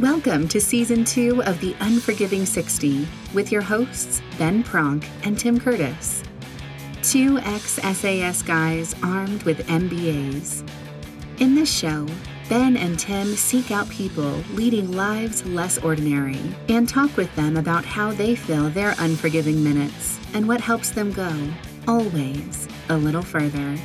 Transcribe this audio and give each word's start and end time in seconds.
Welcome 0.00 0.46
to 0.48 0.60
season 0.60 1.06
two 1.06 1.42
of 1.44 1.58
The 1.62 1.74
Unforgiving 1.80 2.44
60 2.44 3.08
with 3.32 3.50
your 3.50 3.62
hosts, 3.62 4.20
Ben 4.36 4.62
Pronk 4.62 5.08
and 5.24 5.38
Tim 5.38 5.58
Curtis. 5.58 6.22
Two 7.02 7.38
ex 7.38 7.80
SAS 7.80 8.42
guys 8.42 8.94
armed 9.02 9.42
with 9.44 9.66
MBAs. 9.68 10.68
In 11.40 11.54
this 11.54 11.74
show, 11.74 12.06
Ben 12.50 12.76
and 12.76 12.98
Tim 12.98 13.28
seek 13.36 13.70
out 13.70 13.88
people 13.88 14.32
leading 14.52 14.92
lives 14.92 15.46
less 15.46 15.78
ordinary 15.78 16.42
and 16.68 16.86
talk 16.86 17.16
with 17.16 17.34
them 17.34 17.56
about 17.56 17.86
how 17.86 18.12
they 18.12 18.34
fill 18.34 18.68
their 18.68 18.94
unforgiving 18.98 19.64
minutes 19.64 20.20
and 20.34 20.46
what 20.46 20.60
helps 20.60 20.90
them 20.90 21.10
go, 21.10 21.34
always, 21.88 22.68
a 22.90 22.96
little 22.98 23.22
further. 23.22 23.78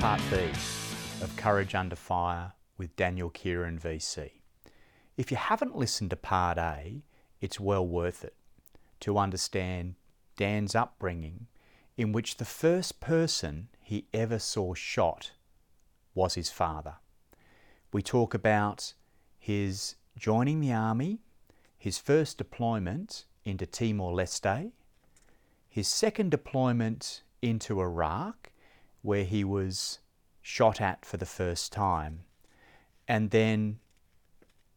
Part 0.00 0.22
B 0.30 0.36
of 1.22 1.36
Courage 1.36 1.74
Under 1.74 1.94
Fire 1.94 2.54
with 2.78 2.96
Daniel 2.96 3.28
Keighran 3.28 3.78
VC. 3.78 4.30
If 5.18 5.30
you 5.30 5.36
haven't 5.36 5.76
listened 5.76 6.08
to 6.08 6.16
part 6.16 6.56
A, 6.56 7.02
it's 7.42 7.60
well 7.60 7.86
worth 7.86 8.24
it 8.24 8.34
to 9.00 9.18
understand 9.18 9.96
Dan's 10.38 10.74
upbringing, 10.74 11.48
in 11.98 12.12
which 12.12 12.38
the 12.38 12.46
first 12.46 13.00
person 13.00 13.68
he 13.82 14.06
ever 14.14 14.38
saw 14.38 14.72
shot 14.72 15.32
was 16.14 16.32
his 16.32 16.50
father. 16.50 16.94
We 17.92 18.00
talk 18.00 18.32
about 18.32 18.94
his 19.38 19.96
joining 20.16 20.60
the 20.60 20.72
army, 20.72 21.18
his 21.76 21.98
first 21.98 22.38
deployment 22.38 23.26
into 23.44 23.66
Timor 23.66 24.14
Leste, 24.14 24.72
his 25.68 25.88
second 25.88 26.30
deployment 26.30 27.22
into 27.42 27.82
Iraq, 27.82 28.50
where 29.02 29.24
he 29.24 29.44
was 29.44 29.98
shot 30.42 30.80
at 30.80 31.04
for 31.04 31.16
the 31.16 31.26
first 31.26 31.72
time, 31.72 32.20
and 33.06 33.30
then 33.30 33.78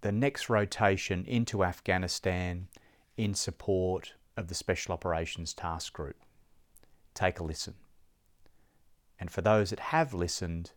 the 0.02 0.12
next 0.12 0.50
rotation 0.50 1.24
into 1.26 1.64
Afghanistan 1.64 2.68
in 3.16 3.34
support 3.34 4.14
of 4.36 4.48
the 4.48 4.56
Special 4.56 4.94
Operations 4.94 5.54
Task 5.54 5.94
Group. 5.94 6.18
Take 7.14 7.40
a 7.40 7.44
listen. 7.44 7.76
And 9.20 9.32
for 9.32 9.42
those 9.42 9.70
that 9.70 9.80
have 9.80 10.14
listened, 10.14 10.72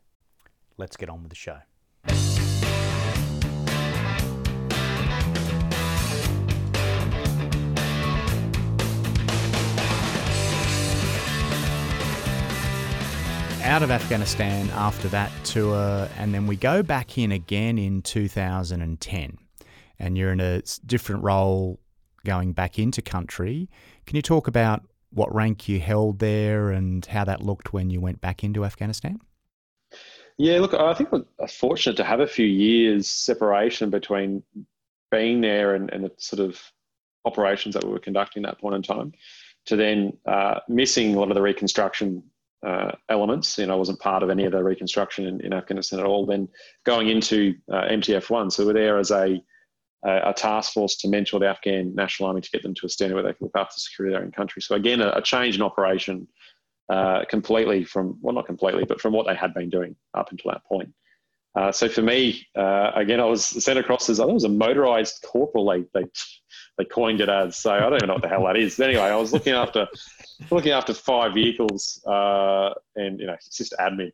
let's 0.77 0.97
get 0.97 1.09
on 1.09 1.23
with 1.23 1.31
the 1.31 1.37
show. 1.37 1.59
Out 13.67 13.83
of 13.83 13.91
Afghanistan 13.91 14.71
after 14.71 15.09
that 15.09 15.33
tour, 15.43 16.09
and 16.19 16.33
then 16.33 16.47
we 16.47 16.55
go 16.55 16.85
back 16.85 17.19
in 17.19 17.33
again 17.33 17.79
in 17.79 18.01
2010. 18.01 19.39
And 19.99 20.17
you're 20.17 20.33
in 20.33 20.41
a 20.41 20.63
different 20.87 21.25
role 21.25 21.81
going 22.25 22.53
back 22.53 22.79
into 22.79 23.03
country. 23.03 23.69
Can 24.07 24.15
you 24.15 24.23
talk 24.23 24.47
about 24.47 24.85
what 25.11 25.35
rank 25.35 25.69
you 25.69 25.81
held 25.81 26.21
there 26.21 26.71
and 26.71 27.05
how 27.07 27.25
that 27.25 27.43
looked 27.43 27.73
when 27.73 27.91
you 27.91 28.01
went 28.01 28.21
back 28.21 28.45
into 28.45 28.65
Afghanistan? 28.65 29.19
Yeah, 30.39 30.61
look, 30.61 30.73
I 30.73 30.95
think 30.95 31.11
we're 31.11 31.25
fortunate 31.49 31.97
to 31.97 32.05
have 32.05 32.21
a 32.21 32.27
few 32.27 32.47
years 32.47 33.09
separation 33.09 33.91
between 33.91 34.45
being 35.11 35.41
there 35.41 35.75
and, 35.75 35.93
and 35.93 36.05
the 36.05 36.13
sort 36.19 36.39
of 36.39 36.61
operations 37.25 37.75
that 37.75 37.85
we 37.85 37.91
were 37.91 37.99
conducting 37.99 38.45
at 38.45 38.53
that 38.53 38.61
point 38.61 38.77
in 38.77 38.83
time 38.83 39.13
to 39.65 39.75
then 39.75 40.17
uh, 40.25 40.61
missing 40.69 41.17
a 41.17 41.19
lot 41.19 41.31
of 41.31 41.35
the 41.35 41.43
reconstruction 41.43 42.23
uh, 42.65 42.93
elements. 43.09 43.59
You 43.59 43.67
know, 43.67 43.75
I 43.75 43.77
wasn't 43.77 44.01
part 44.01 44.23
of 44.23 44.31
any 44.31 44.45
of 44.45 44.53
the 44.53 44.63
reconstruction 44.63 45.27
in, 45.27 45.41
in 45.41 45.53
Afghanistan 45.53 46.01
at 46.01 46.07
all. 46.07 46.27
Then 46.27 46.49
going 46.85 47.09
into 47.09 47.55
uh, 47.73 47.83
MTF1, 47.83 48.53
so 48.53 48.67
we're 48.67 48.73
there 48.73 48.99
as 48.99 49.11
a, 49.11 49.43
a, 50.05 50.31
a 50.31 50.35
task 50.35 50.73
force 50.73 50.97
to 50.99 51.09
mentor 51.09 51.41
the 51.41 51.49
Afghan 51.49 51.95
National 51.95 52.29
Army 52.29 52.41
to 52.41 52.51
get 52.51 52.63
them 52.63 52.75
to 52.75 52.87
a 52.87 52.89
standard 52.89 53.15
where 53.15 53.25
they 53.25 53.33
can 53.33 53.47
look 53.47 53.57
after 53.57 53.79
security 53.79 54.15
of 54.15 54.19
their 54.19 54.27
own 54.27 54.33
country. 54.33 54.63
So 54.63 54.75
again, 54.75 55.01
a, 55.01 55.11
a 55.11 55.23
change 55.23 55.57
in 55.57 55.63
operation 55.63 56.29
uh, 56.89 57.25
completely 57.29 57.85
from 57.85 58.19
well, 58.21 58.35
not 58.35 58.47
completely, 58.47 58.85
but 58.85 59.01
from 59.01 59.13
what 59.13 59.27
they 59.27 59.35
had 59.35 59.55
been 59.55 59.71
doing 59.71 59.97
up 60.15 60.31
until 60.31 60.53
that 60.53 60.65
point. 60.65 60.93
Uh, 61.57 61.73
so 61.73 61.89
for 61.89 62.03
me, 62.03 62.47
uh, 62.55 62.93
again, 62.95 63.19
I 63.19 63.25
was 63.25 63.45
sent 63.45 63.79
across 63.79 64.11
as 64.11 64.21
I 64.21 64.27
was 64.27 64.45
a 64.45 64.49
motorized 64.49 65.25
corporal. 65.27 65.67
They, 65.67 65.85
they 65.95 66.07
they 66.77 66.85
coined 66.85 67.23
it 67.23 67.31
as. 67.31 67.57
So 67.57 67.73
I 67.73 67.81
don't 67.81 67.95
even 67.95 68.09
know 68.09 68.15
what 68.15 68.23
the 68.23 68.29
hell 68.29 68.45
that 68.45 68.57
is. 68.57 68.79
Anyway, 68.79 69.01
I 69.01 69.17
was 69.17 69.33
looking 69.33 69.55
after 69.55 69.87
looking 70.51 70.73
after 70.73 70.93
five 70.93 71.33
vehicles, 71.33 72.03
uh, 72.07 72.71
and 72.97 73.19
you 73.19 73.27
know, 73.27 73.33
it's 73.33 73.57
just 73.57 73.75
admin, 73.81 74.13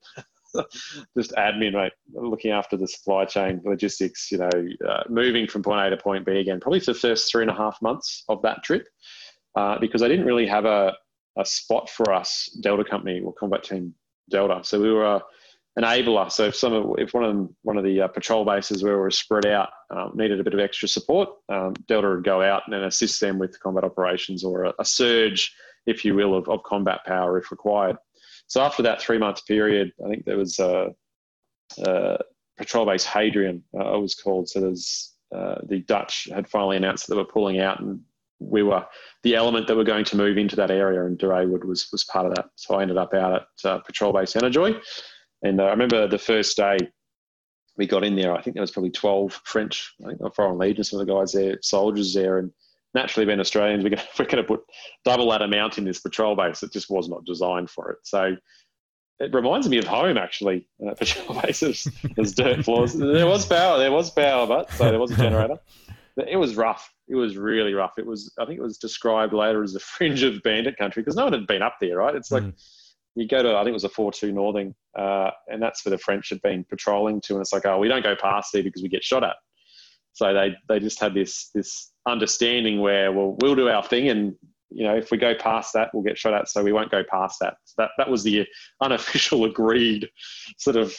just 1.16 1.32
admin, 1.32 1.72
mate. 1.72 1.92
Looking 2.12 2.52
after 2.52 2.76
the 2.76 2.86
supply 2.86 3.24
chain 3.24 3.60
logistics. 3.64 4.30
You 4.30 4.38
know, 4.38 4.50
uh, 4.88 5.02
moving 5.08 5.48
from 5.48 5.64
point 5.64 5.84
A 5.84 5.90
to 5.90 5.96
point 5.96 6.24
B 6.24 6.38
again. 6.38 6.60
Probably 6.60 6.78
for 6.78 6.92
the 6.92 6.98
first 6.98 7.30
three 7.30 7.42
and 7.42 7.50
a 7.50 7.54
half 7.54 7.82
months 7.82 8.22
of 8.28 8.40
that 8.42 8.62
trip, 8.62 8.86
uh, 9.56 9.78
because 9.80 10.02
I 10.02 10.08
didn't 10.08 10.26
really 10.26 10.46
have 10.46 10.64
a 10.64 10.92
a 11.36 11.44
spot 11.44 11.90
for 11.90 12.12
us, 12.12 12.46
Delta 12.60 12.84
Company 12.84 13.20
or 13.20 13.32
Combat 13.32 13.64
Team 13.64 13.94
Delta. 14.30 14.60
So 14.62 14.80
we 14.80 14.92
were 14.92 15.20
enabler. 15.78 16.30
So 16.30 16.44
if 16.44 16.56
some 16.56 16.72
of, 16.72 16.94
if 16.98 17.14
one 17.14 17.24
of 17.24 17.34
them, 17.34 17.56
one 17.62 17.78
of 17.78 17.84
the 17.84 18.02
uh, 18.02 18.08
patrol 18.08 18.44
bases 18.44 18.82
where 18.82 18.94
we 18.94 19.00
were 19.00 19.10
spread 19.10 19.46
out 19.46 19.70
um, 19.90 20.12
needed 20.14 20.40
a 20.40 20.44
bit 20.44 20.54
of 20.54 20.60
extra 20.60 20.88
support, 20.88 21.30
um, 21.48 21.74
Delta 21.88 22.08
would 22.08 22.24
go 22.24 22.42
out 22.42 22.62
and 22.66 22.74
assist 22.74 23.20
them 23.20 23.38
with 23.38 23.58
combat 23.60 23.84
operations 23.84 24.44
or 24.44 24.64
a, 24.64 24.74
a 24.78 24.84
surge, 24.84 25.54
if 25.86 26.04
you 26.04 26.14
will, 26.14 26.34
of, 26.34 26.48
of, 26.48 26.62
combat 26.64 27.00
power 27.06 27.38
if 27.38 27.50
required. 27.50 27.96
So 28.46 28.60
after 28.60 28.82
that 28.82 29.00
three 29.00 29.18
month 29.18 29.46
period, 29.46 29.92
I 30.04 30.10
think 30.10 30.24
there 30.24 30.36
was 30.36 30.58
a, 30.58 30.90
a 31.78 32.18
patrol 32.58 32.84
base 32.84 33.04
Hadrian, 33.04 33.62
uh, 33.74 33.98
was 33.98 34.14
called. 34.14 34.48
So 34.48 34.60
there's 34.60 35.14
uh, 35.34 35.56
the 35.66 35.78
Dutch 35.80 36.28
had 36.34 36.46
finally 36.46 36.76
announced 36.76 37.06
that 37.06 37.14
they 37.14 37.18
were 37.18 37.24
pulling 37.24 37.60
out 37.60 37.80
and 37.80 38.00
we 38.50 38.62
were 38.62 38.84
the 39.22 39.34
element 39.34 39.66
that 39.66 39.76
were 39.76 39.84
going 39.84 40.04
to 40.04 40.16
move 40.16 40.36
into 40.36 40.56
that 40.56 40.70
area, 40.70 41.04
and 41.04 41.18
Deh 41.18 41.28
Rawood 41.28 41.64
was 41.64 41.88
was 41.92 42.04
part 42.04 42.26
of 42.26 42.34
that. 42.34 42.46
So 42.56 42.74
I 42.74 42.82
ended 42.82 42.96
up 42.96 43.14
out 43.14 43.34
at 43.34 43.70
uh, 43.70 43.78
Patrol 43.78 44.12
Base 44.12 44.34
Anajoy, 44.34 44.80
and 45.42 45.60
uh, 45.60 45.64
I 45.64 45.70
remember 45.70 46.06
the 46.06 46.18
first 46.18 46.56
day 46.56 46.78
we 47.76 47.86
got 47.86 48.04
in 48.04 48.16
there, 48.16 48.34
I 48.34 48.42
think 48.42 48.54
there 48.54 48.60
was 48.60 48.70
probably 48.70 48.90
12 48.90 49.40
French, 49.44 49.94
I 50.04 50.08
think 50.08 50.34
Foreign 50.34 50.58
Legion, 50.58 50.84
some 50.84 51.00
of 51.00 51.06
the 51.06 51.12
guys 51.12 51.32
there, 51.32 51.58
soldiers 51.62 52.14
there. 52.14 52.38
And 52.38 52.50
naturally, 52.94 53.26
being 53.26 53.40
Australians, 53.40 53.82
we're 53.82 53.90
going, 53.90 54.02
we're 54.18 54.24
to 54.26 54.44
put 54.44 54.62
double 55.04 55.30
that 55.30 55.42
amount 55.42 55.78
in 55.78 55.84
this 55.84 56.00
patrol 56.00 56.36
base. 56.36 56.62
It 56.62 56.72
just 56.72 56.90
was 56.90 57.08
not 57.08 57.24
designed 57.24 57.70
for 57.70 57.90
it. 57.90 57.98
So 58.04 58.36
it 59.20 59.32
reminds 59.32 59.68
me 59.68 59.78
of 59.78 59.86
home, 59.86 60.18
actually. 60.18 60.68
Uh, 60.86 60.94
patrol 60.98 61.40
bases, 61.40 61.88
there's 62.14 62.34
dirt 62.34 62.64
floors. 62.64 62.94
There 62.94 63.26
was 63.26 63.46
power, 63.46 63.78
there 63.78 63.92
was 63.92 64.10
power, 64.10 64.46
but 64.46 64.70
so 64.72 64.90
there 64.90 65.00
was 65.00 65.12
a 65.12 65.16
generator. 65.16 65.58
it 66.16 66.36
was 66.36 66.56
rough. 66.56 66.92
It 67.08 67.14
was 67.14 67.36
really 67.36 67.72
rough. 67.72 67.98
It 67.98 68.06
was, 68.06 68.32
I 68.38 68.44
think 68.44 68.58
it 68.58 68.62
was 68.62 68.78
described 68.78 69.32
later 69.32 69.62
as 69.62 69.72
the 69.72 69.80
fringe 69.80 70.22
of 70.22 70.42
bandit 70.42 70.76
country 70.76 71.02
because 71.02 71.16
no 71.16 71.24
one 71.24 71.32
had 71.32 71.46
been 71.46 71.62
up 71.62 71.76
there, 71.80 71.96
right? 71.96 72.14
It's 72.14 72.30
like, 72.30 72.44
mm 72.44 72.54
you 73.14 73.28
go 73.28 73.42
to 73.42 73.56
I 73.56 73.60
think 73.60 73.70
it 73.70 73.72
was 73.72 73.84
a 73.84 73.88
four 73.88 74.12
two 74.12 74.32
Northing, 74.32 74.74
uh, 74.98 75.30
and 75.48 75.62
that's 75.62 75.84
where 75.84 75.90
the 75.90 75.98
French 75.98 76.30
had 76.30 76.40
been 76.42 76.64
patrolling 76.64 77.20
to, 77.22 77.34
and 77.34 77.40
it's 77.40 77.52
like 77.52 77.66
oh 77.66 77.78
we 77.78 77.88
don't 77.88 78.02
go 78.02 78.16
past 78.16 78.50
there 78.52 78.62
because 78.62 78.82
we 78.82 78.88
get 78.88 79.04
shot 79.04 79.24
at. 79.24 79.36
So 80.12 80.32
they 80.32 80.54
they 80.68 80.80
just 80.80 81.00
had 81.00 81.14
this 81.14 81.50
this 81.54 81.92
understanding 82.06 82.80
where 82.80 83.12
well 83.12 83.36
we'll 83.40 83.54
do 83.54 83.68
our 83.68 83.82
thing, 83.82 84.08
and 84.08 84.34
you 84.70 84.84
know 84.84 84.96
if 84.96 85.10
we 85.10 85.18
go 85.18 85.34
past 85.34 85.72
that 85.74 85.90
we'll 85.92 86.02
get 86.02 86.18
shot 86.18 86.34
at, 86.34 86.48
so 86.48 86.62
we 86.62 86.72
won't 86.72 86.90
go 86.90 87.02
past 87.10 87.38
that. 87.40 87.54
So 87.64 87.74
that 87.78 87.90
that 87.98 88.10
was 88.10 88.22
the 88.22 88.46
unofficial 88.80 89.44
agreed 89.46 90.08
sort 90.58 90.76
of 90.76 90.96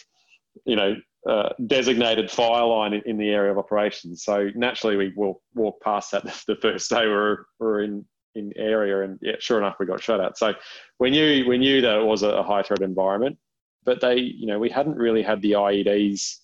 you 0.66 0.76
know 0.76 0.96
uh, 1.28 1.50
designated 1.68 2.30
fire 2.30 2.66
line 2.66 2.94
in, 2.94 3.02
in, 3.06 3.18
the 3.18 3.30
area 3.30 3.50
of 3.50 3.58
operations. 3.58 4.26
So 4.26 4.50
naturally 4.56 4.98
we 4.98 5.14
will 5.16 5.42
walk 5.56 5.82
past 5.82 6.12
that 6.12 6.26
the 6.48 6.58
first 6.62 6.90
day 6.90 7.08
we're 7.08 7.46
we're 7.60 7.84
in 7.84 8.06
in 8.36 8.52
area, 8.56 9.04
and 9.04 9.20
yeah, 9.22 9.36
sure 9.40 9.58
enough, 9.58 9.76
we 9.80 9.86
got 9.86 10.02
shot 10.02 10.20
at. 10.20 10.38
So 10.38 10.54
we 11.00 11.10
knew 11.10 11.46
we 11.48 11.58
knew 11.58 11.82
that 11.82 12.00
it 12.00 12.06
was 12.06 12.24
a 12.24 12.44
high 12.44 12.64
threat 12.64 12.82
environment, 12.82 13.38
but 13.84 14.02
they, 14.02 14.18
you 14.18 14.48
know, 14.48 14.60
we 14.60 14.70
hadn't 14.70 14.98
really 14.98 15.22
had 15.22 15.42
the 15.42 15.52
IEDs 15.54 16.38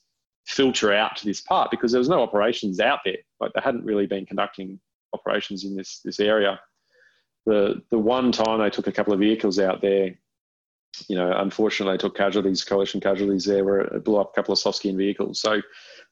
filter 0.45 0.91
out 0.91 1.15
to 1.15 1.25
this 1.25 1.41
part 1.41 1.69
because 1.71 1.91
there 1.91 2.00
was 2.00 2.09
no 2.09 2.24
operations 2.24 2.80
out 2.80 3.00
there. 3.06 3.18
Like 3.39 3.51
they 3.53 3.62
hadn't 3.62 3.86
really 3.86 4.07
been 4.07 4.25
conducting 4.25 4.80
operations 5.13 5.63
in 5.63 5.75
this 5.75 6.01
this 6.03 6.19
area. 6.19 6.59
The 7.45 7.81
the 7.92 8.00
one 8.00 8.31
time 8.31 8.59
they 8.59 8.69
took 8.69 8.88
a 8.88 8.92
couple 8.92 9.13
of 9.13 9.19
vehicles 9.19 9.59
out 9.59 9.81
there, 9.81 10.15
you 11.07 11.15
know, 11.15 11.31
unfortunately 11.38 11.94
they 11.94 12.01
took 12.01 12.15
casualties, 12.15 12.63
coalition 12.63 13.00
casualties 13.00 13.45
there, 13.45 13.63
where 13.63 13.81
it 13.81 14.03
blew 14.03 14.18
up 14.18 14.31
a 14.31 14.35
couple 14.35 14.53
of 14.53 14.59
Slovakian 14.59 14.97
vehicles. 14.97 15.42
So 15.42 15.62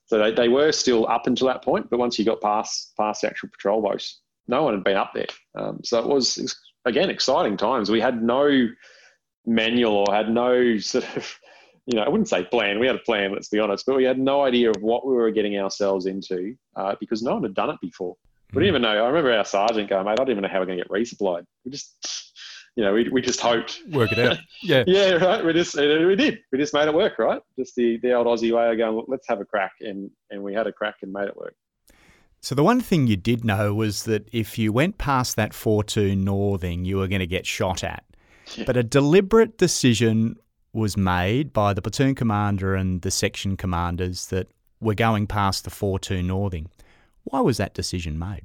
so 0.06 0.18
they, 0.18 0.32
they 0.32 0.48
were 0.48 0.72
still 0.72 1.08
up 1.08 1.28
until 1.28 1.48
that 1.48 1.64
point, 1.64 1.90
but 1.90 2.00
once 2.00 2.18
you 2.18 2.24
got 2.26 2.42
past 2.42 2.94
past 2.98 3.22
the 3.22 3.28
actual 3.28 3.50
patrol 3.50 3.82
boats, 3.82 4.22
no 4.48 4.64
one 4.64 4.74
had 4.74 4.84
been 4.84 4.98
up 4.98 5.12
there. 5.14 5.28
Um, 5.56 5.80
so 5.84 6.00
it 6.00 6.08
was, 6.08 6.58
again, 6.86 7.10
exciting 7.10 7.58
times. 7.58 7.92
We 7.92 8.02
had 8.02 8.22
no 8.22 8.68
manual 9.46 10.06
or 10.08 10.14
had 10.14 10.30
no 10.30 10.78
sort 10.78 11.06
of, 11.16 11.40
you 11.86 11.98
know, 11.98 12.04
I 12.04 12.10
wouldn't 12.10 12.30
say 12.30 12.44
plan. 12.44 12.80
We 12.80 12.88
had 12.88 12.96
a 12.96 13.00
plan, 13.00 13.32
let's 13.32 13.50
be 13.50 13.60
honest, 13.60 13.86
but 13.86 13.96
we 13.96 14.04
had 14.04 14.20
no 14.20 14.44
idea 14.44 14.70
of 14.70 14.82
what 14.82 15.06
we 15.06 15.14
were 15.14 15.32
getting 15.32 15.58
ourselves 15.58 16.06
into 16.06 16.56
uh, 16.76 16.96
because 17.00 17.22
no 17.22 17.36
one 17.36 17.44
had 17.44 17.54
done 17.54 17.70
it 17.70 17.78
before. 17.82 18.16
We 18.54 18.62
didn't 18.62 18.76
hmm. 18.76 18.78
even 18.78 18.82
know. 18.84 19.04
I 19.04 19.08
remember 19.08 19.34
our 19.34 19.46
sergeant 19.46 19.90
going, 19.90 20.06
mate, 20.06 20.12
I 20.12 20.16
don't 20.16 20.30
even 20.30 20.44
know 20.44 20.50
how 20.50 20.60
we're 20.60 20.66
going 20.66 20.78
to 20.78 20.84
get 20.84 20.92
resupplied. 20.92 21.46
We 21.66 21.72
just, 21.72 22.34
you 22.76 22.84
know, 22.84 22.94
we, 22.94 23.10
we 23.10 23.22
just 23.22 23.42
hoped 23.42 23.82
work 23.90 24.12
it 24.12 24.20
out. 24.20 24.38
Yeah, 24.64 24.84
yeah, 24.88 25.12
right. 25.14 25.46
We 25.46 25.54
just 25.54 25.76
we 25.76 26.16
did. 26.16 26.40
We 26.52 26.58
just 26.58 26.74
made 26.74 26.88
it 26.88 26.94
work, 26.94 27.20
right? 27.20 27.42
Just 27.58 27.76
the 27.76 28.00
the 28.02 28.14
old 28.14 28.26
Aussie 28.26 28.52
way 28.52 28.72
of 28.72 28.78
going. 28.78 29.04
let's 29.08 29.28
have 29.28 29.40
a 29.40 29.46
crack, 29.46 29.74
and 29.82 30.10
and 30.32 30.42
we 30.42 30.54
had 30.54 30.68
a 30.68 30.72
crack 30.72 30.96
and 31.04 31.14
made 31.14 31.28
it 31.28 31.38
work. 31.38 31.56
So 32.42 32.56
the 32.56 32.64
one 32.64 32.82
thing 32.82 33.08
you 33.08 33.18
did 33.18 33.44
know 33.44 33.74
was 33.74 34.04
that 34.04 34.28
if 34.32 34.58
you 34.58 34.72
went 34.72 34.98
past 34.98 35.36
that 35.36 35.54
four 35.54 35.84
two 35.84 36.16
northing, 36.16 36.86
you 36.86 36.98
were 36.98 37.08
going 37.08 37.20
to 37.20 37.28
get 37.28 37.46
shot 37.46 37.84
at. 37.84 38.04
Yeah. 38.56 38.64
But 38.66 38.78
a 38.78 38.84
deliberate 38.84 39.58
decision 39.58 40.38
was 40.74 40.96
made 40.96 41.52
by 41.52 41.74
the 41.74 41.82
platoon 41.82 42.16
commander 42.16 42.76
and 42.76 43.02
the 43.02 43.12
section 43.12 43.58
commanders 43.58 44.28
that 44.28 44.48
we're 44.80 44.94
going 44.94 45.28
past 45.28 45.64
the 45.64 45.70
four 45.70 46.00
two 46.00 46.22
northing. 46.22 46.70
Why 47.24 47.42
was 47.42 47.58
that 47.58 47.74
decision 47.74 48.18
made? 48.18 48.44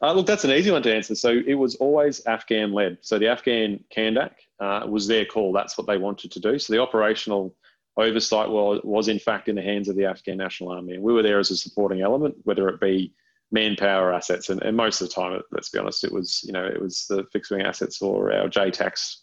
Uh, 0.00 0.12
look, 0.12 0.26
that's 0.26 0.44
an 0.44 0.50
easy 0.50 0.70
one 0.70 0.82
to 0.82 0.94
answer. 0.94 1.14
So 1.14 1.40
it 1.46 1.54
was 1.54 1.74
always 1.76 2.24
Afghan 2.26 2.72
led. 2.72 2.98
So 3.00 3.18
the 3.18 3.28
Afghan 3.28 3.82
Kandak 3.94 4.32
uh, 4.60 4.86
was 4.88 5.06
their 5.06 5.24
call. 5.24 5.52
That's 5.52 5.76
what 5.76 5.86
they 5.86 5.98
wanted 5.98 6.30
to 6.32 6.40
do. 6.40 6.58
So 6.58 6.72
the 6.72 6.80
operational 6.80 7.54
oversight 7.98 8.48
was, 8.48 8.80
was 8.84 9.08
in 9.08 9.18
fact 9.18 9.48
in 9.48 9.56
the 9.56 9.62
hands 9.62 9.88
of 9.88 9.96
the 9.96 10.06
Afghan 10.06 10.38
National 10.38 10.70
Army. 10.70 10.94
And 10.94 11.02
we 11.02 11.12
were 11.12 11.22
there 11.22 11.38
as 11.38 11.50
a 11.50 11.56
supporting 11.56 12.00
element, 12.00 12.36
whether 12.44 12.68
it 12.68 12.80
be 12.80 13.12
manpower 13.50 14.12
assets. 14.12 14.48
And, 14.50 14.62
and 14.62 14.76
most 14.76 15.00
of 15.00 15.08
the 15.08 15.14
time, 15.14 15.40
let's 15.50 15.70
be 15.70 15.78
honest, 15.78 16.04
it 16.04 16.12
was, 16.12 16.42
you 16.44 16.52
know, 16.52 16.64
it 16.64 16.80
was 16.80 17.06
the 17.08 17.24
fixed 17.32 17.50
wing 17.50 17.62
assets 17.62 18.00
or 18.00 18.32
our 18.32 18.48
JTACs 18.48 19.16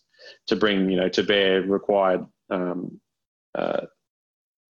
to 0.48 0.56
bring, 0.56 0.90
you 0.90 0.98
know, 0.98 1.10
to 1.10 1.24
bear 1.24 1.62
required 1.62 2.26
um, 2.50 3.00
uh, 3.58 3.82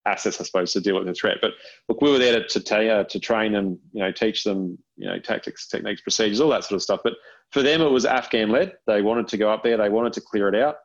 assets, 0.07 0.41
I 0.41 0.45
suppose, 0.45 0.73
to 0.73 0.81
deal 0.81 0.97
with 0.97 1.07
the 1.07 1.15
threat. 1.15 1.39
But 1.41 1.53
look, 1.89 2.03
we 2.03 2.11
were 2.11 2.19
there 2.19 2.45
to 2.45 2.61
to, 2.61 2.89
uh, 2.89 3.05
to 3.05 3.21
train 3.21 3.53
them, 3.53 3.79
you 3.93 4.01
know, 4.01 4.13
teach 4.13 4.45
them, 4.45 4.79
you 4.97 5.07
know, 5.07 5.19
tactics, 5.19 5.69
techniques, 5.69 6.03
procedures, 6.03 6.41
all 6.41 6.51
that 6.51 6.65
sort 6.65 6.77
of 6.77 6.83
stuff. 6.83 7.01
But 7.03 7.15
for 7.53 7.63
them, 7.63 7.81
it 7.81 7.91
was 7.91 8.05
Afghan 8.05 8.51
led. 8.51 8.75
They 8.87 9.01
wanted 9.01 9.29
to 9.29 9.37
go 9.37 9.51
up 9.51 9.63
there. 9.63 9.77
They 9.77 9.89
wanted 9.89 10.13
to 10.15 10.21
clear 10.21 10.49
it 10.49 10.57
out. 10.57 10.77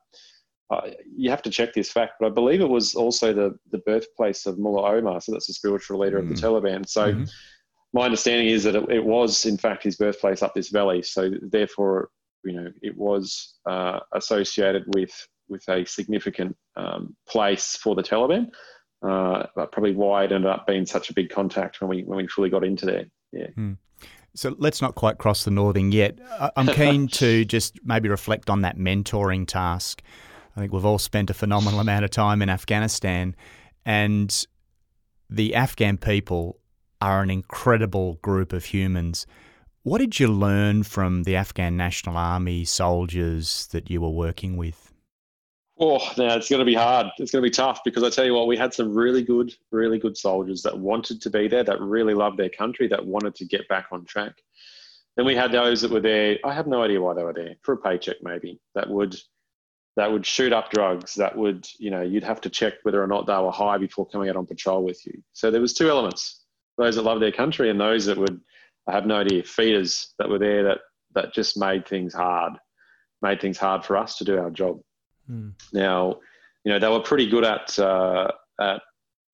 Uh, 0.69 0.91
you 1.15 1.29
have 1.29 1.41
to 1.41 1.49
check 1.49 1.73
this 1.73 1.91
fact, 1.91 2.13
but 2.19 2.27
I 2.27 2.29
believe 2.29 2.61
it 2.61 2.69
was 2.69 2.95
also 2.95 3.33
the 3.33 3.57
the 3.71 3.79
birthplace 3.79 4.45
of 4.45 4.59
Mullah 4.59 4.97
Omar. 4.97 5.21
So 5.21 5.31
that's 5.31 5.47
the 5.47 5.53
spiritual 5.53 5.99
leader 5.99 6.17
mm. 6.19 6.23
of 6.23 6.29
the 6.29 6.35
mm. 6.35 6.41
Taliban. 6.41 6.87
So. 6.87 7.13
Mm-hmm. 7.13 7.23
My 7.91 8.05
understanding 8.05 8.49
is 8.49 8.65
that 8.65 8.75
it, 8.75 8.87
it, 8.91 9.03
was, 9.03 9.45
in 9.47 9.57
fact, 9.57 9.81
his 9.81 9.95
birthplace 9.95 10.43
up 10.43 10.53
this 10.53 10.69
valley. 10.69 11.01
So, 11.01 11.31
therefore, 11.41 12.09
you 12.43 12.53
know, 12.53 12.71
it 12.83 12.95
was 12.95 13.55
uh, 13.65 14.01
associated 14.13 14.83
with 14.93 15.09
with 15.47 15.67
a 15.69 15.83
significant 15.85 16.55
um, 16.75 17.15
place 17.27 17.77
for 17.77 17.95
the 17.95 18.03
Taliban 18.03 18.51
uh, 19.01 19.45
probably 19.71 19.93
why 19.93 20.25
it 20.25 20.31
ended 20.31 20.49
up 20.49 20.67
being 20.67 20.85
such 20.85 21.09
a 21.09 21.13
big 21.13 21.29
contact 21.29 21.81
when 21.81 21.89
we 21.89 22.03
when 22.03 22.17
we 22.17 22.27
fully 22.27 22.49
got 22.49 22.63
into 22.63 22.85
there. 22.85 23.05
Yeah. 23.31 23.47
Hmm. 23.55 23.73
So 24.35 24.55
let's 24.57 24.81
not 24.81 24.95
quite 24.95 25.17
cross 25.17 25.43
the 25.43 25.51
northing 25.51 25.91
yet. 25.91 26.19
I'm 26.55 26.67
keen 26.67 27.07
to 27.13 27.45
just 27.45 27.79
maybe 27.83 28.09
reflect 28.09 28.49
on 28.49 28.61
that 28.61 28.77
mentoring 28.77 29.47
task. 29.47 30.03
I 30.59 30.61
think 30.61 30.73
we've 30.73 30.83
all 30.83 30.99
spent 30.99 31.29
a 31.29 31.33
phenomenal 31.33 31.79
amount 31.79 32.03
of 32.03 32.11
time 32.11 32.41
in 32.41 32.49
Afghanistan, 32.49 33.33
and 33.85 34.45
the 35.29 35.55
Afghan 35.55 35.97
people 35.97 36.59
are 36.99 37.21
an 37.21 37.29
incredible 37.29 38.15
group 38.15 38.51
of 38.51 38.65
humans. 38.65 39.25
What 39.83 39.99
did 39.99 40.19
you 40.19 40.27
learn 40.27 40.83
from 40.83 41.23
the 41.23 41.37
Afghan 41.37 41.77
National 41.77 42.17
Army 42.17 42.65
soldiers 42.65 43.67
that 43.67 43.89
you 43.89 44.01
were 44.01 44.09
working 44.09 44.57
with? 44.57 44.91
Oh, 45.79 45.99
now 46.17 46.35
it's 46.35 46.49
going 46.49 46.59
to 46.59 46.65
be 46.65 46.75
hard. 46.75 47.07
It's 47.19 47.31
going 47.31 47.41
to 47.41 47.49
be 47.49 47.55
tough 47.55 47.79
because 47.85 48.03
I 48.03 48.09
tell 48.09 48.25
you 48.25 48.33
what, 48.33 48.47
we 48.47 48.57
had 48.57 48.73
some 48.73 48.93
really 48.93 49.23
good, 49.23 49.55
really 49.71 49.97
good 49.97 50.17
soldiers 50.17 50.61
that 50.63 50.77
wanted 50.77 51.21
to 51.21 51.29
be 51.29 51.47
there, 51.47 51.63
that 51.63 51.79
really 51.79 52.13
loved 52.13 52.37
their 52.37 52.49
country, 52.49 52.89
that 52.89 53.05
wanted 53.05 53.33
to 53.35 53.45
get 53.45 53.65
back 53.69 53.85
on 53.93 54.03
track. 54.03 54.33
Then 55.15 55.25
we 55.25 55.35
had 55.35 55.53
those 55.53 55.79
that 55.83 55.91
were 55.91 56.01
there. 56.01 56.37
I 56.43 56.53
have 56.53 56.67
no 56.67 56.83
idea 56.83 56.99
why 56.99 57.13
they 57.13 57.23
were 57.23 57.31
there 57.31 57.55
for 57.61 57.75
a 57.75 57.77
paycheck, 57.77 58.17
maybe 58.21 58.59
that 58.75 58.89
would 58.89 59.15
that 59.95 60.11
would 60.11 60.25
shoot 60.25 60.53
up 60.53 60.71
drugs. 60.71 61.15
That 61.15 61.37
would, 61.37 61.67
you 61.77 61.91
know, 61.91 62.01
you'd 62.01 62.23
have 62.23 62.41
to 62.41 62.49
check 62.49 62.73
whether 62.83 63.03
or 63.03 63.07
not 63.07 63.27
they 63.27 63.37
were 63.37 63.51
high 63.51 63.77
before 63.77 64.07
coming 64.07 64.29
out 64.29 64.35
on 64.35 64.45
patrol 64.45 64.83
with 64.83 65.05
you. 65.05 65.21
So 65.33 65.51
there 65.51 65.61
was 65.61 65.73
two 65.73 65.89
elements: 65.89 66.45
those 66.77 66.95
that 66.95 67.03
love 67.03 67.19
their 67.19 67.31
country 67.31 67.69
and 67.69 67.79
those 67.79 68.05
that 68.05 68.17
would, 68.17 68.39
I 68.87 68.93
have 68.93 69.05
no 69.05 69.17
idea, 69.17 69.43
feeders 69.43 70.13
that 70.19 70.29
were 70.29 70.39
there 70.39 70.63
that 70.63 70.79
that 71.15 71.33
just 71.33 71.57
made 71.57 71.87
things 71.87 72.13
hard, 72.13 72.53
made 73.21 73.41
things 73.41 73.57
hard 73.57 73.83
for 73.83 73.97
us 73.97 74.17
to 74.17 74.23
do 74.23 74.37
our 74.37 74.49
job. 74.49 74.79
Mm. 75.29 75.53
Now, 75.73 76.19
you 76.63 76.71
know, 76.71 76.79
they 76.79 76.89
were 76.89 77.01
pretty 77.01 77.29
good 77.29 77.43
at, 77.43 77.77
uh, 77.79 78.29
at, 78.59 78.81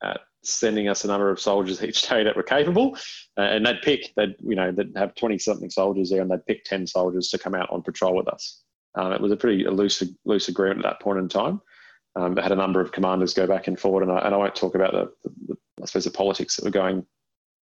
at 0.04 0.22
sending 0.44 0.88
us 0.88 1.04
a 1.04 1.08
number 1.08 1.30
of 1.30 1.40
soldiers 1.40 1.84
each 1.84 2.08
day 2.08 2.24
that 2.24 2.36
were 2.36 2.44
capable, 2.44 2.98
uh, 3.38 3.42
and 3.42 3.66
they'd 3.66 3.82
pick, 3.82 4.14
they'd, 4.16 4.36
you 4.40 4.56
know, 4.56 4.72
they'd 4.72 4.96
have 4.96 5.16
20 5.16 5.38
something 5.40 5.70
soldiers 5.70 6.10
there 6.10 6.22
and 6.22 6.30
they'd 6.30 6.46
pick 6.46 6.64
10 6.64 6.88
soldiers 6.88 7.30
to 7.30 7.40
come 7.40 7.56
out 7.56 7.70
on 7.70 7.82
patrol 7.82 8.16
with 8.16 8.28
us. 8.28 8.64
Um, 8.96 9.12
it 9.12 9.22
was 9.22 9.32
a 9.32 9.38
pretty 9.38 9.66
loose, 9.66 10.04
loose 10.24 10.48
agreement 10.48 10.86
at 10.86 10.90
that 10.90 11.02
point 11.02 11.20
in 11.20 11.30
time. 11.30 11.62
Um, 12.16 12.34
they 12.34 12.42
had 12.42 12.54
a 12.54 12.56
number 12.56 12.80
of 12.80 12.94
commanders 12.94 13.34
go 13.34 13.46
back 13.46 13.68
and 13.68 13.80
forward, 13.80 14.04
and 14.04 14.12
I, 14.12 14.20
and 14.20 14.34
I 14.34 14.38
won't 14.38 14.56
talk 14.56 14.76
about 14.76 14.94
the, 14.94 15.12
the, 15.24 15.36
the, 15.48 15.58
I 15.82 15.86
suppose, 15.86 16.06
the 16.06 16.12
politics 16.12 16.56
that 16.56 16.66
were 16.66 16.72
going 16.72 17.06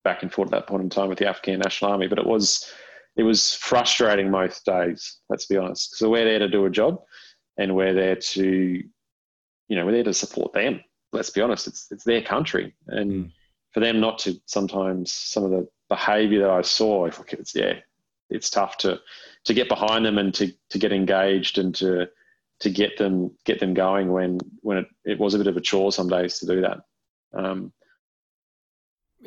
back 0.03 0.21
and 0.21 0.31
forth 0.31 0.47
at 0.47 0.51
that 0.51 0.67
point 0.67 0.83
in 0.83 0.89
time 0.89 1.09
with 1.09 1.17
the 1.17 1.27
Afghan 1.27 1.59
National 1.59 1.91
Army. 1.91 2.07
But 2.07 2.19
it 2.19 2.25
was, 2.25 2.71
it 3.15 3.23
was 3.23 3.55
frustrating 3.55 4.29
most 4.29 4.63
days. 4.65 5.17
Let's 5.29 5.47
be 5.47 5.57
honest. 5.57 5.95
So 5.97 6.09
we're 6.09 6.25
there 6.25 6.39
to 6.39 6.49
do 6.49 6.65
a 6.65 6.69
job, 6.69 7.01
and 7.57 7.75
we're 7.75 7.93
there 7.95 8.15
to, 8.15 8.83
you 9.67 9.75
know, 9.75 9.85
we're 9.85 9.93
there 9.93 10.03
to 10.03 10.13
support 10.13 10.53
them. 10.53 10.81
Let's 11.11 11.29
be 11.29 11.41
honest, 11.41 11.67
it's 11.67 11.91
it's 11.91 12.03
their 12.03 12.21
country, 12.21 12.75
and 12.87 13.11
mm. 13.11 13.31
for 13.71 13.79
them 13.79 13.99
not 13.99 14.17
to 14.19 14.39
sometimes 14.45 15.11
some 15.11 15.43
of 15.43 15.51
the 15.51 15.67
behaviour 15.89 16.41
that 16.41 16.49
I 16.49 16.61
saw, 16.61 17.05
if 17.05 17.19
I 17.19 17.23
it's 17.29 17.55
yeah, 17.55 17.73
it's 18.29 18.49
tough 18.49 18.77
to 18.77 18.99
to 19.45 19.53
get 19.53 19.67
behind 19.67 20.05
them 20.05 20.17
and 20.17 20.33
to 20.35 20.51
to 20.69 20.79
get 20.79 20.91
engaged 20.91 21.57
and 21.57 21.75
to 21.75 22.07
to 22.59 22.69
get 22.69 22.97
them 22.97 23.31
get 23.45 23.59
them 23.59 23.73
going 23.73 24.11
when 24.11 24.39
when 24.61 24.77
it, 24.77 24.87
it 25.05 25.19
was 25.19 25.33
a 25.33 25.37
bit 25.37 25.47
of 25.47 25.57
a 25.57 25.61
chore 25.61 25.91
some 25.91 26.07
days 26.07 26.39
to 26.39 26.45
do 26.45 26.61
that. 26.61 26.77
Um, 27.33 27.73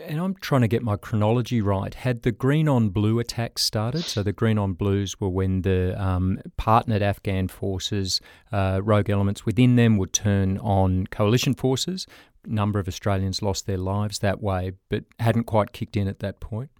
and 0.03 0.21
I'm 0.21 0.35
trying 0.35 0.61
to 0.61 0.69
get 0.69 0.83
my 0.83 0.97
chronology 0.97 1.61
right. 1.63 1.93
Had 1.95 2.23
the 2.23 2.33
green 2.33 2.69
on 2.69 2.91
blue 2.91 3.19
attacks 3.19 3.63
started? 3.63 4.05
So 4.05 4.23
the 4.23 4.33
green 4.33 4.59
on 4.59 4.75
blues 4.75 5.19
were 5.21 5.29
when 5.29 5.63
the 5.63 6.01
um, 6.01 6.39
partnered 6.57 7.03
Afghan 7.03 7.49
forces, 7.49 8.21
uh, 8.53 8.81
rogue 8.83 9.09
elements 9.09 9.47
within 9.47 9.77
them, 9.77 9.97
would 9.97 10.13
turn 10.13 10.59
on 10.59 11.07
coalition 11.07 11.55
forces. 11.55 12.07
A 12.45 12.53
number 12.53 12.79
of 12.79 12.89
Australians 12.89 13.43
lost 13.43 13.67
their 13.67 13.79
lives 13.79 14.19
that 14.19 14.43
way, 14.43 14.73
but 14.91 15.05
hadn't 15.19 15.45
quite 15.45 15.73
kicked 15.73 15.97
in 15.97 16.09
at 16.09 16.19
that 16.21 16.41
point. 16.41 16.71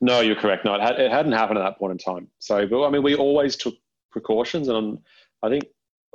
No, 0.00 0.20
you're 0.20 0.36
correct. 0.36 0.64
No, 0.64 0.74
it, 0.74 0.80
had, 0.80 1.00
it 1.00 1.10
hadn't 1.10 1.32
happened 1.32 1.58
at 1.58 1.62
that 1.62 1.78
point 1.78 1.92
in 1.92 1.98
time. 1.98 2.28
So, 2.38 2.66
but 2.66 2.86
I 2.86 2.90
mean, 2.90 3.02
we 3.02 3.14
always 3.14 3.56
took 3.56 3.74
precautions, 4.10 4.68
and 4.68 4.98
I 5.42 5.48
think 5.48 5.64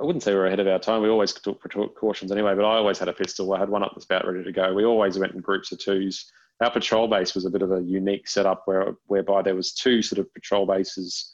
I 0.00 0.04
wouldn't 0.04 0.22
say 0.22 0.32
we 0.32 0.38
are 0.38 0.46
ahead 0.46 0.60
of 0.60 0.66
our 0.66 0.78
time. 0.78 1.02
We 1.02 1.08
always 1.08 1.32
took 1.32 1.60
precautions 1.60 2.30
anyway. 2.32 2.54
But 2.54 2.64
I 2.64 2.76
always 2.76 2.98
had 2.98 3.08
a 3.08 3.12
pistol. 3.12 3.52
I 3.52 3.58
had 3.58 3.68
one 3.68 3.82
up 3.82 3.94
the 3.94 4.00
spout 4.00 4.26
ready 4.26 4.44
to 4.44 4.52
go. 4.52 4.72
We 4.72 4.84
always 4.84 5.18
went 5.18 5.32
in 5.32 5.40
groups 5.40 5.72
of 5.72 5.78
twos 5.78 6.30
our 6.62 6.70
patrol 6.70 7.08
base 7.08 7.34
was 7.34 7.44
a 7.44 7.50
bit 7.50 7.62
of 7.62 7.72
a 7.72 7.82
unique 7.82 8.28
setup 8.28 8.62
where 8.66 8.94
whereby 9.06 9.42
there 9.42 9.54
was 9.54 9.72
two 9.72 10.02
sort 10.02 10.18
of 10.18 10.32
patrol 10.32 10.66
bases 10.66 11.32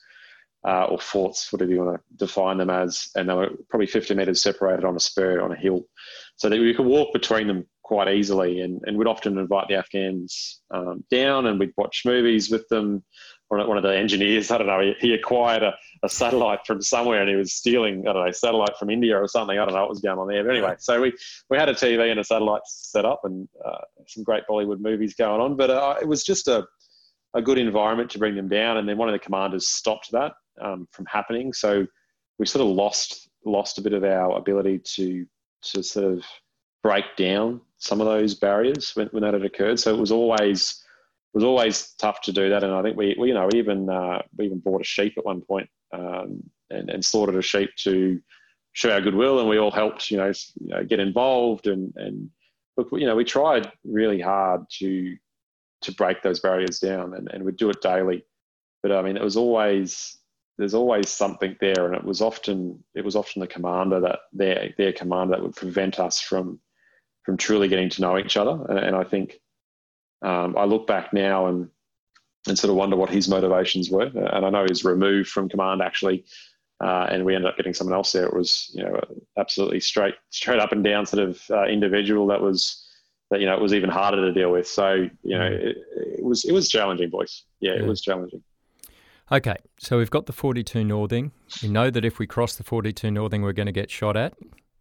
uh, 0.67 0.85
or 0.85 0.99
forts, 0.99 1.53
whatever 1.53 1.71
you 1.71 1.79
want 1.79 1.97
to 1.97 2.17
define 2.17 2.59
them 2.59 2.71
as, 2.71 3.11
and 3.15 3.29
they 3.29 3.35
were 3.35 3.51
probably 3.69 3.87
50 3.87 4.15
metres 4.15 4.43
separated 4.43 4.85
on 4.85 4.97
a 4.97 5.01
spur 5.01 5.41
on 5.41 5.53
a 5.53 5.57
hill, 5.57 5.85
so 6.37 6.49
that 6.49 6.59
we 6.59 6.75
could 6.75 6.87
walk 6.87 7.13
between 7.13 7.47
them 7.47 7.67
quite 7.89 8.15
easily. 8.15 8.61
And, 8.61 8.81
and 8.85 8.97
we'd 8.97 9.09
often 9.09 9.39
invite 9.39 9.69
the 9.69 9.77
Afghans 9.77 10.61
um, 10.71 11.03
down, 11.11 11.47
and 11.47 11.59
we'd 11.59 11.73
watch 11.77 12.03
movies 12.05 12.51
with 12.51 12.69
them 12.69 13.03
one 13.49 13.77
of 13.77 13.83
the 13.83 13.97
engineers, 13.97 14.51
I 14.51 14.59
don't 14.59 14.67
know, 14.67 14.81
he, 14.81 14.95
he 15.01 15.15
acquired 15.15 15.63
a, 15.63 15.75
a, 16.03 16.09
satellite 16.09 16.61
from 16.67 16.83
somewhere 16.83 17.21
and 17.21 17.31
he 17.31 17.37
was 17.37 17.55
stealing, 17.55 18.07
I 18.07 18.13
don't 18.13 18.27
know, 18.27 18.31
satellite 18.31 18.77
from 18.79 18.91
India 18.91 19.17
or 19.17 19.27
something. 19.27 19.59
I 19.59 19.65
don't 19.65 19.75
know 19.75 19.81
what 19.81 19.89
was 19.89 20.01
going 20.01 20.19
on 20.19 20.29
there. 20.29 20.45
But 20.45 20.51
anyway, 20.51 20.75
so 20.79 21.01
we, 21.01 21.15
we 21.49 21.57
had 21.57 21.69
a 21.69 21.75
TV 21.75 22.11
and 22.11 22.21
a 22.21 22.25
satellite 22.25 22.63
set 22.67 23.05
up 23.05 23.23
and 23.25 23.49
uh, 23.65 23.79
some 24.07 24.23
great 24.23 24.45
Bollywood 24.49 24.81
movies 24.81 25.15
going 25.15 25.41
on. 25.41 25.57
But 25.57 25.71
uh, 25.71 25.97
it 26.01 26.07
was 26.07 26.25
just 26.25 26.47
a, 26.47 26.67
a 27.35 27.41
good 27.41 27.59
environment 27.59 28.11
to 28.11 28.19
bring 28.19 28.35
them 28.35 28.49
down. 28.49 28.77
And 28.77 28.89
then 28.89 28.99
one 28.99 29.09
of 29.09 29.15
the 29.15 29.19
commanders 29.19 29.69
stopped 29.69 30.11
that 30.13 30.33
um, 30.61 30.87
from 30.93 31.07
happening. 31.07 31.53
So 31.53 31.87
we 32.39 32.47
sort 32.47 32.63
of 32.63 32.75
lost 32.75 33.29
lost 33.45 33.79
a 33.79 33.81
bit 33.81 33.95
of 33.95 34.05
our 34.05 34.37
ability 34.37 34.81
to 34.85 35.25
to 35.63 35.83
sort 35.83 36.13
of 36.13 36.25
break 36.83 37.05
down 37.17 37.61
some 37.79 38.01
of 38.01 38.07
those 38.07 38.35
barriers 38.35 38.95
when, 38.95 39.09
when 39.09 39.23
that 39.23 39.35
had 39.35 39.45
occurred. 39.45 39.81
So 39.81 39.95
it 39.95 39.99
was 39.99 40.13
always 40.13 40.85
was 41.35 41.45
always 41.45 41.93
tough 41.99 42.21
to 42.23 42.33
do 42.33 42.49
that. 42.49 42.65
And 42.65 42.73
I 42.73 42.83
think 42.83 42.97
we, 42.97 43.15
we 43.19 43.29
you 43.29 43.35
know, 43.35 43.49
even 43.55 43.89
uh, 43.89 44.23
we 44.37 44.47
even 44.47 44.59
bought 44.59 44.81
a 44.81 44.85
sheep 44.85 45.15
at 45.17 45.25
one 45.25 45.41
point, 45.41 45.69
um, 45.93 46.43
and, 46.71 46.91
and 46.91 47.05
slaughtered 47.05 47.37
a 47.37 47.43
sheep 47.43 47.71
to 47.85 48.21
show 48.73 48.91
our 48.91 49.01
goodwill, 49.01 49.41
and 49.41 49.49
we 49.49 49.59
all 49.59 49.71
helped, 49.71 50.11
you 50.11 50.17
know, 50.17 50.33
you 50.61 50.69
know, 50.69 50.85
get 50.85 51.01
involved 51.01 51.67
and 51.67 51.93
and 51.97 52.31
look, 52.77 52.89
you 52.93 53.07
know, 53.07 53.17
we 53.17 53.25
tried 53.25 53.71
really 53.85 54.21
hard 54.21 54.63
to 54.79 55.17
to 55.83 55.93
break 55.93 56.23
those 56.23 56.41
barriers 56.41 56.81
down, 56.81 57.15
and, 57.15 57.29
and 57.33 57.45
we'd 57.45 57.57
do 57.57 57.71
it 57.71 57.81
daily. 57.83 58.25
But 58.83 58.93
I 58.93 59.03
mean, 59.03 59.17
it 59.17 59.23
was 59.23 59.37
always 59.37 60.19
there's 60.57 60.75
always 60.75 61.09
something 61.09 61.57
there, 61.61 61.87
and 61.87 61.95
it 61.95 62.05
was 62.05 62.21
often 62.21 62.83
it 62.95 63.05
was 63.05 63.17
often 63.17 63.41
the 63.41 63.47
commander 63.47 64.01
that 64.01 64.21
their 64.33 64.75
their 64.77 64.93
commander 64.93 65.37
that 65.37 65.43
would 65.43 65.57
prevent 65.57 66.01
us 66.01 66.21
from 66.21 66.59
from 67.29 67.37
truly 67.37 67.69
getting 67.69 67.91
to 67.91 68.01
know 68.01 68.17
each 68.17 68.39
other. 68.39 68.59
And, 68.71 68.79
and 68.79 68.97
I 68.97 69.05
think 69.05 69.39
um, 70.23 70.57
I 70.57 70.65
look 70.65 70.87
back 70.87 71.13
now 71.13 71.47
and 71.47 71.69
and 72.47 72.59
sort 72.59 72.71
of 72.71 72.77
wonder 72.77 72.97
what 72.97 73.11
his 73.11 73.29
motivations 73.29 73.91
were. 73.91 74.07
And 74.07 74.47
I 74.47 74.49
know 74.49 74.65
he's 74.67 74.85
removed 74.85 75.29
from 75.29 75.51
command 75.51 75.83
actually 75.83 76.25
uh, 76.83 77.07
and 77.11 77.25
we 77.25 77.35
ended 77.35 77.51
up 77.51 77.57
getting 77.57 77.75
someone 77.75 77.95
else 77.95 78.13
there. 78.13 78.27
It 78.27 78.35
was 78.35 78.71
you 78.75 78.83
know 78.83 79.01
absolutely 79.37 79.81
straight 79.81 80.15
straight 80.31 80.61
up 80.61 80.73
and 80.73 80.85
down 80.85 81.07
sort 81.07 81.29
of 81.29 81.43
uh, 81.51 81.65
individual 81.65 82.27
that 82.29 82.41
was 82.41 82.85
that 83.31 83.41
you 83.41 83.47
know 83.47 83.55
it 83.55 83.61
was 83.61 83.75
even 83.75 83.91
harder 83.91 84.19
to 84.19 84.33
deal 84.33 84.53
with. 84.53 84.69
So 84.69 85.09
you 85.23 85.39
know 85.39 85.47
it, 85.47 85.77
it 85.97 86.25
was 86.25 86.45
it 86.45 86.53
was 86.53 86.69
challenging, 86.69 87.11
boys. 87.11 87.45
Yeah, 87.61 87.73
yeah, 87.73 87.83
it 87.83 87.87
was 87.87 88.01
challenging. 88.01 88.43
Okay, 89.31 89.57
so 89.79 89.99
we've 89.99 90.11
got 90.11 90.25
the 90.25 90.33
42 90.33 90.85
Northing. 90.85 91.33
We 91.63 91.69
know 91.69 91.91
that 91.91 92.03
if 92.03 92.19
we 92.19 92.27
cross 92.27 92.57
the 92.57 92.65
42 92.65 93.11
Northing, 93.11 93.43
we're 93.43 93.53
going 93.53 93.67
to 93.67 93.73
get 93.73 93.91
shot 93.91 94.17
at. 94.17 94.33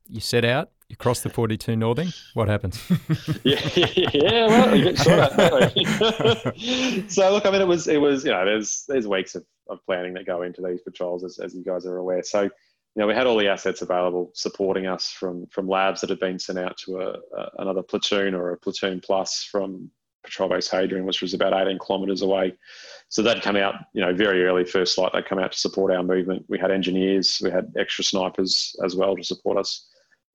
You 0.07 0.21
set 0.21 0.45
out, 0.45 0.69
you 0.89 0.95
cross 0.95 1.21
the 1.21 1.29
42 1.29 1.75
Northing, 1.75 2.09
what 2.33 2.47
happens? 2.47 2.81
yeah, 3.43 3.59
yeah, 4.13 4.47
well, 4.47 4.75
you 4.75 4.93
get 4.93 4.97
so 7.11 7.31
look, 7.31 7.45
I 7.45 7.51
mean, 7.51 7.61
it 7.61 7.67
was, 7.67 7.87
it 7.87 7.99
was, 7.99 8.23
you 8.23 8.31
know, 8.31 8.45
there's 8.45 8.85
there's 8.87 9.07
weeks 9.07 9.35
of, 9.35 9.45
of 9.69 9.79
planning 9.85 10.13
that 10.13 10.25
go 10.25 10.43
into 10.43 10.61
these 10.61 10.81
patrols, 10.81 11.23
as, 11.23 11.39
as 11.39 11.53
you 11.53 11.63
guys 11.63 11.85
are 11.85 11.97
aware. 11.97 12.23
So, 12.23 12.43
you 12.43 12.51
know, 12.95 13.07
we 13.07 13.13
had 13.13 13.27
all 13.27 13.37
the 13.37 13.49
assets 13.49 13.81
available 13.81 14.31
supporting 14.33 14.87
us 14.87 15.09
from 15.09 15.45
from 15.47 15.67
LAVs 15.67 15.99
that 16.01 16.09
had 16.09 16.19
been 16.19 16.39
sent 16.39 16.57
out 16.57 16.77
to 16.85 17.01
a, 17.01 17.15
a 17.37 17.49
another 17.59 17.83
platoon 17.83 18.33
or 18.33 18.51
a 18.51 18.57
platoon 18.57 19.01
plus 19.01 19.43
from 19.43 19.91
Patrol 20.23 20.49
Base 20.49 20.69
Hadrian, 20.69 21.05
which 21.05 21.21
was 21.21 21.33
about 21.33 21.53
18 21.53 21.79
kilometres 21.85 22.21
away. 22.21 22.53
So 23.09 23.21
they'd 23.21 23.41
come 23.41 23.55
out, 23.55 23.75
you 23.93 24.01
know, 24.01 24.13
very 24.13 24.45
early 24.45 24.65
first 24.65 24.97
light. 24.97 25.11
They'd 25.13 25.25
come 25.25 25.39
out 25.39 25.53
to 25.53 25.57
support 25.57 25.91
our 25.91 26.03
movement. 26.03 26.45
We 26.49 26.59
had 26.59 26.71
engineers, 26.71 27.39
we 27.41 27.49
had 27.49 27.71
extra 27.77 28.03
snipers 28.03 28.75
as 28.83 28.95
well 28.95 29.15
to 29.15 29.23
support 29.23 29.57
us. 29.57 29.87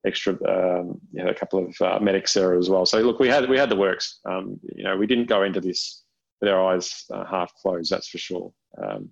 Extra, 0.05 0.33
um, 0.33 0.99
you 1.13 1.23
know, 1.23 1.29
a 1.29 1.33
couple 1.33 1.65
of 1.65 1.81
uh, 1.81 1.99
medics 2.01 2.33
there 2.33 2.57
as 2.57 2.69
well. 2.69 2.85
So 2.85 2.99
look, 2.99 3.19
we 3.19 3.29
had 3.29 3.49
we 3.49 3.57
had 3.57 3.69
the 3.69 3.75
works. 3.75 4.19
Um, 4.25 4.59
you 4.75 4.83
know, 4.83 4.97
we 4.97 5.07
didn't 5.07 5.29
go 5.29 5.43
into 5.43 5.61
this 5.61 6.03
with 6.41 6.49
our 6.49 6.73
eyes 6.73 7.05
uh, 7.13 7.25
half 7.25 7.53
closed. 7.61 7.89
That's 7.89 8.09
for 8.09 8.17
sure. 8.17 8.51
Um, 8.77 9.09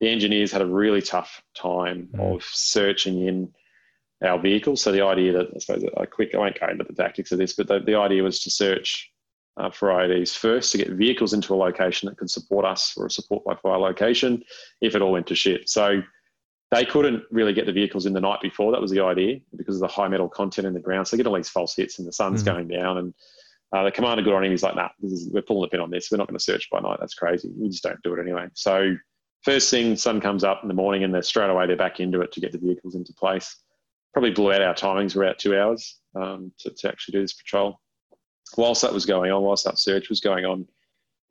the 0.00 0.08
engineers 0.08 0.52
had 0.52 0.62
a 0.62 0.66
really 0.66 1.02
tough 1.02 1.42
time 1.56 2.08
mm. 2.14 2.34
of 2.34 2.44
searching 2.44 3.26
in 3.26 3.52
our 4.22 4.38
vehicles. 4.38 4.82
So 4.82 4.92
the 4.92 5.04
idea 5.04 5.32
that 5.32 5.48
I 5.54 5.58
suppose 5.58 5.84
a 5.96 6.06
quick, 6.06 6.34
I 6.34 6.38
won't 6.38 6.58
go 6.58 6.68
into 6.68 6.84
the 6.84 6.92
tactics 6.92 7.32
of 7.32 7.38
this, 7.38 7.54
but 7.54 7.68
the, 7.68 7.80
the 7.80 7.96
idea 7.96 8.22
was 8.22 8.40
to 8.40 8.50
search 8.50 9.10
uh, 9.56 9.70
for 9.70 9.88
IEDs 9.88 10.36
first 10.36 10.72
to 10.72 10.78
get 10.78 10.90
vehicles 10.90 11.32
into 11.32 11.54
a 11.54 11.56
location 11.56 12.08
that 12.08 12.16
could 12.16 12.30
support 12.30 12.64
us 12.64 12.94
or 12.96 13.06
a 13.06 13.10
support 13.10 13.44
by 13.44 13.54
fire 13.56 13.78
location 13.78 14.42
if 14.80 14.94
it 14.94 15.02
all 15.02 15.12
went 15.12 15.26
to 15.28 15.34
shit. 15.34 15.68
So 15.68 16.02
they 16.70 16.84
couldn't 16.84 17.22
really 17.30 17.52
get 17.52 17.66
the 17.66 17.72
vehicles 17.72 18.06
in 18.06 18.12
the 18.12 18.20
night 18.20 18.40
before. 18.42 18.72
That 18.72 18.80
was 18.80 18.90
the 18.90 19.00
idea 19.00 19.40
because 19.56 19.76
of 19.76 19.80
the 19.80 19.88
high 19.88 20.08
metal 20.08 20.28
content 20.28 20.66
in 20.66 20.74
the 20.74 20.80
ground. 20.80 21.08
So 21.08 21.16
they 21.16 21.22
get 21.22 21.28
all 21.28 21.36
these 21.36 21.48
false 21.48 21.74
hits 21.74 21.98
and 21.98 22.06
the 22.06 22.12
sun's 22.12 22.42
mm-hmm. 22.42 22.54
going 22.54 22.68
down. 22.68 22.98
And 22.98 23.14
uh, 23.72 23.84
the 23.84 23.90
commander 23.90 24.22
got 24.22 24.34
on 24.34 24.44
him. 24.44 24.50
He's 24.50 24.62
like, 24.62 24.76
nah, 24.76 24.88
is, 25.02 25.30
we're 25.32 25.42
pulling 25.42 25.62
the 25.62 25.68
pin 25.68 25.80
on 25.80 25.90
this. 25.90 26.10
We're 26.10 26.18
not 26.18 26.28
going 26.28 26.38
to 26.38 26.44
search 26.44 26.68
by 26.70 26.80
night. 26.80 26.98
That's 27.00 27.14
crazy. 27.14 27.50
We 27.56 27.68
just 27.68 27.82
don't 27.82 28.02
do 28.02 28.14
it 28.14 28.20
anyway. 28.20 28.48
So 28.54 28.96
first 29.42 29.70
thing, 29.70 29.96
sun 29.96 30.20
comes 30.20 30.44
up 30.44 30.60
in 30.62 30.68
the 30.68 30.74
morning 30.74 31.04
and 31.04 31.14
they're 31.14 31.22
straight 31.22 31.50
away, 31.50 31.66
they're 31.66 31.76
back 31.76 32.00
into 32.00 32.20
it 32.20 32.32
to 32.32 32.40
get 32.40 32.52
the 32.52 32.58
vehicles 32.58 32.94
into 32.94 33.12
place. 33.14 33.56
Probably 34.12 34.30
blew 34.30 34.52
out 34.52 34.62
our 34.62 34.74
timings. 34.74 35.14
We're 35.16 35.24
out 35.24 35.38
two 35.38 35.58
hours 35.58 36.00
um, 36.14 36.52
to, 36.60 36.70
to 36.70 36.88
actually 36.88 37.12
do 37.12 37.22
this 37.22 37.34
patrol 37.34 37.80
whilst 38.56 38.82
that 38.82 38.92
was 38.92 39.04
going 39.04 39.30
on, 39.30 39.42
whilst 39.42 39.64
that 39.64 39.78
search 39.78 40.08
was 40.08 40.20
going 40.20 40.44
on, 40.44 40.66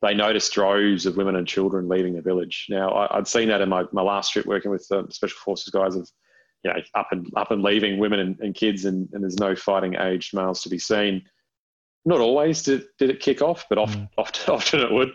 they 0.01 0.13
noticed 0.13 0.53
droves 0.53 1.05
of 1.05 1.17
women 1.17 1.35
and 1.35 1.47
children 1.47 1.87
leaving 1.87 2.15
the 2.15 2.21
village. 2.21 2.67
Now, 2.69 2.89
I, 2.89 3.17
would 3.17 3.27
seen 3.27 3.49
that 3.49 3.61
in 3.61 3.69
my, 3.69 3.85
my 3.91 4.03
last 4.03 4.31
trip 4.31 4.45
working 4.45 4.71
with 4.71 4.87
the 4.87 5.07
Special 5.09 5.37
Forces 5.43 5.69
guys 5.69 5.95
of, 5.95 6.09
you 6.63 6.71
know, 6.71 6.79
up 6.93 7.07
and 7.11 7.27
up 7.35 7.51
and 7.51 7.63
leaving 7.63 7.97
women 7.97 8.19
and, 8.19 8.39
and 8.39 8.53
kids, 8.53 8.85
and, 8.85 9.09
and 9.13 9.23
there's 9.23 9.39
no 9.39 9.55
fighting 9.55 9.95
aged 9.95 10.35
males 10.35 10.61
to 10.63 10.69
be 10.69 10.77
seen. 10.77 11.23
Not 12.05 12.21
always 12.21 12.61
did, 12.61 12.85
did 12.99 13.09
it 13.09 13.19
kick 13.19 13.41
off, 13.41 13.65
but 13.69 13.77
often, 13.77 14.01
mm. 14.01 14.09
often, 14.17 14.53
often 14.53 14.79
it 14.81 14.91
would. 14.91 15.09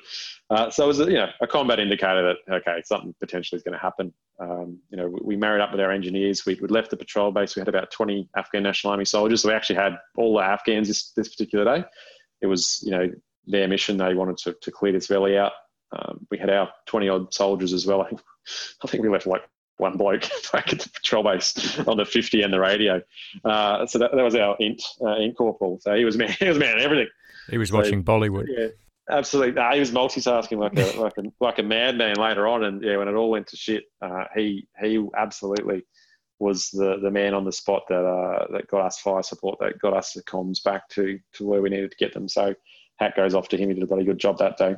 Uh, 0.50 0.68
so 0.68 0.84
it 0.84 0.88
was 0.88 1.00
a, 1.00 1.04
you 1.04 1.14
know, 1.14 1.28
a 1.40 1.46
combat 1.46 1.78
indicator 1.78 2.34
that, 2.34 2.54
okay, 2.56 2.82
something 2.84 3.14
potentially 3.20 3.56
is 3.56 3.62
going 3.62 3.72
to 3.72 3.78
happen. 3.78 4.12
Um, 4.40 4.80
you 4.90 4.96
know, 4.96 5.08
we, 5.08 5.20
we, 5.24 5.36
married 5.36 5.62
up 5.62 5.70
with 5.70 5.80
our 5.80 5.92
engineers. 5.92 6.44
We, 6.44 6.56
would 6.56 6.72
left 6.72 6.90
the 6.90 6.96
patrol 6.96 7.30
base. 7.30 7.54
We 7.54 7.60
had 7.60 7.68
about 7.68 7.92
20 7.92 8.28
Afghan 8.36 8.64
National 8.64 8.90
Army 8.90 9.04
soldiers. 9.04 9.42
So 9.42 9.48
we 9.48 9.54
actually 9.54 9.76
had 9.76 9.96
all 10.16 10.36
the 10.36 10.42
Afghans 10.42 10.88
this, 10.88 11.12
this 11.12 11.28
particular 11.28 11.64
day. 11.64 11.84
It 12.42 12.46
was, 12.46 12.82
you 12.84 12.90
know, 12.90 13.08
their 13.46 13.68
mission. 13.68 13.96
They 13.96 14.14
wanted 14.14 14.38
to, 14.38 14.56
to 14.60 14.70
clear 14.70 14.92
this 14.92 15.06
valley 15.06 15.36
out. 15.36 15.52
Um, 15.92 16.26
we 16.30 16.38
had 16.38 16.50
our 16.50 16.70
20 16.86 17.08
odd 17.08 17.34
soldiers 17.34 17.72
as 17.72 17.86
well. 17.86 18.02
I 18.02 18.86
think, 18.86 19.02
we 19.02 19.08
left 19.08 19.26
like 19.26 19.42
one 19.76 19.96
bloke 19.96 20.22
back 20.52 20.72
at 20.72 20.80
the 20.80 20.88
patrol 20.88 21.22
base 21.22 21.78
on 21.80 21.96
the 21.96 22.04
50 22.04 22.42
and 22.42 22.52
the 22.52 22.60
radio. 22.60 23.00
Uh, 23.44 23.86
so 23.86 23.98
that, 23.98 24.12
that 24.14 24.22
was 24.22 24.34
our 24.34 24.56
int, 24.58 24.82
uh, 25.02 25.16
int 25.16 25.36
corporal. 25.36 25.78
So 25.80 25.94
he 25.94 26.04
was 26.04 26.16
man, 26.16 26.30
he 26.38 26.48
was 26.48 26.58
man 26.58 26.80
everything. 26.80 27.08
He 27.50 27.58
was 27.58 27.70
so, 27.70 27.78
watching 27.78 28.04
Bollywood. 28.04 28.46
Yeah, 28.48 28.68
Absolutely, 29.10 29.60
he 29.74 29.80
was 29.80 29.90
multitasking 29.90 30.58
like 30.58 30.78
a 30.78 31.00
like 31.00 31.18
a 31.18 31.22
like 31.40 31.58
a 31.58 31.62
madman 31.62 32.16
later 32.16 32.46
on, 32.46 32.62
and 32.62 32.82
yeah, 32.84 32.96
when 32.96 33.08
it 33.08 33.14
all 33.14 33.30
went 33.30 33.48
to 33.48 33.56
shit, 33.56 33.84
uh, 34.00 34.24
he 34.34 34.68
he 34.80 35.04
absolutely 35.16 35.82
was 36.38 36.70
the 36.70 36.98
the 37.02 37.10
man 37.10 37.34
on 37.34 37.44
the 37.44 37.50
spot 37.50 37.82
that 37.88 38.04
uh, 38.04 38.46
that 38.52 38.68
got 38.68 38.86
us 38.86 39.00
fire 39.00 39.24
support, 39.24 39.58
that 39.58 39.80
got 39.80 39.92
us 39.92 40.12
the 40.12 40.22
comms 40.22 40.62
back 40.62 40.88
to 40.90 41.18
to 41.32 41.44
where 41.44 41.60
we 41.60 41.68
needed 41.68 41.90
to 41.90 41.96
get 41.96 42.14
them. 42.14 42.28
So 42.28 42.54
hat 42.98 43.16
goes 43.16 43.34
off 43.34 43.48
to 43.48 43.56
him. 43.56 43.68
He 43.68 43.74
did 43.74 43.82
a 43.82 43.86
bloody 43.86 44.04
good 44.04 44.18
job 44.18 44.38
that 44.38 44.56
day. 44.56 44.76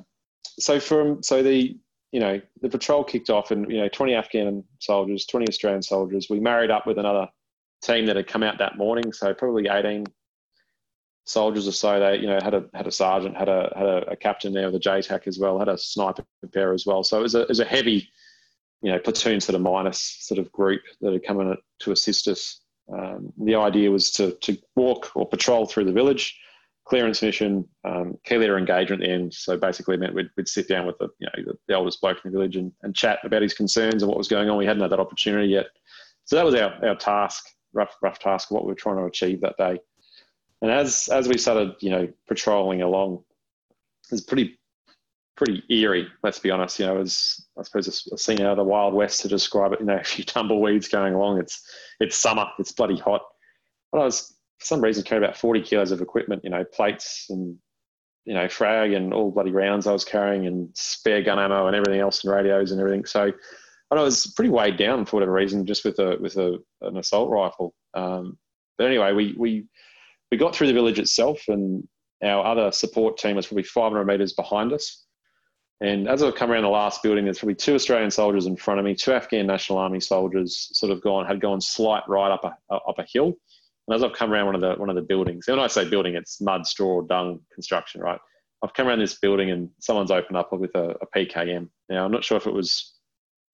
So 0.59 0.80
from 0.80 1.23
so 1.23 1.42
the 1.42 1.76
you 2.12 2.21
know 2.21 2.40
the 2.61 2.68
patrol 2.68 3.04
kicked 3.04 3.30
off, 3.30 3.50
and 3.50 3.71
you 3.71 3.78
know 3.78 3.88
twenty 3.88 4.14
Afghan 4.14 4.64
soldiers, 4.78 5.26
twenty 5.26 5.49
Australian 5.49 5.83
soldiers. 5.83 6.28
We 6.30 6.40
married 6.40 6.71
up 6.71 6.87
with 6.87 6.99
another 6.99 7.28
team 7.83 8.06
that 8.06 8.16
had 8.16 8.26
come 8.26 8.42
out 8.42 8.59
that 8.59 8.76
morning, 8.76 9.12
so 9.12 9.35
probably 9.35 9.68
18, 9.68 10.06
soldiers 11.25 11.68
or 11.68 11.73
so. 11.73 12.00
They, 12.00 12.18
you 12.18 12.26
know, 12.26 12.38
had 12.42 12.54
a 12.54 12.64
had 12.75 12.87
a 12.87 12.92
sergeant, 12.92 13.37
had 13.37 13.49
a 13.49 13.73
had 13.76 13.87
a, 13.87 14.11
a 14.12 14.16
captain 14.16 14.52
there 14.52 14.71
with 14.71 14.76
a 14.76 14.88
JTAC 14.88 15.26
as 15.26 15.38
well, 15.38 15.59
had 15.59 15.68
a 15.68 15.78
sniper 15.78 16.25
pair 16.52 16.73
as 16.73 16.87
well. 16.87 17.02
So 17.02 17.18
it 17.18 17.23
was 17.23 17.35
a 17.35 17.42
it 17.42 17.49
was 17.49 17.61
a 17.61 17.64
heavy, 17.64 18.09
you 18.83 18.90
know, 18.90 18.99
platoon 18.99 19.40
sort 19.40 19.56
of 19.56 19.62
minus 19.62 20.00
sort 20.21 20.38
of 20.38 20.50
group 20.52 20.83
that 21.00 21.12
had 21.12 21.25
come 21.25 21.40
in 21.40 21.56
to 21.80 21.92
assist 21.92 22.28
us. 22.28 22.61
Um, 22.92 23.33
the 23.38 23.54
idea 23.54 23.90
was 23.90 24.11
to 24.12 24.33
to 24.42 24.56
walk 24.76 25.11
or 25.14 25.28
patrol 25.28 25.66
through 25.66 25.85
the 25.85 25.92
village, 25.92 26.38
clearance 26.85 27.23
mission, 27.23 27.67
um, 27.85 28.19
key 28.25 28.37
leader 28.37 28.59
engagement 28.59 29.03
end. 29.03 29.33
So 29.33 29.57
basically, 29.57 29.97
meant 29.97 30.14
we'd, 30.14 30.31
we'd 30.37 30.49
sit 30.49 30.69
down 30.69 30.87
with 30.87 30.99
the 30.99 31.09
you 31.19 31.26
know 31.26 31.53
the, 31.69 31.75
oldest 31.75 32.00
bloke 32.00 32.19
in 32.25 32.31
the 32.31 32.37
village 32.37 32.57
and, 32.57 32.73
and 32.83 32.95
chat 32.95 33.19
about 33.25 33.43
his 33.43 33.55
concerns 33.55 34.03
and 34.03 34.09
what 34.09 34.19
was 34.19 34.29
going 34.29 34.49
on. 34.49 34.57
We 34.57 34.67
hadn't 34.67 34.83
had 34.83 34.93
that 34.93 35.00
opportunity 35.00 35.49
yet, 35.49 35.67
so 36.25 36.37
that 36.37 36.45
was 36.45 36.55
our 36.55 36.73
our 36.85 36.97
task, 36.97 37.45
rough 37.73 37.97
rough 38.03 38.19
task 38.19 38.50
what 38.50 38.64
we 38.64 38.69
were 38.69 38.75
trying 38.75 38.97
to 38.97 39.05
achieve 39.05 39.41
that 39.41 39.57
day. 39.57 39.79
And 40.62 40.71
as 40.71 41.09
as 41.09 41.29
we 41.29 41.38
started, 41.38 41.75
you 41.81 41.91
know, 41.91 42.09
patrolling 42.29 42.83
along, 42.83 43.25
it 44.05 44.12
was 44.12 44.23
pretty 44.23 44.59
pretty 45.37 45.62
eerie. 45.69 46.09
Let's 46.23 46.38
be 46.38 46.50
honest. 46.50 46.79
You 46.79 46.87
know, 46.87 47.00
as 47.00 47.47
I 47.59 47.62
suppose 47.62 47.88
a 48.12 48.19
scene 48.19 48.41
out 48.41 48.53
of 48.53 48.57
the 48.57 48.64
Wild 48.64 48.95
West 48.95 49.23
to 49.23 49.29
describe 49.29 49.73
it. 49.73 49.81
You 49.81 49.87
know, 49.87 49.97
a 50.00 50.05
few 50.05 50.25
tumbleweeds 50.25 50.88
going 50.88 51.14
along. 51.14 51.38
It's 51.38 51.67
it's 52.00 52.17
summer. 52.17 52.47
It's 52.59 52.73
bloody 52.73 52.99
hot. 52.99 53.23
But 53.91 54.00
I 54.00 54.05
was 54.05 54.35
some 54.64 54.80
reason 54.80 55.04
carrying 55.04 55.25
about 55.25 55.37
forty 55.37 55.61
kilos 55.61 55.92
of 55.92 56.00
equipment. 56.00 56.42
You 56.44 56.50
know, 56.50 56.64
plates 56.64 57.26
and 57.30 57.56
you 58.25 58.35
know 58.35 58.49
frag 58.49 58.92
and 58.92 59.12
all 59.12 59.30
bloody 59.30 59.52
rounds 59.52 59.87
I 59.87 59.92
was 59.92 60.04
carrying 60.04 60.47
and 60.47 60.68
spare 60.75 61.23
gun 61.23 61.38
ammo 61.38 61.66
and 61.66 61.76
everything 61.76 62.00
else 62.00 62.25
and 62.25 62.33
radios 62.33 62.73
and 62.73 62.80
everything. 62.80 63.04
So. 63.04 63.33
I 63.90 64.02
was 64.02 64.33
pretty 64.35 64.50
weighed 64.50 64.76
down 64.76 65.04
for 65.04 65.16
whatever 65.16 65.33
reason, 65.33 65.64
just 65.66 65.85
with 65.85 66.00
a 66.00 66.16
with 66.21 66.37
a, 66.37 66.59
an 66.83 66.97
assault 66.97 67.30
rifle. 67.30 67.75
Um, 67.94 68.37
but 68.78 68.88
anyway, 68.88 69.12
we 69.12 69.35
we 69.38 69.66
we 70.30 70.37
got 70.37 70.54
through 70.54 70.68
the 70.68 70.73
village 70.73 70.99
itself, 70.99 71.40
and 71.49 71.87
our 72.23 72.44
other 72.44 72.73
support 72.73 73.18
team 73.18 73.37
was 73.37 73.47
probably 73.47 73.62
500 73.62 74.04
metres 74.04 74.33
behind 74.33 74.73
us. 74.73 75.04
And 75.80 76.09
as 76.09 76.23
I've 76.23 76.35
come 76.35 76.50
around 76.50 76.62
the 76.62 76.68
last 76.68 77.02
building, 77.02 77.25
there's 77.25 77.38
probably 77.38 77.56
two 77.56 77.75
Australian 77.75 78.11
soldiers 78.11 78.47
in 78.47 78.56
front 78.56 78.80
of 78.80 78.87
me, 78.87 78.94
two 78.94 79.12
Afghan 79.12 79.47
National 79.47 79.78
Army 79.78 80.00
soldiers, 80.00 80.71
sort 80.73 80.92
of 80.92 81.02
gone 81.02 81.26
had 81.26 81.40
gone 81.40 81.61
slight 81.61 82.02
right 82.09 82.30
up 82.30 82.44
a 82.44 82.75
up 82.75 82.99
a 82.99 83.06
hill. 83.12 83.35
And 83.87 83.95
as 83.95 84.03
I've 84.03 84.12
come 84.12 84.33
around 84.33 84.47
one 84.47 84.55
of 84.55 84.61
the 84.61 84.75
one 84.75 84.88
of 84.88 84.97
the 84.97 85.03
buildings, 85.03 85.47
and 85.49 85.57
when 85.57 85.64
I 85.64 85.69
say 85.69 85.88
building, 85.88 86.14
it's 86.14 86.41
mud, 86.41 86.67
straw, 86.67 87.03
dung 87.03 87.41
construction, 87.53 88.00
right? 88.00 88.19
I've 88.62 88.73
come 88.73 88.88
around 88.88 89.00
this 89.00 89.19
building 89.19 89.50
and 89.50 89.69
someone's 89.81 90.11
opened 90.11 90.38
up 90.38 90.53
with 90.53 90.75
a, 90.75 90.97
a 91.03 91.07
PKM. 91.14 91.69
Now 91.91 92.05
I'm 92.05 92.12
not 92.12 92.25
sure 92.25 92.38
if 92.38 92.47
it 92.47 92.55
was 92.55 92.95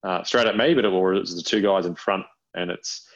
uh, 0.04 0.22
straight 0.22 0.46
at 0.46 0.56
me, 0.56 0.74
but 0.74 0.84
it 0.84 0.88
was 0.88 1.36
the 1.36 1.42
two 1.42 1.60
guys 1.60 1.86
in 1.86 1.94
front, 1.94 2.24
and 2.54 2.70
it's 2.70 3.06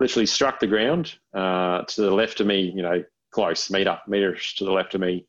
literally 0.00 0.26
struck 0.26 0.60
the 0.60 0.66
ground 0.66 1.14
uh, 1.34 1.82
to 1.82 2.02
the 2.02 2.10
left 2.10 2.40
of 2.40 2.46
me, 2.46 2.72
you 2.74 2.82
know, 2.82 3.04
close, 3.32 3.70
meter, 3.70 3.98
meters 4.08 4.54
to 4.56 4.64
the 4.64 4.72
left 4.72 4.94
of 4.94 5.00
me. 5.00 5.26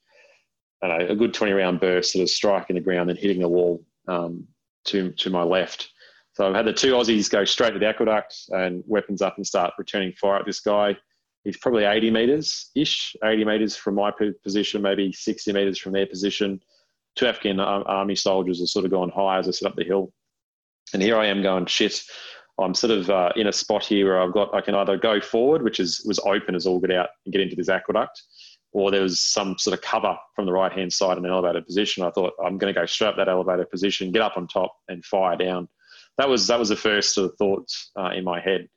I 0.82 0.88
know, 0.88 1.08
a 1.10 1.16
good 1.16 1.34
20 1.34 1.54
round 1.54 1.80
burst 1.80 2.14
sort 2.14 2.24
of 2.24 2.30
striking 2.30 2.76
the 2.76 2.82
ground 2.82 3.10
and 3.10 3.18
hitting 3.18 3.40
the 3.40 3.48
wall 3.48 3.86
um, 4.08 4.48
to, 4.86 5.12
to 5.12 5.30
my 5.30 5.44
left. 5.44 5.90
So 6.34 6.48
I've 6.48 6.56
had 6.56 6.66
the 6.66 6.74
two 6.74 6.94
Aussies 6.94 7.30
go 7.30 7.46
straight 7.46 7.74
to 7.74 7.80
the 7.80 7.88
aqueduct 7.88 8.36
and 8.50 8.84
weapons 8.88 9.22
up 9.22 9.38
and 9.38 9.46
start 9.46 9.74
returning 9.78 10.14
fire 10.14 10.38
at 10.40 10.46
this 10.46 10.60
guy. 10.60 10.98
He's 11.44 11.58
probably 11.58 11.84
80 11.84 12.12
metres 12.12 12.72
ish, 12.76 13.16
80 13.24 13.46
metres 13.46 13.76
from 13.76 13.96
my 13.96 14.12
position, 14.44 14.82
maybe 14.82 15.12
60 15.12 15.52
metres 15.54 15.78
from 15.78 15.94
their 15.94 16.06
position. 16.06 16.62
Two 17.16 17.28
Afghan 17.28 17.60
army 17.60 18.16
soldiers 18.16 18.62
are 18.62 18.68
sort 18.68 18.86
of 18.86 18.92
gone 18.92 19.10
high 19.10 19.40
as 19.40 19.48
I 19.48 19.52
sit 19.52 19.68
up 19.68 19.76
the 19.76 19.84
hill. 19.84 20.12
And 20.94 21.02
here 21.02 21.18
I 21.18 21.28
am 21.28 21.42
going, 21.42 21.66
shit, 21.66 22.02
I'm 22.60 22.74
sort 22.74 22.92
of 22.92 23.10
uh, 23.10 23.32
in 23.36 23.48
a 23.48 23.54
spot 23.54 23.86
here 23.86 24.06
where 24.06 24.22
I've 24.22 24.34
got 24.34 24.54
I 24.54 24.62
can 24.62 24.76
either 24.76 24.98
go 24.98 25.20
forward, 25.20 25.64
which 25.64 25.80
is 25.80 26.04
was 26.06 26.20
open 26.20 26.56
as 26.56 26.66
all 26.66 26.80
get 26.80 26.92
out 26.92 27.10
and 27.26 27.34
get 27.34 27.42
into 27.42 27.56
this 27.56 27.70
aqueduct, 27.70 28.22
or 28.72 28.92
there 28.92 29.02
was 29.02 29.22
some 29.22 29.58
sort 29.58 29.74
of 29.74 29.82
cover 29.82 30.16
from 30.36 30.46
the 30.46 30.54
right 30.54 30.72
hand 30.72 30.94
side 30.94 31.18
in 31.18 31.26
an 31.26 31.32
elevated 31.32 31.66
position. 31.66 32.04
I 32.04 32.12
thought 32.12 32.34
I'm 32.44 32.58
going 32.58 32.74
to 32.74 32.80
go 32.80 32.86
straight 32.86 33.08
up 33.08 33.18
that 33.18 33.28
elevated 33.28 33.70
position, 33.72 34.12
get 34.12 34.22
up 34.22 34.38
on 34.38 34.48
top, 34.48 34.76
and 34.88 35.04
fire 35.04 35.36
down 35.36 35.68
that 36.18 36.30
was 36.30 36.48
that 36.48 36.60
was 36.60 36.70
the 36.70 36.76
first 36.76 37.14
sort 37.14 37.32
of 37.32 37.38
thoughts 37.38 37.92
uh, 37.98 38.12
in 38.14 38.24
my 38.24 38.40
head. 38.40 38.68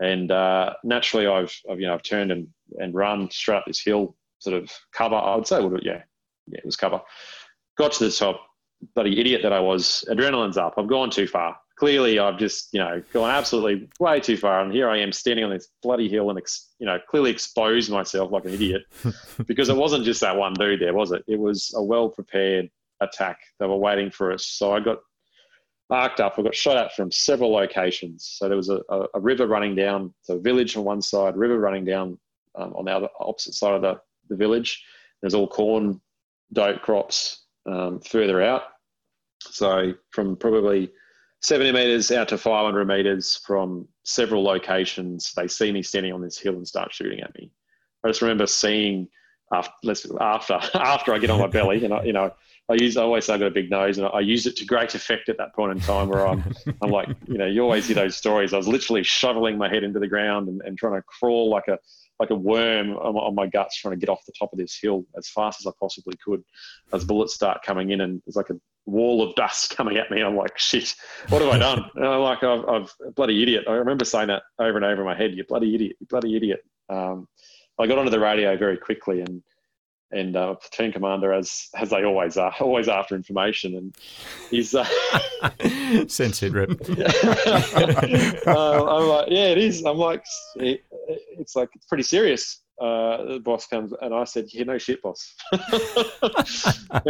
And 0.00 0.30
uh, 0.30 0.74
naturally, 0.82 1.26
I've, 1.26 1.54
I've, 1.70 1.78
you 1.78 1.86
know 1.86 1.94
I've 1.94 2.02
turned 2.02 2.32
and, 2.32 2.48
and 2.78 2.94
run 2.94 3.30
straight 3.30 3.58
up 3.58 3.64
this 3.66 3.82
hill, 3.82 4.16
sort 4.38 4.60
of 4.60 4.70
cover. 4.92 5.14
I 5.14 5.36
would 5.36 5.46
say 5.46 5.56
little 5.56 5.78
yeah, 5.82 6.02
yeah, 6.46 6.58
it 6.58 6.64
was 6.64 6.76
cover. 6.76 7.00
Got 7.76 7.92
to 7.92 8.04
the 8.04 8.10
top, 8.10 8.40
bloody 8.94 9.20
idiot 9.20 9.42
that 9.42 9.52
I 9.52 9.60
was. 9.60 10.04
Adrenaline's 10.08 10.56
up. 10.56 10.74
I've 10.78 10.88
gone 10.88 11.10
too 11.10 11.26
far. 11.26 11.56
Clearly, 11.76 12.18
I've 12.18 12.38
just 12.38 12.70
you 12.72 12.80
know 12.80 13.02
gone 13.12 13.30
absolutely 13.30 13.88
way 14.00 14.20
too 14.20 14.38
far, 14.38 14.62
and 14.62 14.72
here 14.72 14.88
I 14.88 14.98
am 14.98 15.12
standing 15.12 15.44
on 15.44 15.50
this 15.50 15.68
bloody 15.82 16.08
hill 16.08 16.30
and 16.30 16.38
ex, 16.38 16.70
you 16.78 16.86
know 16.86 16.98
clearly 17.08 17.30
exposed 17.30 17.90
myself 17.90 18.32
like 18.32 18.46
an 18.46 18.54
idiot 18.54 18.82
because 19.46 19.68
it 19.68 19.76
wasn't 19.76 20.04
just 20.04 20.22
that 20.22 20.36
one 20.36 20.54
dude 20.54 20.80
there, 20.80 20.94
was 20.94 21.12
it? 21.12 21.24
It 21.28 21.38
was 21.38 21.72
a 21.76 21.82
well 21.82 22.08
prepared 22.08 22.70
attack. 23.02 23.38
They 23.58 23.66
were 23.66 23.76
waiting 23.76 24.10
for 24.10 24.32
us. 24.32 24.46
So 24.46 24.72
I 24.72 24.80
got 24.80 24.98
arced 25.90 26.20
up. 26.20 26.38
I 26.38 26.42
got 26.42 26.54
shot 26.54 26.76
at 26.76 26.94
from 26.94 27.10
several 27.10 27.52
locations. 27.52 28.36
So 28.36 28.48
there 28.48 28.56
was 28.56 28.68
a, 28.68 28.80
a, 28.88 29.06
a 29.14 29.20
river 29.20 29.46
running 29.46 29.74
down, 29.74 30.14
a 30.28 30.38
village 30.38 30.76
on 30.76 30.84
one 30.84 31.02
side, 31.02 31.36
river 31.36 31.58
running 31.58 31.84
down 31.84 32.18
um, 32.56 32.72
on 32.74 32.84
the 32.84 32.92
other 32.92 33.08
opposite 33.20 33.54
side 33.54 33.74
of 33.74 33.82
the, 33.82 34.00
the 34.28 34.36
village. 34.36 34.82
There's 35.20 35.34
all 35.34 35.48
corn, 35.48 36.00
dope 36.52 36.82
crops 36.82 37.44
um, 37.66 38.00
further 38.00 38.42
out. 38.42 38.62
So 39.42 39.94
from 40.10 40.36
probably 40.36 40.90
70 41.42 41.72
meters 41.72 42.10
out 42.10 42.28
to 42.28 42.38
500 42.38 42.84
meters 42.86 43.40
from 43.46 43.88
several 44.04 44.42
locations, 44.42 45.32
they 45.34 45.48
see 45.48 45.72
me 45.72 45.82
standing 45.82 46.12
on 46.12 46.20
this 46.20 46.38
hill 46.38 46.54
and 46.54 46.68
start 46.68 46.92
shooting 46.92 47.20
at 47.20 47.34
me. 47.34 47.50
I 48.04 48.08
just 48.08 48.22
remember 48.22 48.46
seeing 48.46 49.08
after 49.52 49.72
after 50.20 50.54
after 50.74 51.14
I 51.14 51.18
get 51.18 51.30
on 51.30 51.40
my 51.40 51.46
belly, 51.46 51.84
and 51.84 51.94
I, 51.94 52.04
you 52.04 52.12
know, 52.12 52.32
I 52.70 52.74
use 52.74 52.96
I 52.96 53.02
always 53.02 53.24
say 53.24 53.34
I've 53.34 53.40
got 53.40 53.46
a 53.46 53.50
big 53.50 53.70
nose, 53.70 53.98
and 53.98 54.06
I 54.06 54.20
use 54.20 54.46
it 54.46 54.56
to 54.56 54.64
great 54.64 54.94
effect 54.94 55.28
at 55.28 55.36
that 55.38 55.54
point 55.54 55.72
in 55.72 55.80
time 55.80 56.08
where 56.08 56.26
I'm 56.26 56.54
I'm 56.82 56.90
like, 56.90 57.08
you 57.26 57.36
know, 57.36 57.46
you 57.46 57.62
always 57.62 57.86
hear 57.86 57.96
those 57.96 58.16
stories. 58.16 58.54
I 58.54 58.56
was 58.56 58.68
literally 58.68 59.02
shoveling 59.02 59.58
my 59.58 59.68
head 59.68 59.82
into 59.82 59.98
the 59.98 60.06
ground 60.06 60.48
and, 60.48 60.60
and 60.64 60.78
trying 60.78 60.94
to 60.94 61.02
crawl 61.02 61.50
like 61.50 61.68
a 61.68 61.78
like 62.20 62.30
a 62.30 62.34
worm 62.34 62.90
on, 62.90 63.16
on, 63.16 63.34
my 63.34 63.46
guts, 63.46 63.78
trying 63.78 63.94
to 63.94 63.98
get 63.98 64.12
off 64.12 64.24
the 64.26 64.32
top 64.38 64.52
of 64.52 64.58
this 64.58 64.78
hill 64.80 65.06
as 65.16 65.26
fast 65.30 65.60
as 65.60 65.66
I 65.66 65.70
possibly 65.80 66.14
could. 66.22 66.44
As 66.92 67.04
bullets 67.04 67.34
start 67.34 67.62
coming 67.62 67.90
in, 67.90 68.02
and 68.02 68.22
there's 68.24 68.36
like 68.36 68.50
a 68.50 68.60
wall 68.86 69.26
of 69.26 69.34
dust 69.34 69.70
coming 69.76 69.96
at 69.96 70.10
me. 70.10 70.22
I'm 70.22 70.36
like, 70.36 70.56
shit, 70.58 70.94
what 71.30 71.42
have 71.42 71.50
I 71.50 71.58
done? 71.58 71.90
And 71.96 72.06
I'm 72.06 72.20
like, 72.20 72.44
I've, 72.44 72.68
I've 72.68 73.14
bloody 73.16 73.42
idiot. 73.42 73.64
I 73.68 73.72
remember 73.72 74.04
saying 74.04 74.28
that 74.28 74.42
over 74.58 74.76
and 74.76 74.84
over 74.84 75.00
in 75.00 75.06
my 75.06 75.16
head. 75.16 75.34
You 75.34 75.44
bloody 75.44 75.74
idiot, 75.74 75.96
you 75.98 76.06
bloody 76.06 76.36
idiot. 76.36 76.60
Um, 76.88 77.26
I 77.78 77.86
got 77.86 77.98
onto 77.98 78.10
the 78.10 78.20
radio 78.20 78.56
very 78.56 78.76
quickly 78.76 79.22
and 79.22 79.42
and 80.12 80.36
uh, 80.36 80.54
platoon 80.54 80.92
commander 80.92 81.32
as 81.32 81.68
as 81.76 81.90
they 81.90 82.04
always 82.04 82.36
are, 82.36 82.54
always 82.60 82.88
after 82.88 83.14
information, 83.14 83.76
and 83.76 83.96
he's 84.50 84.74
uh, 84.74 84.84
sense 86.08 86.42
it, 86.42 86.52
Rip. 86.52 86.70
uh, 86.80 86.94
I'm 88.96 89.08
like, 89.08 89.28
yeah, 89.30 89.48
it 89.48 89.58
is. 89.58 89.84
I'm 89.84 89.98
like, 89.98 90.24
it, 90.56 90.82
it's 91.38 91.56
like 91.56 91.68
it's 91.74 91.86
pretty 91.86 92.04
serious. 92.04 92.62
Uh, 92.80 93.24
the 93.34 93.40
boss 93.40 93.66
comes 93.66 93.92
and 94.00 94.14
I 94.14 94.24
said, 94.24 94.46
"Yeah, 94.48 94.64
no 94.64 94.78
shit, 94.78 95.02
boss." 95.02 95.34
you 95.52 95.58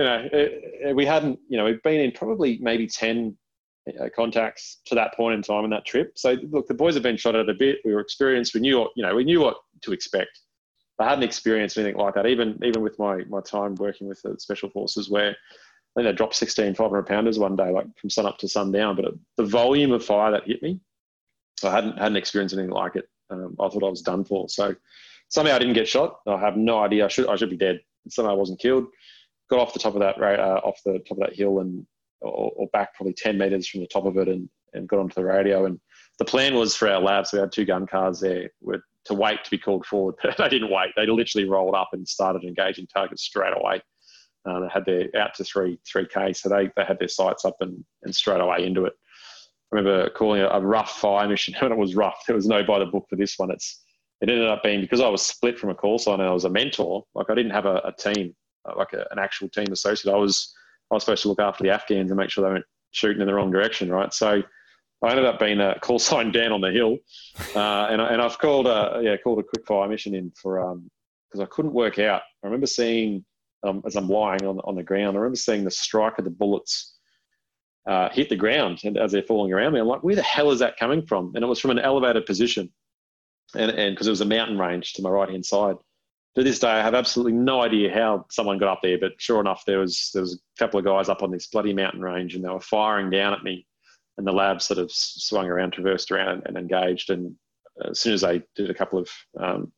know, 0.03 0.29
it, 0.33 0.65
it, 0.89 0.97
we 0.97 1.07
hadn't, 1.07 1.39
you 1.49 1.57
know, 1.59 1.65
we've 1.65 1.83
been 1.83 2.01
in 2.01 2.13
probably 2.13 2.59
maybe 2.61 2.87
ten 2.89 3.37
uh, 4.01 4.09
contacts 4.15 4.81
to 4.87 4.95
that 4.95 5.15
point 5.15 5.35
in 5.35 5.43
time 5.43 5.65
in 5.65 5.71
that 5.71 5.87
trip. 5.87 6.13
So 6.17 6.37
look, 6.51 6.67
the 6.67 6.75
boys 6.75 6.95
have 6.95 7.03
been 7.03 7.17
shot 7.17 7.37
at 7.37 7.49
a 7.49 7.55
bit. 7.55 7.79
We 7.85 7.95
were 7.95 8.01
experienced. 8.01 8.55
We 8.55 8.61
knew, 8.61 8.81
what, 8.81 8.91
you 8.97 9.05
know, 9.05 9.15
we 9.15 9.25
knew 9.25 9.41
what 9.41 9.57
to 9.83 9.93
expect. 9.93 10.41
I 11.01 11.09
hadn't 11.09 11.25
experienced 11.25 11.79
anything 11.79 11.97
like 11.97 12.15
that, 12.15 12.27
even 12.27 12.59
even 12.65 12.83
with 12.83 12.99
my 12.99 13.25
my 13.29 13.41
time 13.41 13.75
working 13.77 14.09
with 14.09 14.21
the 14.23 14.39
special 14.39 14.71
forces, 14.71 15.09
where 15.09 15.31
I 15.31 15.35
think 15.97 16.07
they 16.07 16.13
dropped 16.13 16.37
16 16.37 16.75
500 16.75 17.07
pounders 17.07 17.39
one 17.39 17.57
day, 17.57 17.71
like 17.71 17.87
from 17.99 18.11
sun 18.11 18.27
up 18.27 18.39
to 18.39 18.49
sundown. 18.49 18.97
But 18.97 19.15
the 19.37 19.45
volume 19.45 19.93
of 19.93 20.05
fire 20.05 20.31
that 20.31 20.47
hit 20.47 20.63
me, 20.63 20.81
I 21.65 21.71
hadn't 21.71 21.99
hadn't 21.99 22.17
experienced 22.17 22.55
anything 22.55 22.71
like 22.71 22.97
it. 22.97 23.09
Um, 23.31 23.57
I 23.59 23.69
thought 23.69 23.85
I 23.85 23.91
was 23.91 24.03
done 24.03 24.25
for. 24.25 24.49
So 24.49 24.75
somehow 25.29 25.57
I 25.57 25.59
didn't 25.59 25.75
get 25.75 25.89
shot. 25.89 26.19
I 26.27 26.39
have 26.39 26.57
no 26.57 26.81
idea. 26.81 27.07
I 27.07 27.09
should 27.09 27.29
I 27.29 27.37
should 27.37 27.51
be 27.51 27.57
dead. 27.57 27.81
Somehow 28.09 28.33
I 28.33 28.37
wasn't 28.37 28.61
killed. 28.61 28.87
Got 29.49 29.61
off 29.61 29.73
the 29.73 29.81
top 29.81 29.95
of 29.95 30.01
that 30.01 30.21
uh, 30.21 30.61
off 30.63 30.81
the 30.85 30.99
top 31.01 31.19
of 31.19 31.21
that 31.21 31.35
hill 31.35 31.61
and 31.61 31.87
or, 32.21 32.53
or, 32.55 32.69
back 32.69 32.95
probably 32.95 33.15
10 33.15 33.39
meters 33.39 33.67
from 33.67 33.81
the 33.81 33.87
top 33.87 34.05
of 34.05 34.19
it 34.19 34.29
and, 34.29 34.49
and 34.75 34.87
got 34.87 34.99
onto 34.99 35.15
the 35.15 35.25
radio. 35.25 35.65
And 35.65 35.81
the 36.21 36.25
plan 36.27 36.55
was 36.55 36.77
for 36.77 36.87
our 36.87 37.01
LAVs. 37.01 37.33
We 37.33 37.41
had 37.41 37.51
two 37.51 37.65
gun 37.65 37.87
cars 37.87 38.21
there. 38.21 38.51
We're 38.61 38.83
to 39.07 39.15
wait 39.15 39.43
to 39.43 39.51
be 39.51 39.57
called 39.57 39.87
forward. 39.87 40.17
they 40.39 40.49
didn't 40.51 40.71
wait. 40.71 40.91
They 40.95 41.07
literally 41.07 41.49
rolled 41.49 41.75
up 41.75 41.89
and 41.95 42.07
started 42.07 42.45
engaging 42.45 42.87
targets 42.87 43.23
straight 43.23 43.55
away. 43.57 43.81
Uh, 44.45 44.61
they 44.61 44.69
had 44.73 44.85
their 44.85 45.09
out 45.17 45.35
to 45.35 45.45
three 45.45 45.81
three 45.91 46.07
k, 46.07 46.35
so 46.35 46.51
they, 46.51 46.71
they 46.77 46.85
had 46.85 46.99
their 46.99 47.09
sights 47.09 47.47
up 47.47 47.57
and, 47.61 47.83
and 48.03 48.15
straight 48.15 48.43
away 48.43 48.67
into 48.67 48.85
it. 48.85 48.93
I 49.73 49.77
remember 49.77 50.11
calling 50.11 50.43
it 50.43 50.49
a 50.53 50.61
rough 50.61 50.99
fire 50.99 51.27
mission 51.27 51.55
when 51.61 51.73
it 51.73 51.79
was 51.79 51.97
rough. 51.97 52.23
There 52.27 52.37
was 52.37 52.47
no 52.47 52.63
by 52.63 52.79
the 52.79 52.87
book 52.87 53.07
for 53.09 53.17
this 53.17 53.39
one. 53.39 53.51
It's 53.51 53.83
it 54.21 54.29
ended 54.29 54.49
up 54.49 54.63
being 54.63 54.83
because 54.83 55.01
I 55.01 55.09
was 55.09 55.23
split 55.23 55.59
from 55.59 55.71
a 55.71 55.75
call 55.75 55.99
sign 55.99 56.21
and 56.21 56.29
I 56.29 56.35
was 56.35 56.45
a 56.45 56.51
mentor. 56.51 57.03
Like 57.15 57.31
I 57.31 57.35
didn't 57.35 57.53
have 57.53 57.65
a, 57.65 57.77
a 57.77 57.95
team, 57.99 58.37
uh, 58.69 58.75
like 58.77 58.93
a, 58.93 59.07
an 59.11 59.19
actual 59.19 59.49
team 59.49 59.73
associate. 59.73 60.13
I 60.13 60.19
was 60.19 60.55
I 60.91 60.95
was 60.97 61.05
supposed 61.05 61.23
to 61.23 61.29
look 61.29 61.41
after 61.41 61.65
the 61.65 61.71
Afghans 61.71 62.11
and 62.11 62.19
make 62.19 62.29
sure 62.29 62.45
they 62.45 62.51
weren't 62.51 62.67
shooting 62.91 63.23
in 63.23 63.27
the 63.27 63.35
wrong 63.35 63.51
direction, 63.51 63.91
right? 63.91 64.13
So 64.13 64.43
I 65.03 65.11
ended 65.11 65.25
up 65.25 65.39
being 65.39 65.61
a 65.61 65.79
call 65.81 65.99
sign 65.99 66.31
down 66.31 66.53
on 66.53 66.61
the 66.61 66.71
hill, 66.71 66.99
uh, 67.57 67.87
and, 67.91 68.01
and 68.01 68.21
I've 68.21 68.39
called 68.39 68.67
a 68.67 69.01
yeah 69.03 69.17
called 69.17 69.39
a 69.39 69.43
quick 69.43 69.67
fire 69.67 69.89
mission 69.89 70.15
in 70.15 70.33
for 70.41 70.61
um 70.61 70.91
because 71.31 71.41
I 71.41 71.47
couldn't 71.47 71.73
work 71.73 71.99
out. 71.99 72.23
I 72.43 72.47
remember 72.47 72.67
seeing 72.67 73.25
um, 73.63 73.83
as 73.87 73.97
I'm 73.97 74.09
lying 74.09 74.45
on 74.45 74.61
on 74.65 74.75
the 74.75 74.83
ground. 74.83 75.17
I 75.17 75.21
remember 75.21 75.37
seeing 75.37 75.65
the 75.65 75.71
strike 75.71 76.19
of 76.19 76.25
the 76.25 76.31
bullets 76.31 76.97
uh, 77.87 78.11
hit 78.11 78.29
the 78.29 78.37
ground 78.37 78.81
and 78.85 78.99
as 78.99 79.13
they're 79.13 79.23
falling 79.23 79.53
around 79.53 79.73
me. 79.73 79.81
I'm 79.81 79.87
like, 79.87 80.03
where 80.03 80.17
the 80.17 80.23
hell 80.23 80.51
is 80.51 80.59
that 80.59 80.79
coming 80.79 81.07
from? 81.07 81.33
And 81.35 81.43
it 81.43 81.49
was 81.49 81.61
from 81.61 81.71
an 81.71 81.79
elevated 81.79 82.27
position, 82.27 82.71
and 83.55 83.71
and 83.71 83.95
because 83.95 84.07
it 84.07 84.11
was 84.11 84.21
a 84.21 84.27
mountain 84.27 84.59
range 84.59 84.93
to 84.95 85.03
my 85.03 85.11
right 85.11 85.31
hand 85.31 85.47
side. 85.47 85.77
To 86.37 86.45
this 86.45 86.61
day, 86.61 86.69
I 86.69 86.83
have 86.83 86.95
absolutely 86.95 87.33
no 87.33 87.61
idea 87.61 87.93
how 87.93 88.25
someone 88.31 88.59
got 88.59 88.69
up 88.69 88.81
there, 88.83 88.99
but 88.99 89.13
sure 89.19 89.41
enough, 89.41 89.65
there 89.67 89.81
was 89.81 90.11
there 90.15 90.23
was 90.23 90.35
a 90.35 90.59
couple 90.59 90.79
of 90.79 90.85
guys 90.85 91.09
up 91.09 91.23
on 91.23 91.31
this 91.31 91.49
bloody 91.49 91.73
mountain 91.73 92.03
range, 92.03 92.35
and 92.35 92.45
they 92.45 92.49
were 92.49 92.61
firing 92.61 93.11
down 93.11 93.33
at 93.33 93.43
me 93.43 93.67
and 94.21 94.27
the 94.27 94.33
LAV 94.33 94.63
sort 94.63 94.79
of 94.79 94.93
swung 94.93 95.47
around, 95.47 95.73
traversed 95.73 96.11
around, 96.11 96.43
and 96.45 96.57
engaged. 96.57 97.11
And 97.11 97.35
as 97.89 97.99
soon 97.99 98.13
as 98.13 98.21
they 98.21 98.43
did 98.55 98.71
a 98.71 98.75
couple 98.75 98.99
of 98.99 99.09
um, 99.39 99.73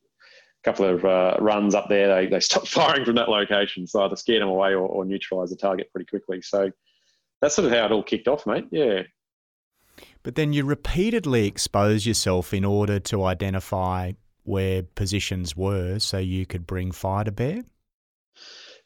couple 0.63 0.85
of 0.85 1.03
uh, 1.05 1.35
runs 1.39 1.73
up 1.73 1.87
there, 1.89 2.13
they, 2.13 2.27
they 2.27 2.39
stopped 2.39 2.67
firing 2.69 3.05
from 3.05 3.15
that 3.15 3.29
location. 3.29 3.87
So 3.87 4.03
either 4.03 4.15
scared 4.15 4.41
them 4.41 4.49
away 4.49 4.73
or, 4.73 4.87
or 4.87 5.05
neutralised 5.05 5.51
the 5.51 5.57
target 5.57 5.91
pretty 5.91 6.05
quickly. 6.05 6.41
So 6.41 6.71
that's 7.41 7.55
sort 7.55 7.65
of 7.65 7.71
how 7.71 7.85
it 7.85 7.91
all 7.91 8.03
kicked 8.03 8.27
off, 8.27 8.45
mate. 8.45 8.67
Yeah. 8.71 9.03
But 10.23 10.35
then 10.35 10.53
you 10.53 10.65
repeatedly 10.65 11.47
expose 11.47 12.05
yourself 12.05 12.53
in 12.53 12.65
order 12.65 12.99
to 12.99 13.23
identify 13.23 14.13
where 14.43 14.83
positions 14.83 15.55
were 15.55 15.99
so 15.99 16.17
you 16.17 16.45
could 16.45 16.67
bring 16.67 16.91
fire 16.91 17.23
to 17.23 17.31
bear? 17.31 17.63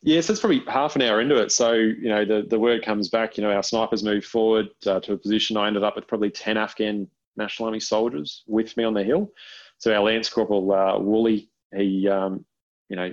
Yeah, 0.04 0.22
so 0.22 0.32
it's 0.32 0.40
probably 0.40 0.62
half 0.68 0.96
an 0.96 1.02
hour 1.02 1.20
into 1.20 1.42
it. 1.42 1.52
So, 1.52 1.74
you 1.74 2.10
know, 2.10 2.24
the, 2.24 2.46
the 2.48 2.60
word 2.60 2.84
comes 2.84 3.10
back, 3.10 3.38
you 3.38 3.44
know, 3.44 3.52
our 3.52 3.64
snipers 3.64 4.04
moved 4.04 4.28
forward 4.28 4.68
uh, 4.86 5.00
to 5.02 5.14
a 5.14 5.18
position. 5.18 5.58
I 5.58 5.68
ended 5.68 5.84
up 5.84 5.96
with 5.96 6.08
probably 6.08 6.30
10 6.30 6.56
Afghan 6.56 7.08
National 7.36 7.68
Army 7.68 7.80
soldiers 7.80 8.44
with 8.48 8.78
me 8.78 8.84
on 8.84 8.94
the 8.94 9.04
hill. 9.04 9.32
So 9.80 9.94
our 9.94 10.04
Lance 10.04 10.30
Corporal, 10.30 10.72
uh, 10.72 11.00
Wooly, 11.00 11.50
he, 11.76 12.08
um, 12.08 12.46
you 12.90 12.96
know, 12.96 13.12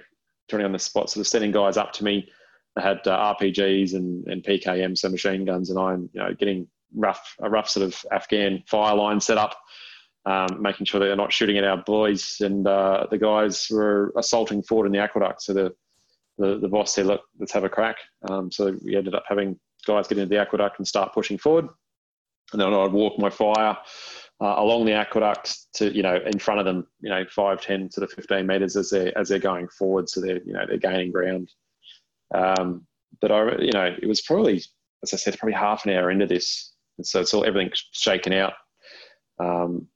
turning 0.49 0.67
on 0.67 0.73
the 0.73 0.79
spot, 0.79 1.11
sort 1.11 1.23
of 1.23 1.27
sending 1.27 1.53
guys 1.53 1.77
up 1.77 1.93
to 1.95 2.05
me. 2.05 2.31
They 2.77 2.83
had 2.83 3.07
uh, 3.07 3.35
RPGs 3.35 3.95
and, 3.95 4.27
and 4.27 4.43
PKM, 4.43 4.97
so 4.97 5.09
machine 5.09 5.45
guns, 5.45 5.71
and 5.71 5.79
I'm, 5.79 6.11
you 6.13 6.21
know, 6.21 6.35
getting 6.35 6.67
rough, 6.95 7.35
a 7.41 7.49
rough 7.49 7.69
sort 7.69 7.87
of 7.87 8.05
Afghan 8.13 8.63
fire 8.67 8.95
line 8.95 9.21
set 9.21 9.39
up. 9.39 9.57
Um, 10.27 10.63
making 10.63 10.87
sure 10.87 11.01
they're 11.01 11.17
not 11.17 11.35
shooting 11.35 11.59
at 11.59 11.65
our 11.65 11.77
boys. 11.77 12.39
And 12.41 12.67
uh, 12.67 13.07
the 13.11 13.19
guys 13.19 13.69
were 13.71 14.11
assaulting 14.17 14.63
forward 14.63 14.87
in 14.87 14.93
the 14.93 14.99
aqueduct. 14.99 15.43
So 15.43 15.53
the 15.53 15.75
the, 16.39 16.59
the 16.59 16.69
boss 16.69 16.95
said, 16.95 17.07
look, 17.07 17.23
let's 17.39 17.53
have 17.53 17.65
a 17.65 17.69
crack. 17.69 17.97
Um, 18.29 18.51
so 18.51 18.77
we 18.85 18.97
ended 18.97 19.15
up 19.15 19.25
having 19.29 19.59
guys 19.87 20.09
get 20.09 20.19
into 20.19 20.29
the 20.29 20.41
aqueduct 20.41 20.79
and 20.79 20.89
start 20.89 21.13
pushing 21.13 21.39
forward. 21.39 21.69
And 22.53 22.61
then 22.61 22.73
I'd 22.73 22.93
walk 22.93 23.19
my 23.19 23.31
fire 23.31 23.77
uh, 24.41 24.55
along 24.59 24.85
the 24.85 24.93
aqueduct 24.93 25.73
to, 25.75 25.95
you 25.95 26.03
know, 26.03 26.17
in 26.17 26.39
front 26.39 26.61
of 26.61 26.67
them, 26.67 26.87
you 27.01 27.11
know, 27.11 27.25
5, 27.31 27.61
10, 27.61 27.91
sort 27.91 28.05
of 28.05 28.15
15 28.15 28.47
metres 28.47 28.77
as 28.77 28.91
they're, 28.91 29.17
as 29.17 29.29
they're 29.29 29.39
going 29.39 29.69
forward. 29.69 30.09
So 30.09 30.21
they're, 30.21 30.43
you 30.45 30.53
know, 30.53 30.65
they're 30.67 30.79
gaining 30.79 31.13
ground. 31.13 31.51
Um, 32.35 32.87
but 33.21 33.31
I, 33.33 33.57
you 33.59 33.73
know, 33.73 33.95
it 34.01 34.07
was 34.07 34.21
probably, 34.21 34.63
as 35.03 35.15
I 35.15 35.17
said, 35.17 35.39
probably 35.39 35.55
half 35.55 35.87
an 35.87 35.93
hour 35.93 36.11
into 36.11 36.27
this. 36.27 36.73
And 36.99 37.07
so 37.07 37.21
it's 37.21 37.33
all, 37.35 37.45
everything's 37.45 37.85
shaken 37.93 38.33
out. 38.33 38.55
Um, 39.39 39.89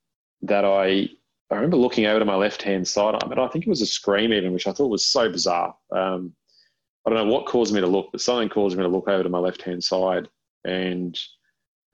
that 0.43 0.65
I 0.65 1.11
I 1.51 1.55
remember 1.55 1.77
looking 1.77 2.07
over 2.07 2.19
to 2.19 2.25
my 2.25 2.35
left 2.35 2.63
hand 2.63 2.87
side. 2.87 3.15
I 3.23 3.27
mean, 3.27 3.39
I 3.39 3.49
think 3.49 3.67
it 3.67 3.71
was 3.71 3.81
a 3.81 3.87
scream 3.87 4.33
even, 4.33 4.53
which 4.53 4.67
I 4.67 4.73
thought 4.73 4.91
was 4.91 5.07
so 5.07 5.31
bizarre. 5.31 5.75
Um, 5.91 6.35
I 7.07 7.11
don't 7.11 7.27
know 7.27 7.33
what 7.33 7.47
caused 7.47 7.73
me 7.73 7.81
to 7.81 7.87
look, 7.87 8.09
but 8.13 8.21
something 8.21 8.51
caused 8.51 8.77
me 8.77 8.83
to 8.83 8.89
look 8.89 9.09
over 9.09 9.23
to 9.23 9.29
my 9.29 9.39
left 9.39 9.63
hand 9.63 9.83
side. 9.83 10.29
And 10.65 11.19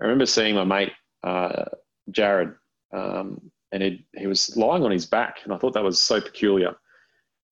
I 0.00 0.04
remember 0.04 0.26
seeing 0.26 0.56
my 0.56 0.64
mate, 0.64 0.92
uh, 1.22 1.66
Jared, 2.10 2.54
um, 2.92 3.40
and 3.70 3.82
he, 3.82 4.06
he 4.16 4.26
was 4.26 4.56
lying 4.56 4.82
on 4.82 4.90
his 4.90 5.06
back. 5.06 5.38
And 5.44 5.52
I 5.52 5.58
thought 5.58 5.74
that 5.74 5.84
was 5.84 6.00
so 6.00 6.20
peculiar. 6.20 6.74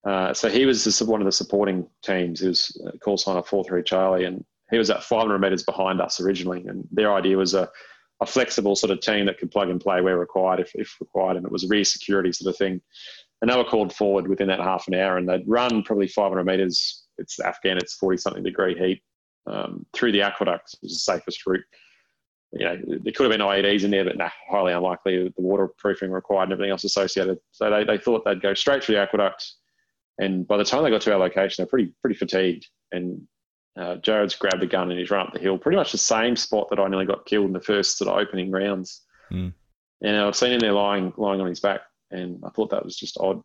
Uh, 0.05 0.35
so 0.35 0.49
he 0.49 0.67
was 0.67 1.01
one 1.03 1.21
of 1.21 1.27
the 1.27 1.33
supporting 1.33 1.87
teams. 2.03 2.41
He 2.41 2.49
was 2.49 2.77
uh, 2.85 2.97
call 2.99 3.17
sign 3.17 3.37
of 3.37 3.47
4 3.47 3.63
3 3.63 3.83
Charlie, 3.85 4.25
and 4.25 4.45
he 4.73 4.79
was 4.79 4.91
at 4.91 5.05
500 5.05 5.39
metres 5.39 5.63
behind 5.63 6.01
us 6.01 6.21
originally. 6.21 6.65
And 6.67 6.89
their 6.91 7.13
idea 7.13 7.37
was 7.37 7.55
a 7.55 7.71
a 8.23 8.27
flexible 8.27 8.77
sort 8.77 8.93
of 8.93 9.01
team 9.01 9.27
that 9.27 9.37
could 9.37 9.51
plug 9.51 9.69
and 9.69 9.81
play 9.81 10.01
where 10.01 10.17
required 10.17 10.61
if, 10.61 10.71
if 10.77 10.97
required, 11.01 11.37
and 11.37 11.45
it 11.45 11.51
was 11.51 11.69
rear 11.69 11.85
security 11.85 12.33
sort 12.33 12.55
of 12.55 12.57
thing. 12.57 12.81
And 13.41 13.51
they 13.51 13.57
were 13.57 13.65
called 13.65 13.93
forward 13.93 14.29
within 14.29 14.47
that 14.47 14.61
half 14.61 14.87
an 14.87 14.95
hour, 14.95 15.19
and 15.19 15.29
they'd 15.29 15.47
run 15.47 15.83
probably 15.83 16.07
500 16.07 16.45
metres. 16.45 17.05
It's 17.19 17.41
Afghan, 17.41 17.79
it's 17.79 17.95
40 17.95 18.19
something 18.19 18.45
degree 18.45 18.79
heat 18.79 19.03
um, 19.49 19.85
through 19.93 20.13
the 20.13 20.23
aqueducts. 20.23 20.75
It 20.75 20.81
was 20.85 20.93
the 20.93 20.99
safest 21.01 21.45
route. 21.47 21.65
You 22.53 22.65
know, 22.65 22.81
there 22.87 23.13
could 23.13 23.25
have 23.25 23.33
been 23.33 23.41
IEDs 23.41 23.83
in 23.83 23.91
there, 23.91 24.05
but 24.05 24.17
nah, 24.17 24.31
highly 24.49 24.73
unlikely. 24.73 25.25
The 25.25 25.43
waterproofing 25.43 26.13
required 26.13 26.45
and 26.45 26.53
everything 26.53 26.71
else 26.71 26.85
associated. 26.85 27.39
So 27.51 27.71
they, 27.71 27.83
they 27.83 27.99
thought 27.99 28.25
they'd 28.25 28.43
go 28.43 28.55
straight 28.55 28.85
through 28.85 28.97
the 28.97 29.01
aqueduct. 29.01 29.53
And 30.21 30.47
by 30.47 30.59
the 30.59 30.65
time 30.65 30.85
they 30.85 30.91
got 30.91 31.01
to 31.01 31.13
our 31.13 31.19
location, 31.19 31.63
they're 31.63 31.67
pretty 31.67 31.93
pretty 32.03 32.17
fatigued. 32.17 32.69
And 32.93 33.27
uh, 33.79 33.97
Jared's 33.97 34.35
grabbed 34.35 34.63
a 34.63 34.67
gun 34.67 34.91
and 34.91 34.99
he's 34.99 35.11
run 35.11 35.27
up 35.27 35.33
the 35.33 35.41
hill, 35.41 35.59
pretty 35.59 35.77
much 35.77 35.93
the 35.93 35.99
same 35.99 36.37
spot 36.37 36.69
that 36.71 36.79
I 36.79 36.89
nearly 36.89 37.07
got 37.07 37.27
killed 37.27 37.47
in 37.47 37.53
the 37.53 37.61
first 37.61 37.99
sort 37.99 38.11
of 38.11 38.19
opening 38.19 38.51
rounds. 38.51 39.03
Mm. 39.33 39.53
And 40.03 40.17
I've 40.17 40.37
seen 40.37 40.53
him 40.53 40.59
there 40.59 40.73
lying 40.73 41.13
lying 41.17 41.41
on 41.41 41.47
his 41.47 41.61
back, 41.61 41.81
and 42.11 42.43
I 42.45 42.51
thought 42.51 42.71
that 42.71 42.85
was 42.85 42.97
just 42.97 43.17
odd. 43.19 43.41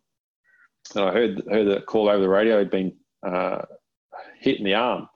And 0.94 1.04
I 1.04 1.12
heard 1.12 1.42
heard 1.50 1.68
the 1.68 1.80
call 1.82 2.08
over 2.08 2.20
the 2.20 2.28
radio 2.28 2.58
he'd 2.58 2.70
been 2.70 2.94
uh, 3.26 3.62
hit 4.38 4.58
in 4.58 4.64
the 4.64 4.74
arm. 4.74 5.08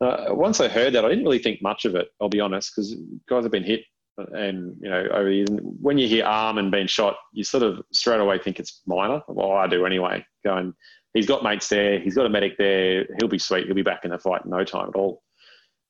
Uh, 0.00 0.26
once 0.30 0.60
I 0.60 0.68
heard 0.68 0.92
that, 0.92 1.04
I 1.04 1.08
didn't 1.08 1.24
really 1.24 1.38
think 1.38 1.62
much 1.62 1.84
of 1.84 1.94
it. 1.94 2.08
I'll 2.20 2.28
be 2.28 2.40
honest, 2.40 2.72
because 2.74 2.94
guys 3.28 3.44
have 3.44 3.52
been 3.52 3.64
hit, 3.64 3.84
and 4.18 4.76
you 4.80 4.90
know, 4.90 5.06
over 5.12 5.28
the 5.28 5.36
years, 5.36 5.48
when 5.80 5.98
you 5.98 6.08
hear 6.08 6.24
arm 6.24 6.58
and 6.58 6.70
being 6.70 6.86
shot, 6.86 7.16
you 7.32 7.44
sort 7.44 7.62
of 7.62 7.80
straight 7.92 8.20
away 8.20 8.38
think 8.38 8.58
it's 8.58 8.82
minor. 8.86 9.22
Well, 9.28 9.52
I 9.52 9.66
do 9.66 9.86
anyway. 9.86 10.26
Going, 10.44 10.74
he's 11.16 11.26
got 11.26 11.42
mates 11.42 11.68
there, 11.68 11.98
he's 11.98 12.14
got 12.14 12.26
a 12.26 12.28
medic 12.28 12.58
there, 12.58 13.06
he'll 13.18 13.28
be 13.28 13.38
sweet, 13.38 13.66
he'll 13.66 13.74
be 13.74 13.82
back 13.82 14.04
in 14.04 14.10
the 14.10 14.18
fight 14.18 14.44
in 14.44 14.50
no 14.50 14.64
time 14.64 14.88
at 14.88 14.94
all. 14.94 15.22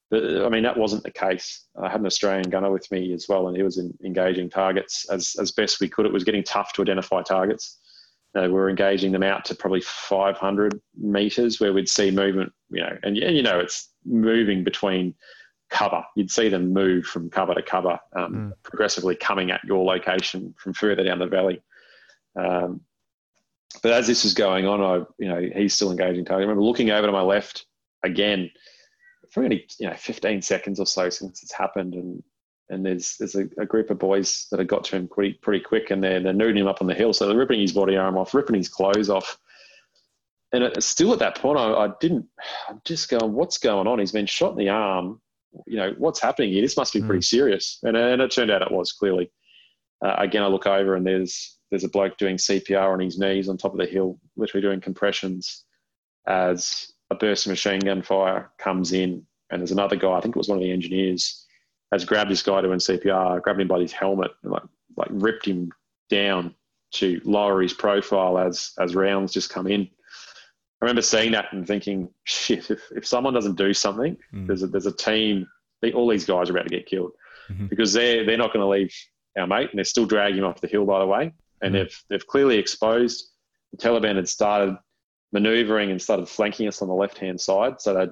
But 0.09 0.23
I 0.45 0.49
mean, 0.49 0.63
that 0.63 0.77
wasn't 0.77 1.03
the 1.03 1.11
case. 1.11 1.67
I 1.77 1.91
had 1.91 2.01
an 2.01 2.07
Australian 2.07 2.49
gunner 2.49 2.71
with 2.71 2.89
me 2.93 3.13
as 3.13 3.27
well, 3.29 3.49
and 3.49 3.57
he 3.57 3.65
was 3.65 3.79
in, 3.79 3.93
engaging 4.05 4.49
targets 4.49 5.05
as, 5.11 5.35
as 5.41 5.51
best 5.51 5.81
we 5.81 5.89
could. 5.89 6.07
It 6.07 6.13
was 6.13 6.23
getting 6.23 6.45
tough 6.45 6.73
to 6.75 6.83
identify 6.83 7.23
targets. 7.23 7.81
Know, 8.35 8.43
we 8.43 8.55
were 8.55 8.71
engaging 8.71 9.13
them 9.13 9.23
out 9.23 9.45
to 9.47 9.55
probably 9.55 9.81
500 9.81 10.81
meters 10.97 11.59
where 11.59 11.73
we'd 11.73 11.89
see 11.89 12.11
movement, 12.11 12.53
you 12.71 12.83
know, 12.83 12.97
and 13.03 13.17
you 13.17 13.43
know, 13.43 13.59
it's 13.59 13.91
moving 14.05 14.63
between 14.63 15.15
cover. 15.71 16.05
You'd 16.15 16.31
see 16.31 16.51
them 16.51 16.73
move 16.73 17.07
from 17.07 17.31
cover 17.31 17.55
to 17.55 17.63
cover, 17.63 17.99
um, 18.15 18.35
mm. 18.35 18.53
progressively 18.63 19.17
coming 19.17 19.51
at 19.51 19.65
your 19.65 19.85
location 19.85 20.55
from 20.59 20.75
further 20.75 21.03
down 21.03 21.19
the 21.19 21.27
valley. 21.27 21.63
Um, 22.39 22.83
but 23.83 23.93
as 23.93 24.07
this 24.07 24.25
is 24.25 24.35
going 24.35 24.67
on, 24.67 24.81
I, 24.81 25.05
you 25.19 25.29
know, 25.29 25.49
he's 25.55 25.75
still 25.75 25.91
engaging 25.91 26.25
target. 26.25 26.41
I 26.41 26.49
remember 26.49 26.63
looking 26.63 26.91
over 26.91 27.07
to 27.07 27.13
my 27.13 27.23
left 27.23 27.67
again, 28.03 28.51
for 29.31 29.43
only, 29.43 29.67
you 29.79 29.89
know, 29.89 29.95
15 29.95 30.43
seconds 30.43 30.81
or 30.81 30.87
so 30.87 31.11
since 31.11 31.43
it's 31.43 31.53
happened. 31.53 31.95
And, 31.95 32.23
and 32.69 32.85
there's, 32.85 33.17
there's 33.19 33.35
a, 33.35 33.49
a 33.59 33.67
group 33.67 33.91
of 33.91 33.99
boys 33.99 34.47
that 34.51 34.59
have 34.59 34.69
got 34.69 34.85
to 34.85 34.97
him 34.97 35.09
pretty, 35.09 35.35
pretty 35.35 35.63
quick 35.63 35.91
and 35.91 36.03
they're, 36.03 36.21
they're 36.21 36.33
nuding 36.33 36.59
him 36.59 36.67
up 36.67 36.81
on 36.81 36.87
the 36.87 36.95
hill. 36.95 37.13
So 37.13 37.27
they're 37.27 37.37
ripping 37.37 37.61
his 37.61 37.73
body 37.73 37.97
arm 37.97 38.17
off, 38.17 38.35
ripping 38.35 38.57
his 38.57 38.69
clothes 38.69 39.11
off. 39.11 39.39
And 40.53 40.65
it, 40.65 40.83
still 40.83 41.13
at 41.13 41.19
that 41.19 41.37
point, 41.37 41.59
I, 41.59 41.73
I 41.73 41.89
didn't, 42.01 42.27
I'm 42.69 42.81
just 42.85 43.09
going, 43.09 43.33
what's 43.33 43.59
going 43.59 43.87
on? 43.87 43.99
He's 43.99 44.13
been 44.13 44.27
shot 44.27 44.53
in 44.53 44.59
the 44.59 44.69
arm. 44.69 45.21
You 45.67 45.77
know, 45.77 45.95
what's 45.99 46.21
happening 46.21 46.53
here? 46.53 46.63
This 46.63 46.77
must 46.77 46.93
be 46.93 47.01
pretty 47.01 47.21
mm. 47.21 47.25
serious. 47.25 47.79
And, 47.83 47.97
and 47.97 48.23
it 48.23 48.31
turned 48.31 48.51
out 48.51 48.63
it 48.63 48.71
was 48.71 48.93
clearly. 48.93 49.31
Uh, 50.05 50.15
again, 50.19 50.43
I 50.43 50.47
look 50.47 50.67
over 50.67 50.95
and 50.95 51.07
there's 51.07 51.56
there's 51.71 51.85
a 51.85 51.89
bloke 51.89 52.17
doing 52.17 52.37
CPR 52.37 52.93
on 52.93 53.01
his 53.01 53.19
knees 53.19 53.49
on 53.49 53.57
top 53.57 53.73
of 53.73 53.79
the 53.79 53.87
hill, 53.87 54.19
literally 54.37 54.63
doing 54.63 54.81
compressions 54.81 55.65
as 56.27 56.93
a 57.11 57.15
burst 57.15 57.47
of 57.47 57.51
machine 57.51 57.81
gun 57.81 58.03
fire 58.03 58.51
comes 58.59 58.93
in. 58.93 59.25
And 59.51 59.61
there's 59.61 59.73
another 59.73 59.97
guy, 59.97 60.13
I 60.13 60.21
think 60.21 60.37
it 60.37 60.39
was 60.39 60.49
one 60.49 60.59
of 60.59 60.65
the 60.65 60.73
engineers, 60.73 61.45
has 61.93 62.05
grabbed 62.05 62.31
this 62.31 62.43
guy 62.43 62.61
doing 62.61 62.79
CPR, 62.79 63.43
grabbed 63.43 63.61
him 63.61 63.69
by 63.69 63.81
his 63.81 63.93
helmet, 63.93 64.33
and 64.43 64.53
like 64.53 64.63
like 64.97 65.09
ripped 65.11 65.47
him 65.47 65.71
down 66.09 66.55
to 66.93 67.21
lower 67.25 67.61
his 67.63 67.73
profile 67.73 68.39
as 68.39 68.73
as 68.81 68.95
rounds 68.95 69.33
just 69.33 69.51
come 69.51 69.67
in. 69.67 69.83
I 69.83 70.85
remember 70.85 71.03
seeing 71.03 71.33
that 71.33 71.53
and 71.53 71.67
thinking, 71.67 72.11
shit, 72.25 72.71
if, 72.71 72.81
if 72.95 73.07
someone 73.07 73.35
doesn't 73.35 73.57
do 73.57 73.73
something, 73.73 74.17
mm. 74.35 74.47
there's 74.47 74.63
a, 74.63 74.67
there's 74.67 74.87
a 74.87 74.93
team, 74.93 75.47
all 75.95 76.09
these 76.09 76.27
guys 76.27 76.51
are 76.51 76.53
about 76.53 76.65
to 76.65 76.77
get 76.77 76.87
killed 76.87 77.13
mm-hmm. 77.49 77.67
because 77.67 77.93
they're 77.93 78.27
they're 78.27 78.37
not 78.37 78.53
going 78.53 78.65
to 78.65 78.69
leave 78.69 78.93
our 79.39 79.47
mate, 79.47 79.71
and 79.71 79.79
they're 79.79 79.85
still 79.85 80.07
dragging 80.07 80.39
him 80.39 80.45
off 80.45 80.61
the 80.61 80.67
hill, 80.67 80.85
by 80.85 80.99
the 80.99 81.07
way 81.07 81.33
and 81.63 81.75
mm. 81.75 81.79
they've 81.79 82.05
they've 82.09 82.27
clearly 82.27 82.59
exposed 82.59 83.33
the 83.73 83.79
Taliban 83.79 84.17
had 84.17 84.29
started 84.29 84.77
manoeuvring 85.33 85.91
and 85.91 86.01
started 86.01 86.29
flanking 86.29 86.69
us 86.69 86.83
on 86.83 86.89
the 86.89 86.95
left 86.95 87.19
hand 87.19 87.41
side. 87.41 87.81
So 87.81 87.95
they'd 87.95 88.11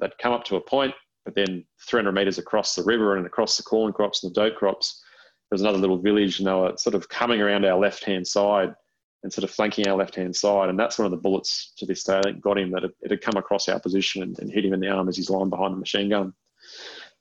they'd 0.00 0.18
come 0.18 0.32
up 0.32 0.44
to 0.44 0.56
a 0.56 0.60
point, 0.60 0.94
but 1.24 1.34
then 1.34 1.64
300 1.88 2.12
meters 2.12 2.38
across 2.38 2.74
the 2.74 2.82
river 2.82 3.16
and 3.16 3.26
across 3.26 3.56
the 3.56 3.62
corn 3.62 3.92
crops 3.92 4.22
and 4.22 4.34
the 4.34 4.40
dope 4.40 4.56
crops, 4.56 5.02
there's 5.50 5.62
another 5.62 5.78
little 5.78 5.98
village, 5.98 6.38
and 6.38 6.48
they 6.48 6.52
were 6.52 6.76
sort 6.76 6.94
of 6.94 7.08
coming 7.08 7.40
around 7.40 7.64
our 7.64 7.78
left 7.78 8.04
hand 8.04 8.26
side 8.26 8.74
and 9.22 9.32
sort 9.32 9.44
of 9.44 9.50
flanking 9.50 9.86
our 9.86 9.96
left 9.96 10.16
hand 10.16 10.34
side. 10.34 10.68
And 10.68 10.78
that's 10.78 10.98
one 10.98 11.06
of 11.06 11.12
the 11.12 11.16
bullets 11.16 11.72
to 11.78 11.86
this 11.86 12.02
day 12.02 12.20
that 12.24 12.40
got 12.40 12.58
him 12.58 12.70
that 12.72 12.84
it, 12.84 12.94
had 13.08 13.20
come 13.20 13.36
across 13.36 13.68
our 13.68 13.78
position 13.78 14.22
and, 14.22 14.38
and 14.40 14.50
hit 14.50 14.64
him 14.64 14.72
in 14.72 14.80
the 14.80 14.88
arm 14.88 15.08
as 15.08 15.16
he's 15.16 15.30
lying 15.30 15.50
behind 15.50 15.74
the 15.74 15.78
machine 15.78 16.08
gun. 16.08 16.32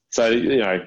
So 0.09 0.29
you 0.29 0.57
know 0.57 0.85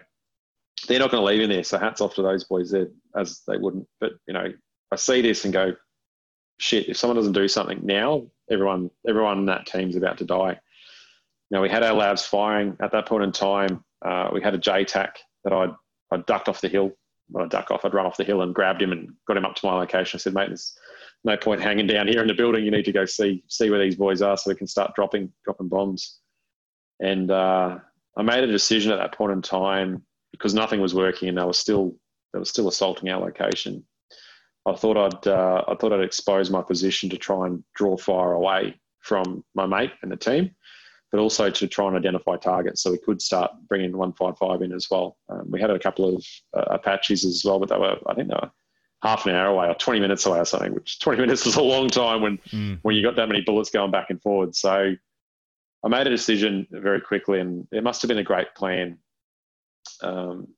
they're 0.88 0.98
not 0.98 1.10
going 1.10 1.20
to 1.20 1.26
leave 1.26 1.40
him 1.40 1.50
there. 1.50 1.64
So 1.64 1.78
hats 1.78 2.00
off 2.00 2.14
to 2.16 2.22
those 2.22 2.44
boys 2.44 2.70
there, 2.70 2.88
as 3.16 3.42
they 3.46 3.56
wouldn't. 3.56 3.86
But 4.00 4.12
you 4.26 4.34
know, 4.34 4.52
I 4.92 4.96
see 4.96 5.22
this 5.22 5.44
and 5.44 5.52
go, 5.52 5.74
shit. 6.58 6.88
If 6.88 6.96
someone 6.96 7.16
doesn't 7.16 7.32
do 7.32 7.48
something 7.48 7.80
now, 7.82 8.26
everyone, 8.50 8.90
everyone 9.08 9.38
in 9.38 9.46
that 9.46 9.66
team's 9.66 9.96
about 9.96 10.18
to 10.18 10.24
die. 10.24 10.60
Now 11.50 11.62
we 11.62 11.68
had 11.68 11.82
our 11.82 11.94
LAVs 11.94 12.26
firing 12.26 12.76
at 12.80 12.92
that 12.92 13.06
point 13.06 13.24
in 13.24 13.32
time. 13.32 13.84
Uh, 14.04 14.30
we 14.32 14.42
had 14.42 14.54
a 14.54 14.58
JTAC 14.58 15.10
that 15.44 15.52
I'd, 15.52 15.70
i 16.10 16.16
ducked 16.18 16.48
off 16.48 16.60
the 16.60 16.68
hill. 16.68 16.92
When 17.28 17.44
I 17.44 17.48
duck 17.48 17.70
off, 17.70 17.84
I'd 17.84 17.94
run 17.94 18.06
off 18.06 18.16
the 18.16 18.24
hill 18.24 18.42
and 18.42 18.54
grabbed 18.54 18.82
him 18.82 18.92
and 18.92 19.08
got 19.26 19.36
him 19.36 19.46
up 19.46 19.54
to 19.56 19.66
my 19.66 19.74
location. 19.74 20.18
I 20.18 20.20
said, 20.20 20.34
mate, 20.34 20.48
there's 20.48 20.76
no 21.24 21.36
point 21.36 21.60
hanging 21.60 21.86
down 21.86 22.06
here 22.06 22.20
in 22.20 22.28
the 22.28 22.34
building. 22.34 22.64
You 22.64 22.70
need 22.70 22.84
to 22.84 22.92
go 22.92 23.06
see 23.06 23.42
see 23.48 23.70
where 23.70 23.82
these 23.82 23.96
boys 23.96 24.20
are 24.20 24.36
so 24.36 24.50
we 24.50 24.56
can 24.56 24.66
start 24.66 24.94
dropping 24.94 25.32
dropping 25.44 25.68
bombs. 25.68 26.18
And 27.00 27.30
uh, 27.30 27.78
I 28.16 28.22
made 28.22 28.44
a 28.44 28.52
decision 28.52 28.92
at 28.92 28.98
that 28.98 29.14
point 29.14 29.32
in 29.32 29.42
time 29.42 30.04
because 30.32 30.54
nothing 30.54 30.80
was 30.80 30.94
working 30.94 31.28
and 31.28 31.38
they 31.38 31.44
were 31.44 31.52
still 31.52 31.96
they 32.32 32.38
were 32.38 32.44
still 32.44 32.68
assaulting 32.68 33.08
our 33.08 33.20
location. 33.20 33.84
I 34.66 34.74
thought 34.74 34.96
I'd 34.96 35.26
uh, 35.26 35.64
I 35.68 35.74
thought 35.74 35.92
I'd 35.92 36.00
expose 36.00 36.50
my 36.50 36.62
position 36.62 37.10
to 37.10 37.16
try 37.16 37.46
and 37.46 37.62
draw 37.74 37.96
fire 37.96 38.32
away 38.32 38.80
from 39.00 39.44
my 39.54 39.66
mate 39.66 39.92
and 40.02 40.10
the 40.10 40.16
team, 40.16 40.54
but 41.12 41.20
also 41.20 41.50
to 41.50 41.68
try 41.68 41.86
and 41.86 41.96
identify 41.96 42.36
targets 42.36 42.82
so 42.82 42.90
we 42.90 42.98
could 42.98 43.20
start 43.20 43.50
bringing 43.68 43.96
155 43.96 44.62
in 44.62 44.72
as 44.72 44.90
well. 44.90 45.18
Um, 45.28 45.50
we 45.50 45.60
had 45.60 45.70
a 45.70 45.78
couple 45.78 46.16
of 46.16 46.26
uh, 46.54 46.74
Apaches 46.74 47.24
as 47.24 47.44
well, 47.44 47.58
but 47.58 47.68
they 47.68 47.76
were 47.76 47.98
I 48.06 48.14
think 48.14 48.28
they 48.28 48.34
were 48.34 48.50
half 49.02 49.26
an 49.26 49.34
hour 49.34 49.48
away 49.48 49.68
or 49.68 49.74
20 49.74 50.00
minutes 50.00 50.24
away 50.24 50.38
or 50.38 50.46
something. 50.46 50.72
Which 50.72 50.98
20 51.00 51.20
minutes 51.20 51.46
is 51.46 51.56
a 51.56 51.62
long 51.62 51.88
time 51.88 52.22
when 52.22 52.38
mm. 52.50 52.78
when 52.82 52.96
you 52.96 53.02
got 53.02 53.16
that 53.16 53.28
many 53.28 53.42
bullets 53.42 53.70
going 53.70 53.90
back 53.90 54.08
and 54.08 54.20
forward. 54.22 54.56
So 54.56 54.94
I 55.84 55.88
made 55.88 56.06
a 56.06 56.10
decision 56.10 56.66
very 56.70 57.02
quickly, 57.02 57.40
and 57.40 57.68
it 57.70 57.84
must 57.84 58.00
have 58.00 58.08
been 58.08 58.18
a 58.18 58.24
great 58.24 58.54
plan 58.54 58.98
um, 60.02 60.48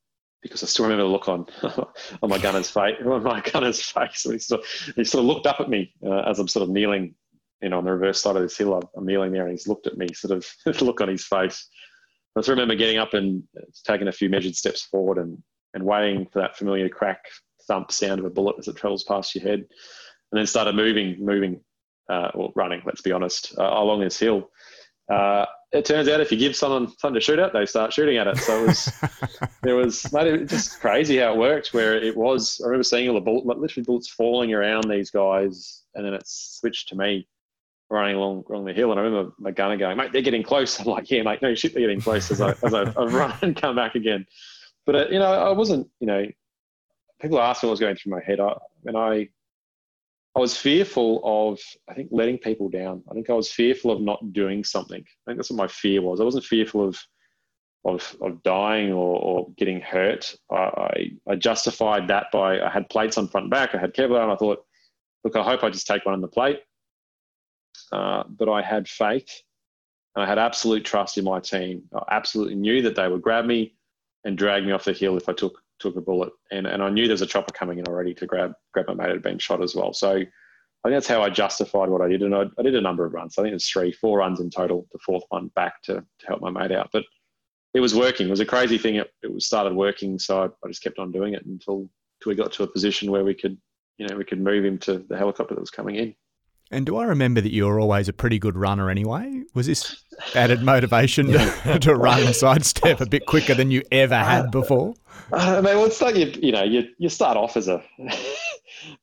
because 0.46 0.62
I 0.62 0.66
still 0.66 0.84
remember 0.84 1.04
the 1.04 1.10
look 1.10 1.28
on 1.28 1.46
on 2.22 2.30
my 2.30 2.38
gunner's 2.38 2.70
face. 2.70 2.96
On 3.04 3.22
my 3.22 3.40
gunner's 3.40 3.80
face, 3.82 4.22
he 4.22 4.38
sort, 4.38 4.60
of, 4.60 4.94
he 4.96 5.04
sort 5.04 5.22
of 5.22 5.26
looked 5.26 5.46
up 5.46 5.60
at 5.60 5.68
me 5.68 5.92
uh, 6.04 6.20
as 6.20 6.38
I'm 6.38 6.48
sort 6.48 6.64
of 6.64 6.70
kneeling, 6.70 7.14
you 7.62 7.68
know, 7.68 7.78
on 7.78 7.84
the 7.84 7.92
reverse 7.92 8.22
side 8.22 8.36
of 8.36 8.42
this 8.42 8.56
hill. 8.56 8.80
I'm, 8.96 9.06
kneeling 9.06 9.32
there, 9.32 9.42
and 9.42 9.52
he's 9.52 9.68
looked 9.68 9.86
at 9.86 9.96
me, 9.96 10.08
sort 10.12 10.32
of 10.32 10.46
look 10.82 11.00
on 11.00 11.08
his 11.08 11.24
face. 11.24 11.68
I 12.36 12.40
just 12.40 12.48
remember 12.48 12.74
getting 12.74 12.98
up 12.98 13.14
and 13.14 13.42
taking 13.86 14.08
a 14.08 14.12
few 14.12 14.28
measured 14.28 14.56
steps 14.56 14.82
forward 14.82 15.18
and 15.18 15.42
and 15.74 15.84
waiting 15.84 16.26
for 16.32 16.40
that 16.40 16.56
familiar 16.56 16.88
crack, 16.88 17.20
thump 17.66 17.92
sound 17.92 18.18
of 18.18 18.24
a 18.24 18.30
bullet 18.30 18.56
as 18.58 18.66
it 18.66 18.76
travels 18.76 19.04
past 19.04 19.34
your 19.34 19.44
head, 19.44 19.58
and 19.58 20.38
then 20.38 20.46
started 20.46 20.74
moving, 20.74 21.16
moving, 21.22 21.60
uh, 22.08 22.30
or 22.34 22.50
running. 22.54 22.80
Let's 22.86 23.02
be 23.02 23.12
honest, 23.12 23.54
uh, 23.58 23.62
along 23.62 24.00
this 24.00 24.18
hill. 24.18 24.50
Uh, 25.08 25.46
it 25.72 25.84
turns 25.84 26.08
out 26.08 26.20
if 26.20 26.32
you 26.32 26.38
give 26.38 26.56
someone 26.56 26.88
something 26.98 27.14
to 27.14 27.20
shoot 27.20 27.38
at, 27.38 27.52
they 27.52 27.66
start 27.66 27.92
shooting 27.92 28.16
at 28.16 28.26
it. 28.26 28.38
So 28.38 28.62
it 28.62 28.66
was, 28.66 28.92
there 29.62 29.76
was 29.76 30.12
mate, 30.12 30.26
it 30.26 30.40
was 30.40 30.50
just 30.50 30.80
crazy 30.80 31.18
how 31.18 31.32
it 31.32 31.38
worked. 31.38 31.74
Where 31.74 31.96
it 31.96 32.16
was, 32.16 32.60
I 32.62 32.66
remember 32.66 32.84
seeing 32.84 33.08
all 33.08 33.14
the 33.14 33.20
bullet, 33.20 33.58
literally 33.58 33.84
bullets 33.84 34.08
falling 34.08 34.52
around 34.52 34.88
these 34.88 35.10
guys, 35.10 35.82
and 35.94 36.04
then 36.04 36.14
it 36.14 36.22
switched 36.26 36.88
to 36.90 36.96
me 36.96 37.28
running 37.88 38.16
along 38.16 38.44
along 38.50 38.64
the 38.64 38.72
hill. 38.72 38.90
And 38.90 39.00
I 39.00 39.02
remember 39.02 39.32
my 39.38 39.50
gunner 39.50 39.76
going, 39.76 39.96
"Mate, 39.96 40.12
they're 40.12 40.22
getting 40.22 40.42
close." 40.42 40.78
I'm 40.80 40.86
like, 40.86 41.10
"Yeah, 41.10 41.22
mate, 41.22 41.42
no 41.42 41.54
shit, 41.54 41.74
they're 41.74 41.82
getting 41.82 42.00
close." 42.00 42.30
As 42.30 42.40
I 42.40 42.50
as 42.64 42.74
I, 42.74 42.82
I 42.82 43.04
run 43.04 43.34
and 43.42 43.56
come 43.56 43.76
back 43.76 43.94
again. 43.94 44.26
But 44.84 44.94
uh, 44.96 45.06
you 45.10 45.18
know, 45.18 45.32
I 45.32 45.52
wasn't. 45.52 45.88
You 46.00 46.06
know, 46.06 46.26
people 47.20 47.40
ask 47.40 47.62
me 47.62 47.68
what 47.68 47.72
was 47.72 47.80
going 47.80 47.96
through 47.96 48.12
my 48.12 48.22
head. 48.24 48.40
I 48.40 48.54
when 48.82 48.96
I 48.96 49.28
I 50.36 50.40
was 50.40 50.56
fearful 50.56 51.22
of, 51.24 51.58
I 51.88 51.94
think, 51.94 52.10
letting 52.12 52.36
people 52.36 52.68
down. 52.68 53.02
I 53.10 53.14
think 53.14 53.30
I 53.30 53.32
was 53.32 53.50
fearful 53.50 53.90
of 53.90 54.02
not 54.02 54.34
doing 54.34 54.64
something. 54.64 55.00
I 55.00 55.24
think 55.30 55.38
that's 55.38 55.50
what 55.50 55.56
my 55.56 55.68
fear 55.68 56.02
was. 56.02 56.20
I 56.20 56.24
wasn't 56.24 56.44
fearful 56.44 56.86
of 56.86 56.98
of, 57.86 58.16
of 58.20 58.42
dying 58.42 58.92
or, 58.92 59.20
or 59.20 59.48
getting 59.56 59.80
hurt. 59.80 60.34
I, 60.50 61.12
I, 61.28 61.36
justified 61.36 62.08
that 62.08 62.26
by 62.32 62.60
I 62.60 62.68
had 62.68 62.88
plates 62.88 63.16
on 63.16 63.28
front 63.28 63.44
and 63.44 63.50
back. 63.50 63.74
I 63.74 63.78
had 63.78 63.94
Kevlar, 63.94 64.24
and 64.24 64.32
I 64.32 64.34
thought, 64.34 64.64
look, 65.22 65.36
I 65.36 65.42
hope 65.44 65.62
I 65.62 65.70
just 65.70 65.86
take 65.86 66.04
one 66.04 66.14
on 66.14 66.20
the 66.20 66.26
plate. 66.26 66.62
Uh, 67.92 68.24
but 68.28 68.48
I 68.48 68.60
had 68.60 68.88
faith, 68.88 69.30
and 70.16 70.24
I 70.24 70.26
had 70.26 70.38
absolute 70.38 70.84
trust 70.84 71.16
in 71.16 71.24
my 71.24 71.38
team. 71.38 71.84
I 71.94 72.02
absolutely 72.10 72.56
knew 72.56 72.82
that 72.82 72.96
they 72.96 73.06
would 73.06 73.22
grab 73.22 73.44
me 73.44 73.76
and 74.24 74.36
drag 74.36 74.64
me 74.64 74.72
off 74.72 74.84
the 74.84 74.92
hill 74.92 75.16
if 75.16 75.28
I 75.28 75.32
took 75.32 75.62
took 75.78 75.96
a 75.96 76.00
bullet. 76.00 76.32
And 76.50 76.66
and 76.66 76.82
I 76.82 76.90
knew 76.90 77.06
there 77.06 77.14
was 77.14 77.22
a 77.22 77.26
chopper 77.26 77.52
coming 77.52 77.78
in 77.78 77.86
already 77.86 78.14
to 78.14 78.26
grab 78.26 78.52
grab 78.72 78.86
my 78.88 78.94
mate 78.94 79.10
had 79.10 79.22
been 79.22 79.38
shot 79.38 79.62
as 79.62 79.74
well. 79.74 79.92
So 79.92 80.10
I 80.10 80.88
think 80.88 80.96
that's 80.96 81.08
how 81.08 81.22
I 81.22 81.30
justified 81.30 81.88
what 81.88 82.02
I 82.02 82.08
did. 82.08 82.22
And 82.22 82.34
I, 82.34 82.44
I 82.58 82.62
did 82.62 82.74
a 82.74 82.80
number 82.80 83.04
of 83.04 83.12
runs. 83.12 83.36
I 83.36 83.42
think 83.42 83.52
it 83.52 83.54
was 83.54 83.68
three, 83.68 83.92
four 83.92 84.18
runs 84.18 84.40
in 84.40 84.50
total. 84.50 84.86
The 84.92 84.98
fourth 85.04 85.24
one 85.30 85.48
back 85.56 85.82
to 85.84 85.94
to 85.94 86.26
help 86.26 86.40
my 86.40 86.50
mate 86.50 86.72
out, 86.72 86.90
but 86.92 87.04
it 87.74 87.80
was 87.80 87.94
working. 87.94 88.28
It 88.28 88.30
was 88.30 88.40
a 88.40 88.46
crazy 88.46 88.78
thing. 88.78 88.96
It, 88.96 89.10
it 89.22 89.32
was 89.32 89.46
started 89.46 89.74
working, 89.74 90.18
so 90.18 90.42
I, 90.42 90.46
I 90.46 90.68
just 90.68 90.82
kept 90.82 90.98
on 90.98 91.12
doing 91.12 91.34
it 91.34 91.44
until, 91.44 91.88
until 92.20 92.30
we 92.30 92.34
got 92.34 92.50
to 92.52 92.62
a 92.62 92.66
position 92.66 93.10
where 93.10 93.22
we 93.22 93.34
could, 93.34 93.58
you 93.98 94.06
know, 94.06 94.16
we 94.16 94.24
could 94.24 94.40
move 94.40 94.64
him 94.64 94.78
to 94.78 95.04
the 95.10 95.16
helicopter 95.16 95.54
that 95.54 95.60
was 95.60 95.70
coming 95.70 95.96
in. 95.96 96.14
And 96.70 96.84
do 96.84 96.96
I 96.96 97.04
remember 97.04 97.40
that 97.40 97.52
you 97.52 97.66
were 97.66 97.78
always 97.78 98.08
a 98.08 98.12
pretty 98.12 98.38
good 98.38 98.56
runner 98.56 98.90
anyway? 98.90 99.44
Was 99.54 99.66
this 99.66 100.02
added 100.34 100.62
motivation 100.62 101.28
to, 101.28 101.78
to 101.80 101.94
run 101.94 102.22
and 102.24 102.34
sidestep 102.34 103.00
a 103.00 103.06
bit 103.06 103.26
quicker 103.26 103.54
than 103.54 103.70
you 103.70 103.82
ever 103.92 104.16
had 104.16 104.50
before? 104.50 104.94
Uh, 105.32 105.36
I 105.36 105.60
mean, 105.60 105.76
well, 105.76 105.86
it's 105.86 106.00
like 106.00 106.16
you, 106.16 106.32
you 106.42 106.52
know, 106.52 106.64
you, 106.64 106.88
you 106.98 107.08
start 107.08 107.36
off 107.36 107.56
as 107.56 107.68
a 107.68 107.82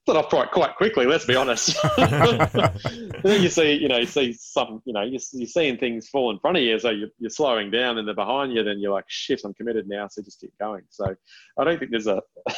start 0.01 0.17
off 0.17 0.29
quite 0.29 0.51
quite 0.51 0.75
quickly. 0.75 1.05
Let's 1.05 1.25
be 1.25 1.35
honest. 1.35 1.75
then 1.97 3.41
you 3.41 3.49
see, 3.49 3.73
you 3.73 3.87
know, 3.87 3.97
you 3.97 4.05
see 4.05 4.33
some, 4.33 4.81
you 4.85 4.93
know, 4.93 5.01
you're, 5.01 5.21
you're 5.33 5.47
seeing 5.47 5.77
things 5.77 6.09
fall 6.09 6.31
in 6.31 6.39
front 6.39 6.57
of 6.57 6.63
you, 6.63 6.77
so 6.79 6.89
you're, 6.89 7.09
you're 7.19 7.29
slowing 7.29 7.71
down, 7.71 7.97
and 7.97 8.07
they're 8.07 8.15
behind 8.15 8.53
you. 8.53 8.63
Then 8.63 8.79
you're 8.79 8.91
like, 8.91 9.05
shit, 9.07 9.41
I'm 9.43 9.53
committed 9.53 9.87
now, 9.87 10.07
so 10.07 10.21
just 10.21 10.39
keep 10.39 10.53
going. 10.59 10.83
So 10.89 11.15
I 11.59 11.63
don't 11.63 11.79
think 11.79 11.91
there's 11.91 12.07
a 12.07 12.21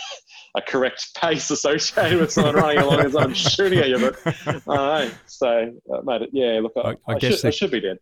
a 0.57 0.61
correct 0.61 1.15
pace 1.15 1.49
associated 1.49 2.19
with 2.19 2.31
someone 2.31 2.55
running 2.55 2.79
along 2.79 3.01
as 3.01 3.15
I'm 3.15 3.33
shooting 3.33 3.79
at 3.79 3.89
you, 3.89 3.99
but 3.99 4.67
uh, 4.67 5.09
so 5.25 5.73
uh, 5.93 6.01
mate, 6.03 6.29
yeah, 6.31 6.59
look, 6.61 6.73
I, 6.77 6.91
I, 6.91 6.95
I 7.15 7.17
guess 7.17 7.33
should, 7.33 7.41
the, 7.41 7.47
I 7.47 7.51
should 7.51 7.71
be 7.71 7.81
dead. 7.81 7.99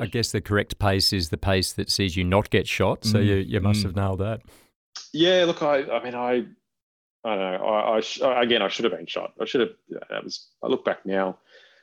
I 0.00 0.06
guess 0.06 0.32
the 0.32 0.40
correct 0.40 0.78
pace 0.78 1.12
is 1.12 1.30
the 1.30 1.36
pace 1.36 1.72
that 1.72 1.90
sees 1.90 2.16
you 2.16 2.24
not 2.24 2.50
get 2.50 2.68
shot. 2.68 3.04
So 3.04 3.18
mm. 3.18 3.26
you, 3.26 3.34
you 3.36 3.60
must 3.60 3.80
mm. 3.80 3.84
have 3.84 3.96
nailed 3.96 4.20
that. 4.20 4.40
Yeah, 5.12 5.44
look, 5.44 5.62
I, 5.62 5.82
I 5.84 6.04
mean, 6.04 6.14
I, 6.14 6.44
I 7.24 7.36
don't 7.36 7.52
know. 7.60 7.66
I, 7.66 8.02
I, 8.22 8.42
again, 8.42 8.62
I 8.62 8.68
should 8.68 8.84
have 8.84 8.92
been 8.92 9.06
shot. 9.06 9.32
I 9.40 9.44
should 9.44 9.62
have. 9.62 9.70
That 10.10 10.24
was. 10.24 10.48
I 10.62 10.66
look 10.66 10.84
back 10.84 11.06
now, 11.06 11.38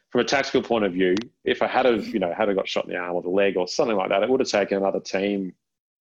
from 0.10 0.22
a 0.22 0.26
tactical 0.26 0.62
point 0.62 0.86
of 0.86 0.94
view. 0.94 1.16
If 1.44 1.62
I 1.62 1.68
had 1.68 1.86
have, 1.86 2.08
you 2.08 2.20
know, 2.20 2.34
had 2.34 2.50
I 2.50 2.54
got 2.54 2.68
shot 2.68 2.86
in 2.86 2.92
the 2.92 2.98
arm 2.98 3.16
or 3.16 3.22
the 3.22 3.30
leg 3.30 3.58
or 3.58 3.68
something 3.68 3.98
like 3.98 4.10
that, 4.10 4.24
it 4.24 4.30
would 4.30 4.40
have 4.40 4.50
taken 4.50 4.78
another 4.78 5.00
team 5.00 5.54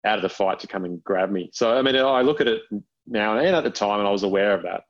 out 0.04 0.18
of 0.18 0.22
the 0.22 0.28
fight 0.28 0.60
to 0.60 0.66
come 0.66 0.84
and 0.84 1.02
grab 1.04 1.30
me. 1.30 1.50
So 1.52 1.76
I 1.76 1.82
mean, 1.82 1.96
I 1.96 2.20
look 2.22 2.40
at 2.40 2.48
it 2.48 2.62
now 3.06 3.36
and 3.38 3.56
at 3.56 3.64
the 3.64 3.70
time, 3.70 3.98
and 3.98 4.08
I 4.08 4.12
was 4.12 4.22
aware 4.22 4.54
of 4.54 4.62
that. 4.62 4.84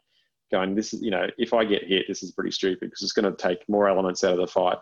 Going, 0.51 0.75
this 0.75 0.93
is, 0.93 1.01
you 1.01 1.13
know, 1.13 1.29
if 1.39 1.55
I 1.55 1.65
get 1.65 1.87
hit, 1.87 2.07
this 2.09 2.25
is 2.25 2.33
pretty 2.33 2.51
stupid 2.51 2.81
because 2.81 3.03
it's 3.03 3.13
going 3.13 3.31
to 3.31 3.41
take 3.41 3.69
more 3.69 3.89
elements 3.89 4.25
out 4.25 4.33
of 4.33 4.39
the 4.39 4.49
fight. 4.49 4.79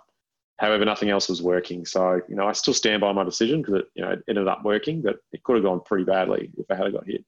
However, 0.59 0.85
nothing 0.87 1.11
else 1.11 1.29
was 1.29 1.43
working. 1.43 1.85
So, 1.85 2.23
you 2.27 2.37
know, 2.37 2.49
I 2.49 2.53
still 2.53 2.73
stand 2.73 3.03
by 3.03 3.13
my 3.13 3.23
decision 3.23 3.61
because 3.61 3.81
it, 3.81 3.87
you 3.95 4.03
know, 4.03 4.13
it 4.13 4.25
ended 4.29 4.49
up 4.49 4.65
working, 4.65 5.03
but 5.03 5.17
it 5.31 5.43
could 5.43 5.57
have 5.57 5.65
gone 5.65 5.83
pretty 5.85 6.05
badly 6.05 6.51
if 6.57 6.71
I 6.71 6.75
had 6.75 6.93
got 6.93 7.07
hit. 7.07 7.23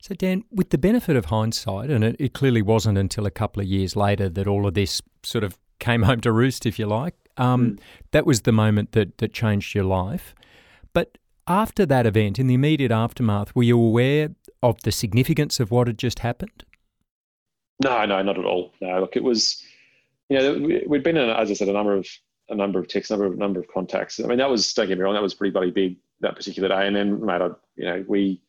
So, 0.00 0.14
Dan, 0.14 0.44
with 0.50 0.70
the 0.70 0.78
benefit 0.78 1.16
of 1.16 1.26
hindsight, 1.26 1.90
and 1.90 2.04
it, 2.04 2.16
it, 2.18 2.32
clearly 2.32 2.62
wasn't 2.62 2.98
until 2.98 3.26
a 3.26 3.30
couple 3.30 3.60
of 3.60 3.66
years 3.66 3.96
later 3.96 4.28
that 4.28 4.46
all 4.46 4.66
of 4.66 4.74
this 4.74 5.02
sort 5.22 5.42
of 5.42 5.58
came 5.80 6.02
home 6.04 6.20
to 6.20 6.32
roost, 6.32 6.66
if 6.66 6.78
you 6.78 6.86
like, 6.86 7.14
um, 7.36 7.72
mm. 7.72 7.80
that 8.12 8.26
was 8.26 8.42
the 8.42 8.52
moment 8.52 8.92
that, 8.92 9.18
that 9.18 9.32
changed 9.32 9.74
your 9.74 9.84
life. 9.84 10.34
But 10.92 11.18
after 11.46 11.84
that 11.86 12.06
event, 12.06 12.38
in 12.38 12.46
the 12.46 12.54
immediate 12.54 12.92
aftermath, 12.92 13.54
were 13.56 13.62
you 13.62 13.78
aware 13.78 14.30
of 14.62 14.80
the 14.82 14.92
significance 14.92 15.60
of 15.60 15.70
what 15.70 15.86
had 15.86 15.98
just 15.98 16.20
happened? 16.20 16.64
No, 17.82 18.04
no, 18.04 18.22
not 18.22 18.38
at 18.38 18.44
all. 18.44 18.72
No, 18.80 19.00
look, 19.00 19.16
it 19.16 19.22
was, 19.22 19.62
you 20.28 20.38
know, 20.38 20.82
we'd 20.86 21.02
been 21.02 21.16
in, 21.16 21.30
as 21.30 21.50
I 21.50 21.54
said, 21.54 21.68
a 21.68 21.72
number 21.72 21.94
of 21.94 22.06
a 22.50 22.54
number 22.54 22.78
of 22.78 22.88
texts, 22.88 23.10
a 23.10 23.14
number 23.14 23.26
of 23.26 23.38
number 23.38 23.60
of 23.60 23.68
contacts. 23.68 24.18
I 24.20 24.26
mean, 24.26 24.38
that 24.38 24.50
was 24.50 24.72
don't 24.72 24.88
get 24.88 24.98
me 24.98 25.04
wrong, 25.04 25.14
that 25.14 25.22
was 25.22 25.34
pretty 25.34 25.52
bloody 25.52 25.70
big 25.70 25.96
that 26.20 26.34
particular 26.34 26.68
day. 26.68 26.86
And 26.86 26.96
then, 26.96 27.24
mate, 27.24 27.40
I, 27.40 27.48
you 27.76 27.84
know, 27.84 28.04
we 28.08 28.40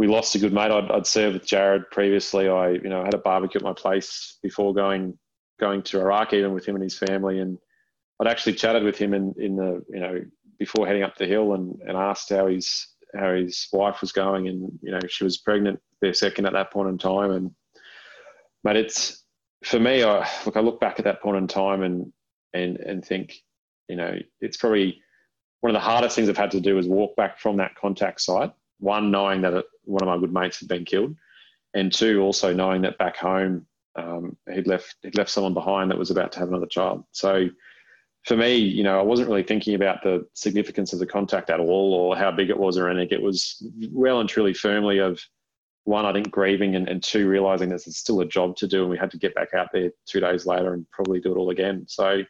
we 0.00 0.06
lost 0.06 0.34
a 0.34 0.38
good 0.38 0.54
mate. 0.54 0.70
I'd, 0.70 0.90
I'd 0.90 1.06
served 1.06 1.34
with 1.34 1.46
Jared 1.46 1.90
previously. 1.90 2.48
I, 2.48 2.70
you 2.70 2.88
know, 2.88 3.04
had 3.04 3.12
a 3.12 3.18
barbecue 3.18 3.58
at 3.58 3.64
my 3.64 3.74
place 3.74 4.38
before 4.42 4.72
going 4.72 5.18
going 5.60 5.82
to 5.82 6.00
Iraq, 6.00 6.32
even 6.32 6.54
with 6.54 6.64
him 6.64 6.74
and 6.74 6.82
his 6.82 6.96
family. 6.96 7.40
And 7.40 7.58
I'd 8.18 8.26
actually 8.26 8.54
chatted 8.54 8.82
with 8.82 8.96
him 8.96 9.12
in, 9.12 9.34
in 9.36 9.56
the, 9.56 9.84
you 9.90 10.00
know, 10.00 10.22
before 10.58 10.86
heading 10.86 11.02
up 11.02 11.18
the 11.18 11.26
hill 11.26 11.52
and, 11.52 11.78
and 11.82 11.98
asked 11.98 12.30
how 12.30 12.46
his 12.46 12.88
how 13.14 13.34
his 13.34 13.68
wife 13.74 14.00
was 14.00 14.10
going. 14.10 14.48
And 14.48 14.72
you 14.80 14.90
know, 14.90 15.00
she 15.06 15.22
was 15.22 15.36
pregnant 15.36 15.78
their 16.00 16.14
second 16.14 16.46
at 16.46 16.54
that 16.54 16.72
point 16.72 16.88
in 16.88 16.96
time. 16.96 17.32
And 17.32 17.50
but 18.64 18.78
it's 18.78 19.22
for 19.64 19.78
me. 19.78 20.02
I 20.02 20.26
look, 20.46 20.56
I 20.56 20.60
look 20.60 20.80
back 20.80 20.98
at 20.98 21.04
that 21.04 21.20
point 21.20 21.36
in 21.36 21.46
time 21.46 21.82
and 21.82 22.10
and 22.54 22.78
and 22.78 23.04
think, 23.04 23.34
you 23.86 23.96
know, 23.96 24.18
it's 24.40 24.56
probably 24.56 24.98
one 25.60 25.68
of 25.68 25.74
the 25.74 25.86
hardest 25.86 26.16
things 26.16 26.30
I've 26.30 26.38
had 26.38 26.52
to 26.52 26.60
do 26.60 26.78
is 26.78 26.88
walk 26.88 27.16
back 27.16 27.38
from 27.38 27.58
that 27.58 27.74
contact 27.74 28.22
site 28.22 28.52
one, 28.80 29.10
knowing 29.10 29.42
that 29.42 29.64
one 29.84 30.02
of 30.02 30.08
my 30.08 30.18
good 30.18 30.32
mates 30.32 30.58
had 30.60 30.68
been 30.68 30.84
killed, 30.84 31.14
and 31.74 31.92
two, 31.92 32.20
also 32.20 32.52
knowing 32.52 32.82
that 32.82 32.98
back 32.98 33.16
home 33.16 33.66
um, 33.96 34.36
he'd 34.52 34.66
left 34.66 34.96
he'd 35.02 35.16
left 35.16 35.30
someone 35.30 35.54
behind 35.54 35.90
that 35.90 35.98
was 35.98 36.10
about 36.10 36.32
to 36.32 36.38
have 36.38 36.48
another 36.48 36.66
child. 36.66 37.04
So 37.12 37.48
for 38.24 38.36
me, 38.36 38.56
you 38.56 38.82
know, 38.82 38.98
I 38.98 39.02
wasn't 39.02 39.28
really 39.28 39.42
thinking 39.42 39.74
about 39.74 40.02
the 40.02 40.26
significance 40.34 40.92
of 40.92 40.98
the 40.98 41.06
contact 41.06 41.50
at 41.50 41.60
all 41.60 41.94
or 41.94 42.16
how 42.16 42.30
big 42.30 42.50
it 42.50 42.58
was 42.58 42.76
or 42.76 42.88
anything. 42.88 43.18
It 43.18 43.22
was 43.22 43.66
well 43.92 44.20
and 44.20 44.28
truly 44.28 44.52
firmly 44.52 44.98
of 44.98 45.20
one, 45.84 46.04
I 46.04 46.12
think 46.12 46.30
grieving 46.30 46.76
and, 46.76 46.88
and 46.88 47.02
two, 47.02 47.26
realizing 47.28 47.72
it's 47.72 47.96
still 47.96 48.20
a 48.20 48.26
job 48.26 48.56
to 48.56 48.68
do 48.68 48.82
and 48.82 48.90
we 48.90 48.98
had 48.98 49.10
to 49.12 49.18
get 49.18 49.34
back 49.34 49.54
out 49.54 49.68
there 49.72 49.90
two 50.06 50.20
days 50.20 50.44
later 50.44 50.74
and 50.74 50.88
probably 50.90 51.20
do 51.20 51.32
it 51.32 51.38
all 51.38 51.50
again. 51.50 51.84
So 51.88 52.22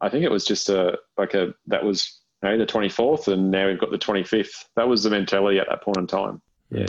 I 0.00 0.08
think 0.08 0.24
it 0.24 0.30
was 0.30 0.44
just 0.44 0.68
a 0.68 0.96
like 1.16 1.34
a 1.34 1.52
that 1.66 1.84
was 1.84 2.20
you 2.42 2.48
know, 2.48 2.58
the 2.58 2.66
24th, 2.66 3.32
and 3.32 3.50
now 3.50 3.66
we've 3.66 3.78
got 3.78 3.90
the 3.90 3.98
25th. 3.98 4.66
That 4.76 4.88
was 4.88 5.02
the 5.02 5.10
mentality 5.10 5.58
at 5.58 5.68
that 5.68 5.82
point 5.82 5.96
in 5.96 6.06
time. 6.06 6.40
Yeah. 6.70 6.86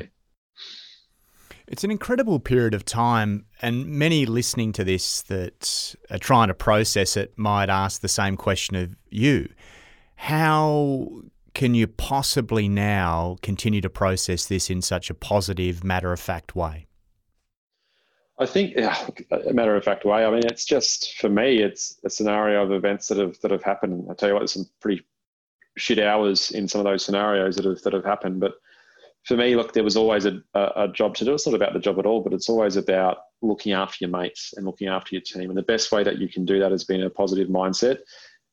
It's 1.68 1.84
an 1.84 1.92
incredible 1.92 2.40
period 2.40 2.74
of 2.74 2.84
time, 2.84 3.46
and 3.62 3.86
many 3.86 4.26
listening 4.26 4.74
to 4.74 4.84
this 4.84 5.22
that 5.24 5.96
are 6.10 6.18
trying 6.18 6.48
to 6.48 6.56
process 6.56 7.16
it 7.16 7.38
might 7.38 7.70
ask 7.70 8.02
the 8.02 8.08
same 8.08 8.38
question 8.38 8.76
of 8.76 8.96
you. 9.10 9.50
How 10.16 11.22
can 11.54 11.76
you 11.76 11.88
possibly 11.88 12.68
now 12.68 13.38
continue 13.42 13.82
to 13.82 13.90
process 13.90 14.48
this 14.48 14.70
in 14.70 14.82
such 14.82 15.10
a 15.10 15.14
positive, 15.14 15.84
matter 15.84 16.12
of 16.12 16.20
fact 16.20 16.56
way? 16.56 16.88
I 18.40 18.46
think, 18.46 18.74
yeah, 18.76 19.08
a 19.48 19.54
matter 19.54 19.76
of 19.76 19.84
fact 19.84 20.06
way. 20.06 20.26
I 20.26 20.32
mean, 20.32 20.44
it's 20.46 20.66
just 20.66 21.18
for 21.18 21.30
me, 21.30 21.62
it's 21.62 22.00
a 22.04 22.10
scenario 22.10 22.64
of 22.64 22.72
events 22.72 23.10
that 23.10 23.18
have 23.18 23.40
that 23.42 23.52
have 23.52 23.64
happened. 23.64 24.08
I 24.10 24.14
tell 24.14 24.30
you 24.30 24.36
what, 24.36 24.40
there's 24.40 24.54
some 24.54 24.70
pretty 24.80 25.06
shit 25.80 26.00
hours 26.00 26.52
in 26.52 26.68
some 26.68 26.80
of 26.80 26.86
those 26.86 27.04
scenarios 27.04 27.56
that 27.56 27.65
have 27.65 27.82
that 27.82 27.94
have 27.94 28.06
happened. 28.06 28.39
But 28.39 28.54
for 29.24 29.36
me, 29.36 29.56
look, 29.56 29.74
there 29.74 29.84
was 29.84 29.98
always 29.98 30.26
a, 30.26 30.42
a, 30.54 30.88
job 30.94 31.15
to 31.15 31.26
do. 31.26 31.34
It's 31.34 31.46
not 31.46 31.56
about 31.56 31.74
the 31.74 31.80
job 31.80 32.00
at 32.00 32.06
all, 32.06 32.22
but 32.22 32.34
it's 32.34 32.50
always 32.50 32.78
about 32.78 33.18
looking 33.42 33.74
after 33.74 33.98
your 34.02 34.10
mates 34.10 34.54
and 34.56 34.65
looking 34.65 34.88
after 34.88 35.15
your 35.15 35.22
team. 35.22 35.50
And 35.50 35.58
the 35.58 35.63
best 35.63 35.92
way 35.92 36.04
that 36.04 36.18
you 36.18 36.30
can 36.30 36.46
do 36.46 36.60
that 36.60 36.72
is 36.72 36.84
being 36.84 37.04
a 37.04 37.10
positive 37.10 37.48
mindset 37.48 38.00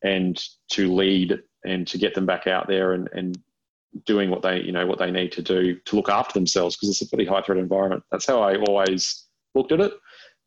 and 0.02 0.42
to 0.70 0.92
lead 0.92 1.40
and 1.64 1.86
to 1.86 1.98
get 1.98 2.14
them 2.14 2.26
back 2.26 2.46
out 2.46 2.68
there 2.68 2.92
and, 2.92 3.08
and 3.12 3.38
doing 4.04 4.28
what 4.28 4.42
they 4.42 4.60
you 4.60 4.72
know 4.72 4.86
what 4.86 4.98
they 4.98 5.10
need 5.10 5.32
to 5.32 5.40
do 5.40 5.76
to 5.86 5.96
look 5.96 6.10
after 6.10 6.34
themselves 6.34 6.76
because 6.76 6.90
it's 6.90 7.00
a 7.00 7.08
pretty 7.08 7.24
high 7.24 7.40
threat 7.40 7.58
environment. 7.58 8.02
That's 8.10 8.26
how 8.26 8.42
I 8.42 8.56
always 8.56 9.26
looked 9.54 9.72
at 9.72 9.80
it. 9.80 9.92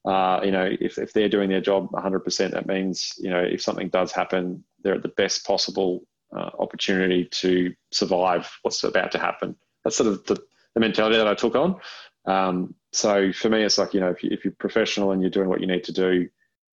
Uh, 0.06 0.40
you 0.44 0.52
know, 0.52 0.70
if, 0.80 0.98
if 0.98 1.12
they're 1.12 1.28
doing 1.28 1.50
their 1.50 1.60
job 1.60 1.92
100%, 1.92 2.52
that 2.52 2.68
means, 2.68 3.14
you 3.18 3.30
know, 3.30 3.42
if 3.42 3.62
something 3.62 3.90
does 3.90 4.14
happen, 4.14 4.64
they're 4.82 4.96
at 4.96 5.04
the 5.04 5.10
best 5.10 5.46
possible 5.46 6.04
uh, 6.36 6.50
opportunity 6.60 7.26
to 7.26 7.74
survive 7.92 8.50
what's 8.62 8.84
about 8.84 9.12
to 9.12 9.20
happen. 9.20 9.56
That's 9.84 9.98
sort 9.98 10.10
of 10.10 10.26
the, 10.26 10.36
the 10.74 10.80
mentality 10.80 11.18
that 11.18 11.28
I 11.28 11.34
took 11.34 11.56
on. 11.56 11.80
Um, 12.26 12.76
so 12.92 13.32
for 13.32 13.50
me, 13.50 13.64
it's 13.64 13.78
like, 13.78 13.94
you 13.94 14.00
know, 14.00 14.10
if, 14.10 14.24
you, 14.24 14.30
if 14.32 14.44
you're 14.44 14.54
professional 14.60 15.12
and 15.12 15.22
you're 15.22 15.32
doing 15.32 15.50
what 15.50 15.62
you 15.62 15.68
need 15.68 15.84
to 15.86 15.94
do, 15.94 16.30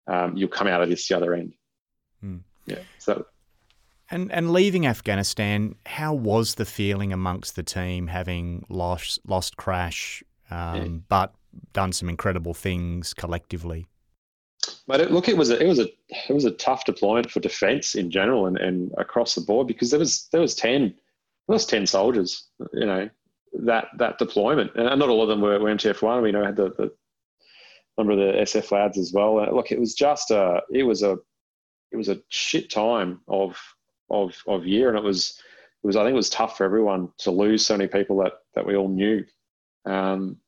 um, 0.07 0.37
you'll 0.37 0.49
come 0.49 0.67
out 0.67 0.83
of 0.83 0.89
this 0.89 1.09
the 1.09 1.17
other 1.17 1.35
end. 1.35 1.55
Hmm. 2.21 2.39
Yeah. 2.67 2.81
So. 2.99 3.27
And 4.09 4.31
and 4.31 4.53
leaving 4.53 4.87
Afghanistan, 4.87 5.75
how 5.85 6.15
was 6.15 6.55
the 6.55 6.65
feeling 6.65 7.13
amongst 7.13 7.57
the 7.57 7.65
team 7.65 8.07
having 8.07 8.65
lost 8.69 9.19
lost 9.27 9.57
Crash, 9.57 10.23
um, 10.49 10.77
yeah. 10.77 10.89
but 11.09 11.35
done 11.73 11.93
some 11.93 12.09
incredible 12.09 12.55
things 12.55 13.13
collectively? 13.13 13.89
But 14.87 15.01
it, 15.01 15.11
look, 15.11 15.29
it 15.29 15.37
was 15.37 15.51
a, 15.51 15.63
it 15.63 15.67
was 15.67 15.79
a 15.79 15.89
it 16.29 16.33
was 16.33 16.45
a 16.45 16.53
tough 16.53 16.85
deployment 16.85 17.31
for 17.31 17.41
defence 17.41 17.95
in 17.95 18.11
general 18.11 18.47
and, 18.47 18.57
and 18.57 18.93
across 18.99 19.35
the 19.35 19.41
board 19.41 19.67
because 19.67 19.91
there 19.91 19.99
was 19.99 20.29
there 20.33 20.41
was 20.41 20.55
ten 20.55 20.95
there 21.49 21.55
was 21.55 21.67
ten 21.67 21.87
soldiers, 21.87 22.49
you 22.73 22.87
know, 22.87 23.09
that 23.53 23.89
that 23.99 24.19
deployment, 24.19 24.75
and 24.75 24.99
not 24.99 25.09
all 25.09 25.23
of 25.23 25.29
them 25.29 25.41
were, 25.41 25.59
were 25.59 25.75
MTF 25.75 26.03
one. 26.03 26.23
We 26.23 26.33
know 26.33 26.45
had 26.45 26.57
the, 26.57 26.71
the 26.71 26.93
number 27.99 28.13
of 28.13 28.19
the 28.19 28.41
SF 28.43 28.71
lads 28.71 28.99
as 28.99 29.13
well. 29.13 29.39
And 29.41 29.55
look, 29.55 29.73
it 29.73 29.81
was 29.81 29.95
just 29.95 30.31
a 30.31 30.63
it 30.73 30.83
was 30.83 31.03
a 31.03 31.17
it 31.93 31.97
was 31.97 32.09
a 32.09 32.21
shit 32.29 32.71
time 32.71 33.21
of 33.29 33.59
of 34.11 34.37
of 34.47 34.67
year, 34.67 34.89
and 34.89 34.99
it 34.99 35.05
was 35.05 35.41
it 35.83 35.87
was 35.87 35.97
I 35.97 36.03
think 36.03 36.13
it 36.13 36.17
was 36.17 36.31
tough 36.31 36.57
for 36.57 36.65
everyone 36.65 37.09
to 37.19 37.31
lose 37.31 37.65
so 37.65 37.77
many 37.77 37.89
people 37.89 38.19
that 38.19 38.35
that 38.55 38.67
we 38.67 38.77
all 38.77 38.89
knew. 38.89 39.25
Um, 39.85 40.39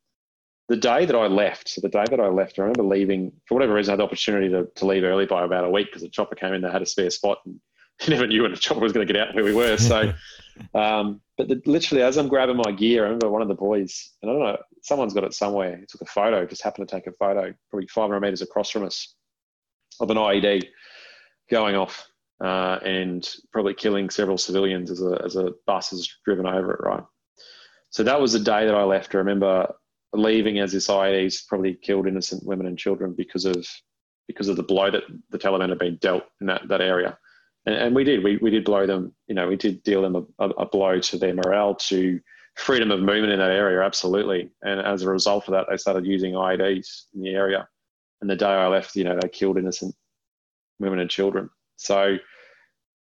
the 0.68 0.76
day 0.76 1.07
that 1.07 1.16
I 1.16 1.26
left, 1.26 1.68
so 1.68 1.81
the 1.81 1.88
day 1.88 2.04
that 2.11 2.20
I 2.20 2.28
left, 2.28 2.59
I 2.59 2.62
remember 2.62 2.83
leaving 2.83 3.33
for 3.46 3.54
whatever 3.54 3.74
reason. 3.74 3.90
I 3.90 3.92
had 3.92 4.00
the 4.00 4.04
opportunity 4.04 4.48
to, 4.50 4.68
to 4.76 4.87
leave 4.87 5.02
early 5.02 5.26
by 5.26 5.44
about 5.44 5.64
a 5.64 5.70
week 5.70 5.87
because 5.87 6.02
the 6.02 6.09
chopper 6.09 6.35
came 6.35 6.52
in. 6.52 6.61
They 6.61 6.70
had 6.70 6.83
a 6.83 6.87
spare 6.87 7.11
spot, 7.11 7.38
and 7.46 7.59
never 8.09 8.26
knew 8.26 8.42
when 8.42 8.52
the 8.52 8.59
chopper 8.59 8.81
was 8.81 8.92
going 8.92 9.07
to 9.07 9.12
get 9.12 9.20
out 9.20 9.35
where 9.35 9.44
we 9.44 9.54
were. 9.54 9.78
So, 9.78 10.12
um, 10.74 11.20
but 11.38 11.48
the, 11.48 11.62
literally, 11.64 12.02
as 12.02 12.18
I'm 12.18 12.28
grabbing 12.28 12.57
my 12.57 12.72
gear, 12.72 13.02
I 13.02 13.07
remember 13.07 13.31
one 13.31 13.42
of 13.42 13.48
the 13.48 13.54
boys, 13.54 14.12
and 14.22 14.31
I 14.31 14.35
don't 14.35 14.42
know, 14.42 14.59
someone's 14.83 15.14
got 15.14 15.24
it 15.24 15.35
somewhere. 15.35 15.78
He 15.78 15.87
took 15.87 16.02
a 16.02 16.07
photo, 16.07 16.44
just 16.44 16.62
happened 16.62 16.88
to 16.88 16.94
take 16.94 17.07
a 17.07 17.12
photo, 17.12 17.54
probably 17.70 17.88
500 17.88 18.20
meters 18.20 18.42
across 18.42 18.70
from 18.70 18.85
us, 18.85 19.14
of 20.00 20.11
an 20.11 20.16
IED 20.16 20.64
going 21.50 21.76
off 21.76 22.07
uh, 22.42 22.78
and 22.85 23.28
probably 23.52 23.74
killing 23.74 24.11
several 24.11 24.38
civilians 24.38 24.90
as 24.90 25.02
a, 25.02 25.20
as 25.24 25.37
a 25.37 25.52
bus 25.66 25.90
has 25.90 26.09
driven 26.24 26.46
over 26.46 26.74
it, 26.74 26.81
right? 26.81 27.02
So 27.90 28.02
that 28.02 28.20
was 28.20 28.33
the 28.33 28.38
day 28.38 28.66
that 28.66 28.74
I 28.74 28.85
left. 28.85 29.14
I 29.14 29.18
remember 29.18 29.74
leaving 30.12 30.59
as 30.59 30.75
IED's 30.75 31.42
probably 31.42 31.75
killed 31.75 32.07
innocent 32.07 32.44
women 32.44 32.66
and 32.66 32.79
children 32.79 33.14
because 33.16 33.44
of 33.44 33.66
because 34.27 34.49
of 34.49 34.57
the 34.57 34.62
blow 34.62 34.90
that 34.90 35.05
the 35.31 35.38
Taliban 35.38 35.71
had 35.71 35.79
been 35.79 35.97
dealt 35.97 36.25
in 36.40 36.47
that, 36.47 36.68
that 36.68 36.83
area. 36.83 37.18
And, 37.66 37.75
and 37.75 37.97
we 37.97 38.05
did. 38.05 38.23
We, 38.23 38.37
we 38.37 38.51
did 38.51 38.64
blow 38.64 38.87
them, 38.87 39.14
you 39.27 39.35
know, 39.35 39.49
we 39.49 39.57
did 39.57 39.83
deal 39.83 40.03
them 40.03 40.27
a, 40.38 40.49
a, 40.51 40.66
blow 40.66 41.01
to 41.01 41.18
their 41.18 41.35
morale, 41.35 41.75
to 41.75 42.21
freedom 42.55 42.90
of 42.90 43.01
movement 43.01 43.33
in 43.33 43.38
that 43.38 43.51
area, 43.51 43.83
absolutely. 43.83 44.51
And 44.62 44.81
as 44.81 45.03
a 45.03 45.09
result 45.09 45.49
of 45.49 45.53
that, 45.53 45.66
they 45.71 45.77
started 45.77 46.05
using 46.05 46.35
IEDs 46.35 47.05
in 47.14 47.23
the 47.23 47.31
area. 47.31 47.66
And 48.21 48.29
the 48.29 48.37
day 48.37 48.47
I 48.47 48.66
left, 48.66 48.97
you 48.97 49.05
know, 49.05 49.18
they 49.21 49.29
killed 49.29 49.59
innocent 49.59 49.94
women 50.79 50.99
and 50.99 51.09
children. 51.09 51.49
So, 51.77 52.16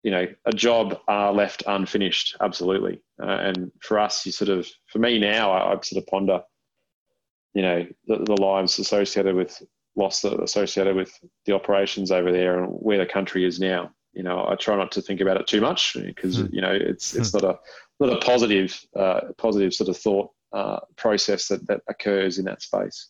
you 0.03 0.11
know, 0.11 0.27
a 0.45 0.53
job 0.53 0.99
uh, 1.09 1.33
left 1.33 1.63
unfinished, 1.67 2.37
absolutely. 2.41 3.01
Uh, 3.23 3.27
and 3.27 3.73
for 3.81 3.99
us, 3.99 4.27
you 4.27 4.33
sort 4.33 4.51
of, 4.51 4.69
for 4.89 4.99
me 4.99 5.19
now, 5.19 5.53
I, 5.53 5.73
I 5.73 5.81
sort 5.81 6.03
of 6.03 6.07
ponder, 6.09 6.43
you 7.55 7.63
know, 7.63 7.87
the, 8.07 8.19
the, 8.19 8.41
lives 8.41 8.79
associated 8.79 9.35
with 9.35 9.63
loss 9.97 10.25
associated 10.25 10.97
with 10.97 11.19
the 11.47 11.53
operations 11.53 12.11
over 12.11 12.33
there 12.33 12.63
and 12.63 12.73
where 12.73 12.99
the 12.99 13.07
country 13.07 13.45
is 13.45 13.61
now. 13.61 13.91
You 14.13 14.23
know, 14.23 14.47
I 14.49 14.55
try 14.57 14.77
not 14.77 14.93
to 14.93 15.03
think 15.03 15.21
about 15.21 15.41
it 15.41 15.47
too 15.47 15.61
much 15.61 15.97
because 16.05 16.39
mm. 16.39 16.53
you 16.53 16.61
know 16.61 16.73
it's 16.73 17.15
it's 17.15 17.31
mm. 17.31 17.43
not 17.43 17.55
a 17.55 17.59
not 18.05 18.13
a 18.13 18.25
positive 18.25 18.81
uh, 18.97 19.21
positive 19.39 19.73
sort 19.73 19.89
of 19.89 19.97
thought 19.97 20.31
uh, 20.53 20.81
process 20.97 21.49
that 21.49 21.67
that 21.67 21.81
occurs 21.89 22.39
in 22.39 22.45
that 22.45 22.63
space. 22.63 23.09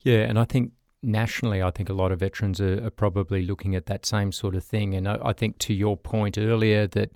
Yeah, 0.00 0.20
and 0.20 0.38
I 0.38 0.44
think 0.44 0.72
nationally, 1.02 1.62
I 1.62 1.70
think 1.70 1.88
a 1.88 1.94
lot 1.94 2.12
of 2.12 2.20
veterans 2.20 2.60
are, 2.60 2.84
are 2.84 2.90
probably 2.90 3.42
looking 3.42 3.74
at 3.74 3.86
that 3.86 4.04
same 4.04 4.32
sort 4.32 4.54
of 4.54 4.64
thing. 4.64 4.94
And 4.94 5.08
I, 5.08 5.18
I 5.22 5.32
think 5.32 5.58
to 5.58 5.74
your 5.74 5.96
point 5.96 6.38
earlier 6.38 6.86
that 6.88 7.12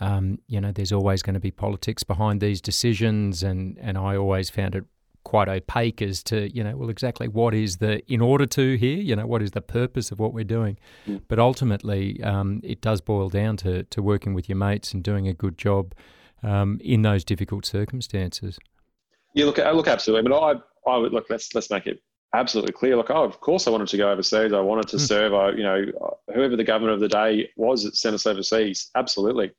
um, 0.00 0.38
you 0.46 0.60
know 0.60 0.72
there's 0.72 0.92
always 0.92 1.22
going 1.22 1.34
to 1.34 1.40
be 1.40 1.50
politics 1.50 2.02
behind 2.02 2.40
these 2.40 2.60
decisions, 2.60 3.42
and 3.42 3.78
and 3.80 3.96
I 3.96 4.16
always 4.16 4.50
found 4.50 4.74
it 4.74 4.84
quite 5.24 5.48
opaque 5.48 6.00
as 6.00 6.22
to 6.22 6.54
you 6.54 6.64
know 6.64 6.76
well 6.76 6.88
exactly 6.88 7.28
what 7.28 7.54
is 7.54 7.76
the 7.76 8.00
in 8.12 8.20
order 8.20 8.46
to 8.46 8.76
here 8.76 8.96
you 8.96 9.14
know 9.14 9.26
what 9.26 9.42
is 9.42 9.50
the 9.50 9.60
purpose 9.60 10.10
of 10.10 10.18
what 10.18 10.32
we're 10.32 10.44
doing 10.44 10.78
mm. 11.06 11.20
but 11.28 11.38
ultimately 11.38 12.22
um, 12.22 12.60
it 12.64 12.80
does 12.80 13.00
boil 13.00 13.28
down 13.28 13.56
to 13.56 13.82
to 13.84 14.02
working 14.02 14.34
with 14.34 14.48
your 14.48 14.56
mates 14.56 14.92
and 14.94 15.02
doing 15.02 15.28
a 15.28 15.34
good 15.34 15.58
job 15.58 15.94
um, 16.42 16.80
in 16.82 17.02
those 17.02 17.24
difficult 17.24 17.66
circumstances 17.66 18.58
yeah 19.34 19.44
look 19.44 19.58
look 19.58 19.88
absolutely 19.88 20.28
but 20.28 20.36
i 20.38 20.90
i 20.90 20.96
would 20.96 21.12
look 21.12 21.26
let's 21.28 21.54
let's 21.54 21.70
make 21.70 21.86
it 21.86 22.02
absolutely 22.34 22.72
clear. 22.72 22.96
Like, 22.96 23.10
oh, 23.10 23.24
of 23.24 23.40
course, 23.40 23.66
I 23.66 23.70
wanted 23.70 23.88
to 23.88 23.96
go 23.96 24.10
overseas. 24.10 24.52
I 24.52 24.60
wanted 24.60 24.88
to 24.88 24.96
mm. 24.96 25.00
serve. 25.00 25.34
I, 25.34 25.50
you 25.50 25.62
know, 25.62 25.84
whoever 26.32 26.56
the 26.56 26.64
government 26.64 26.94
of 26.94 27.00
the 27.00 27.08
day 27.08 27.50
was 27.56 27.84
that 27.84 27.96
sent 27.96 28.14
us 28.14 28.26
overseas, 28.26 28.90
absolutely. 28.94 29.50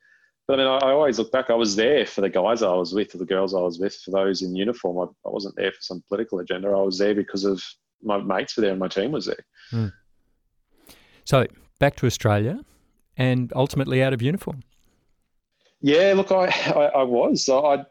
But 0.48 0.58
I 0.58 0.64
mean, 0.64 0.72
I, 0.72 0.86
I, 0.88 0.92
always 0.92 1.18
look 1.18 1.30
back. 1.30 1.50
I 1.50 1.54
was 1.54 1.76
there 1.76 2.04
for 2.04 2.20
the 2.20 2.28
guys 2.28 2.62
I 2.62 2.74
was 2.74 2.92
with, 2.92 3.12
for 3.12 3.18
the 3.18 3.24
girls 3.24 3.54
I 3.54 3.60
was 3.60 3.78
with, 3.78 3.94
for 3.94 4.10
those 4.10 4.42
in 4.42 4.56
uniform. 4.56 4.98
I, 4.98 5.28
I 5.28 5.30
wasn't 5.30 5.54
there 5.56 5.70
for 5.70 5.80
some 5.80 6.02
political 6.08 6.40
agenda. 6.40 6.68
I 6.68 6.82
was 6.82 6.98
there 6.98 7.14
because 7.14 7.44
of 7.44 7.62
my 8.02 8.18
mates 8.18 8.56
were 8.56 8.62
there 8.62 8.72
and 8.72 8.80
my 8.80 8.88
team 8.88 9.12
was 9.12 9.26
there. 9.26 9.44
Mm. 9.70 9.92
So 11.24 11.46
back 11.78 11.96
to 11.96 12.06
Australia, 12.06 12.60
and 13.16 13.52
ultimately 13.54 14.02
out 14.02 14.12
of 14.12 14.20
uniform. 14.20 14.62
Yeah, 15.80 16.14
look, 16.16 16.32
I 16.32 16.46
I, 16.46 16.84
I 16.86 17.02
was. 17.02 17.48
I 17.48 17.84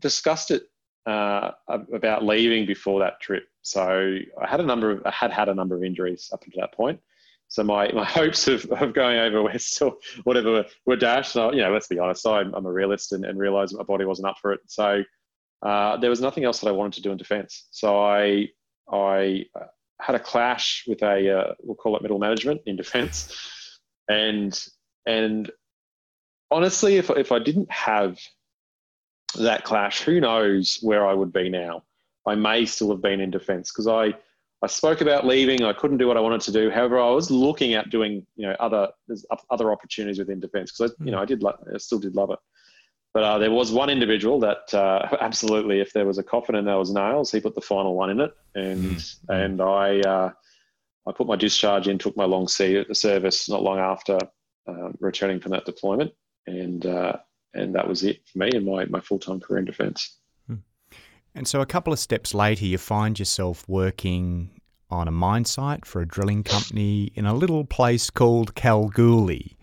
discussed 0.00 0.50
it 0.50 0.64
uh, 1.06 1.52
about 1.68 2.24
leaving 2.24 2.66
before 2.66 3.00
that 3.00 3.20
trip. 3.20 3.44
So 3.62 4.18
I 4.40 4.46
had 4.46 4.60
a 4.60 4.62
number 4.62 4.90
of 4.90 5.02
I 5.04 5.10
had 5.10 5.32
had 5.32 5.48
a 5.48 5.54
number 5.54 5.74
of 5.74 5.84
injuries 5.84 6.30
up 6.32 6.44
until 6.44 6.60
that 6.62 6.72
point. 6.72 7.00
So 7.50 7.64
my, 7.64 7.90
my 7.92 8.04
hopes 8.04 8.48
of, 8.48 8.64
of 8.70 8.94
going 8.94 9.18
over 9.18 9.42
West 9.42 9.82
or 9.82 9.96
whatever 10.22 10.50
were, 10.52 10.66
were 10.86 10.96
dashed. 10.96 11.36
I, 11.36 11.50
you 11.50 11.60
know, 11.62 11.72
let's 11.72 11.88
be 11.88 11.98
honest, 11.98 12.26
I'm, 12.26 12.54
I'm 12.54 12.64
a 12.64 12.72
realist 12.72 13.12
and, 13.12 13.24
and 13.24 13.38
realised 13.38 13.76
my 13.76 13.82
body 13.82 14.04
wasn't 14.04 14.28
up 14.28 14.36
for 14.40 14.52
it. 14.52 14.60
So 14.66 15.02
uh, 15.62 15.96
there 15.98 16.10
was 16.10 16.20
nothing 16.20 16.44
else 16.44 16.60
that 16.60 16.68
I 16.68 16.72
wanted 16.72 16.94
to 16.94 17.02
do 17.02 17.10
in 17.10 17.18
defence. 17.18 17.66
So 17.70 18.00
I 18.00 18.48
I 18.90 19.44
uh, 19.54 19.66
had 20.00 20.14
a 20.14 20.20
clash 20.20 20.84
with 20.86 21.02
a 21.02 21.38
uh, 21.38 21.54
we'll 21.60 21.76
call 21.76 21.96
it 21.96 22.02
middle 22.02 22.18
management 22.18 22.62
in 22.66 22.76
defence, 22.76 23.78
and 24.08 24.58
and 25.06 25.50
honestly, 26.50 26.96
if 26.96 27.10
if 27.10 27.30
I 27.32 27.40
didn't 27.40 27.70
have 27.70 28.18
that 29.38 29.64
clash, 29.64 30.02
who 30.02 30.20
knows 30.20 30.78
where 30.82 31.06
I 31.06 31.14
would 31.14 31.32
be 31.32 31.48
now? 31.48 31.82
I 32.26 32.34
may 32.34 32.66
still 32.66 32.90
have 32.90 33.02
been 33.02 33.20
in 33.20 33.30
defence 33.30 33.70
because 33.72 33.86
I, 33.86 34.14
I 34.62 34.66
spoke 34.66 35.00
about 35.00 35.26
leaving. 35.26 35.64
I 35.64 35.72
couldn't 35.72 35.98
do 35.98 36.06
what 36.06 36.18
I 36.18 36.20
wanted 36.20 36.42
to 36.42 36.52
do. 36.52 36.70
However, 36.70 37.00
I 37.00 37.10
was 37.10 37.30
looking 37.30 37.74
at 37.74 37.90
doing 37.90 38.26
you 38.36 38.46
know 38.46 38.56
other 38.60 38.88
there's 39.08 39.24
other 39.50 39.72
opportunities 39.72 40.18
within 40.18 40.40
defence 40.40 40.72
because 40.72 40.94
you 41.00 41.10
know 41.10 41.18
I 41.18 41.24
did 41.24 41.42
I 41.44 41.78
still 41.78 41.98
did 41.98 42.14
love 42.14 42.30
it. 42.30 42.38
But 43.12 43.24
uh, 43.24 43.38
there 43.38 43.50
was 43.50 43.72
one 43.72 43.90
individual 43.90 44.38
that 44.40 44.72
uh, 44.72 45.16
absolutely, 45.20 45.80
if 45.80 45.92
there 45.92 46.06
was 46.06 46.18
a 46.18 46.22
coffin 46.22 46.54
and 46.54 46.66
there 46.66 46.76
was 46.76 46.92
nails, 46.92 47.32
he 47.32 47.40
put 47.40 47.54
the 47.54 47.60
final 47.60 47.94
one 47.94 48.10
in 48.10 48.20
it, 48.20 48.32
and 48.54 48.84
mm-hmm. 48.84 49.32
and 49.32 49.60
I 49.62 50.00
uh, 50.00 50.30
I 51.08 51.12
put 51.12 51.26
my 51.26 51.36
discharge 51.36 51.88
in, 51.88 51.98
took 51.98 52.16
my 52.16 52.24
long 52.24 52.46
C 52.46 52.84
service 52.92 53.48
not 53.48 53.62
long 53.62 53.78
after 53.78 54.18
um, 54.68 54.94
returning 55.00 55.40
from 55.40 55.52
that 55.52 55.64
deployment, 55.64 56.12
and 56.46 56.84
uh, 56.84 57.16
and 57.54 57.74
that 57.74 57.88
was 57.88 58.04
it 58.04 58.20
for 58.26 58.38
me 58.38 58.50
and 58.54 58.66
my, 58.66 58.84
my 58.86 59.00
full 59.00 59.18
time 59.18 59.40
career 59.40 59.60
in 59.60 59.64
defence. 59.64 60.19
And 61.34 61.46
so, 61.46 61.60
a 61.60 61.66
couple 61.66 61.92
of 61.92 61.98
steps 61.98 62.34
later, 62.34 62.64
you 62.64 62.78
find 62.78 63.18
yourself 63.18 63.64
working 63.68 64.50
on 64.90 65.06
a 65.06 65.12
mine 65.12 65.44
site 65.44 65.86
for 65.86 66.02
a 66.02 66.06
drilling 66.06 66.42
company 66.42 67.12
in 67.14 67.24
a 67.24 67.34
little 67.34 67.64
place 67.64 68.10
called 68.10 68.54
Kalgoorlie. 68.54 69.56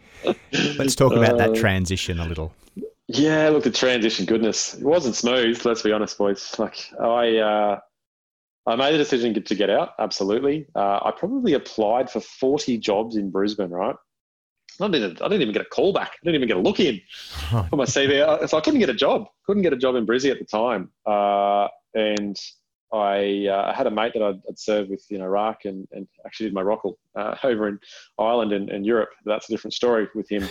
Let's 0.77 0.95
talk 0.95 1.13
about 1.13 1.37
that 1.37 1.51
uh, 1.51 1.55
transition 1.55 2.19
a 2.19 2.25
little. 2.25 2.53
Yeah, 3.07 3.49
look, 3.49 3.63
the 3.63 3.71
transition, 3.71 4.25
goodness, 4.25 4.73
it 4.75 4.83
wasn't 4.83 5.15
smooth. 5.15 5.63
Let's 5.65 5.81
be 5.81 5.91
honest, 5.91 6.17
boys. 6.17 6.57
Like 6.57 6.89
I, 6.99 7.37
uh, 7.37 7.79
I 8.65 8.75
made 8.75 8.93
the 8.93 8.97
decision 8.97 9.33
to 9.41 9.55
get 9.55 9.69
out. 9.69 9.91
Absolutely, 9.99 10.67
uh, 10.75 10.99
I 11.03 11.11
probably 11.15 11.53
applied 11.53 12.09
for 12.09 12.21
forty 12.21 12.77
jobs 12.77 13.15
in 13.15 13.29
Brisbane, 13.29 13.69
right? 13.69 13.95
I 14.79 14.87
didn't, 14.89 15.21
I 15.21 15.27
didn't 15.27 15.41
even 15.41 15.53
get 15.53 15.61
a 15.61 15.69
call 15.69 15.93
back. 15.93 16.11
I 16.11 16.25
didn't 16.25 16.35
even 16.35 16.47
get 16.47 16.57
a 16.57 16.61
look 16.61 16.79
in 16.79 17.01
for 17.69 17.75
my 17.75 17.85
CV. 17.85 18.47
So 18.47 18.57
I 18.57 18.61
couldn't 18.61 18.79
get 18.79 18.89
a 18.89 18.93
job. 18.93 19.25
Couldn't 19.45 19.63
get 19.63 19.73
a 19.73 19.77
job 19.77 19.95
in 19.95 20.05
Brizzy 20.05 20.31
at 20.31 20.39
the 20.39 20.45
time. 20.45 20.91
Uh, 21.05 21.67
and 21.93 22.37
I 22.93 23.47
uh, 23.47 23.73
had 23.73 23.87
a 23.87 23.91
mate 23.91 24.13
that 24.13 24.23
I'd, 24.23 24.39
I'd, 24.47 24.59
served 24.59 24.89
with 24.89 25.03
in 25.09 25.21
Iraq 25.21 25.65
and, 25.65 25.87
and 25.91 26.07
actually 26.25 26.47
did 26.47 26.53
my 26.53 26.61
ROCL 26.61 26.93
uh, 27.15 27.35
over 27.43 27.67
in 27.67 27.79
Ireland 28.17 28.53
and, 28.53 28.69
and, 28.69 28.85
Europe. 28.85 29.09
That's 29.25 29.49
a 29.49 29.51
different 29.51 29.73
story 29.73 30.07
with 30.15 30.29
him. 30.29 30.47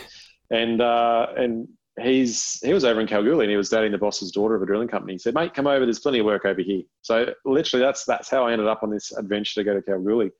And 0.50 0.80
uh, 0.80 1.28
and 1.36 1.66
he's 2.00 2.60
he 2.62 2.74
was 2.74 2.84
over 2.84 3.00
in 3.00 3.06
Kalgoorlie 3.06 3.46
and 3.46 3.50
he 3.50 3.56
was 3.56 3.70
dating 3.70 3.92
the 3.92 3.98
boss's 3.98 4.30
daughter 4.30 4.54
of 4.54 4.62
a 4.62 4.66
drilling 4.66 4.88
company. 4.88 5.14
He 5.14 5.18
said, 5.18 5.34
"Mate, 5.34 5.54
come 5.54 5.66
over. 5.66 5.84
There's 5.84 5.98
plenty 5.98 6.20
of 6.20 6.26
work 6.26 6.44
over 6.44 6.60
here." 6.60 6.82
So 7.02 7.32
literally, 7.44 7.84
that's 7.84 8.04
that's 8.04 8.30
how 8.30 8.46
I 8.46 8.52
ended 8.52 8.68
up 8.68 8.82
on 8.82 8.90
this 8.90 9.12
adventure 9.16 9.60
to 9.60 9.64
go 9.64 9.74
to 9.74 9.82
Kalgoorlie. 9.82 10.30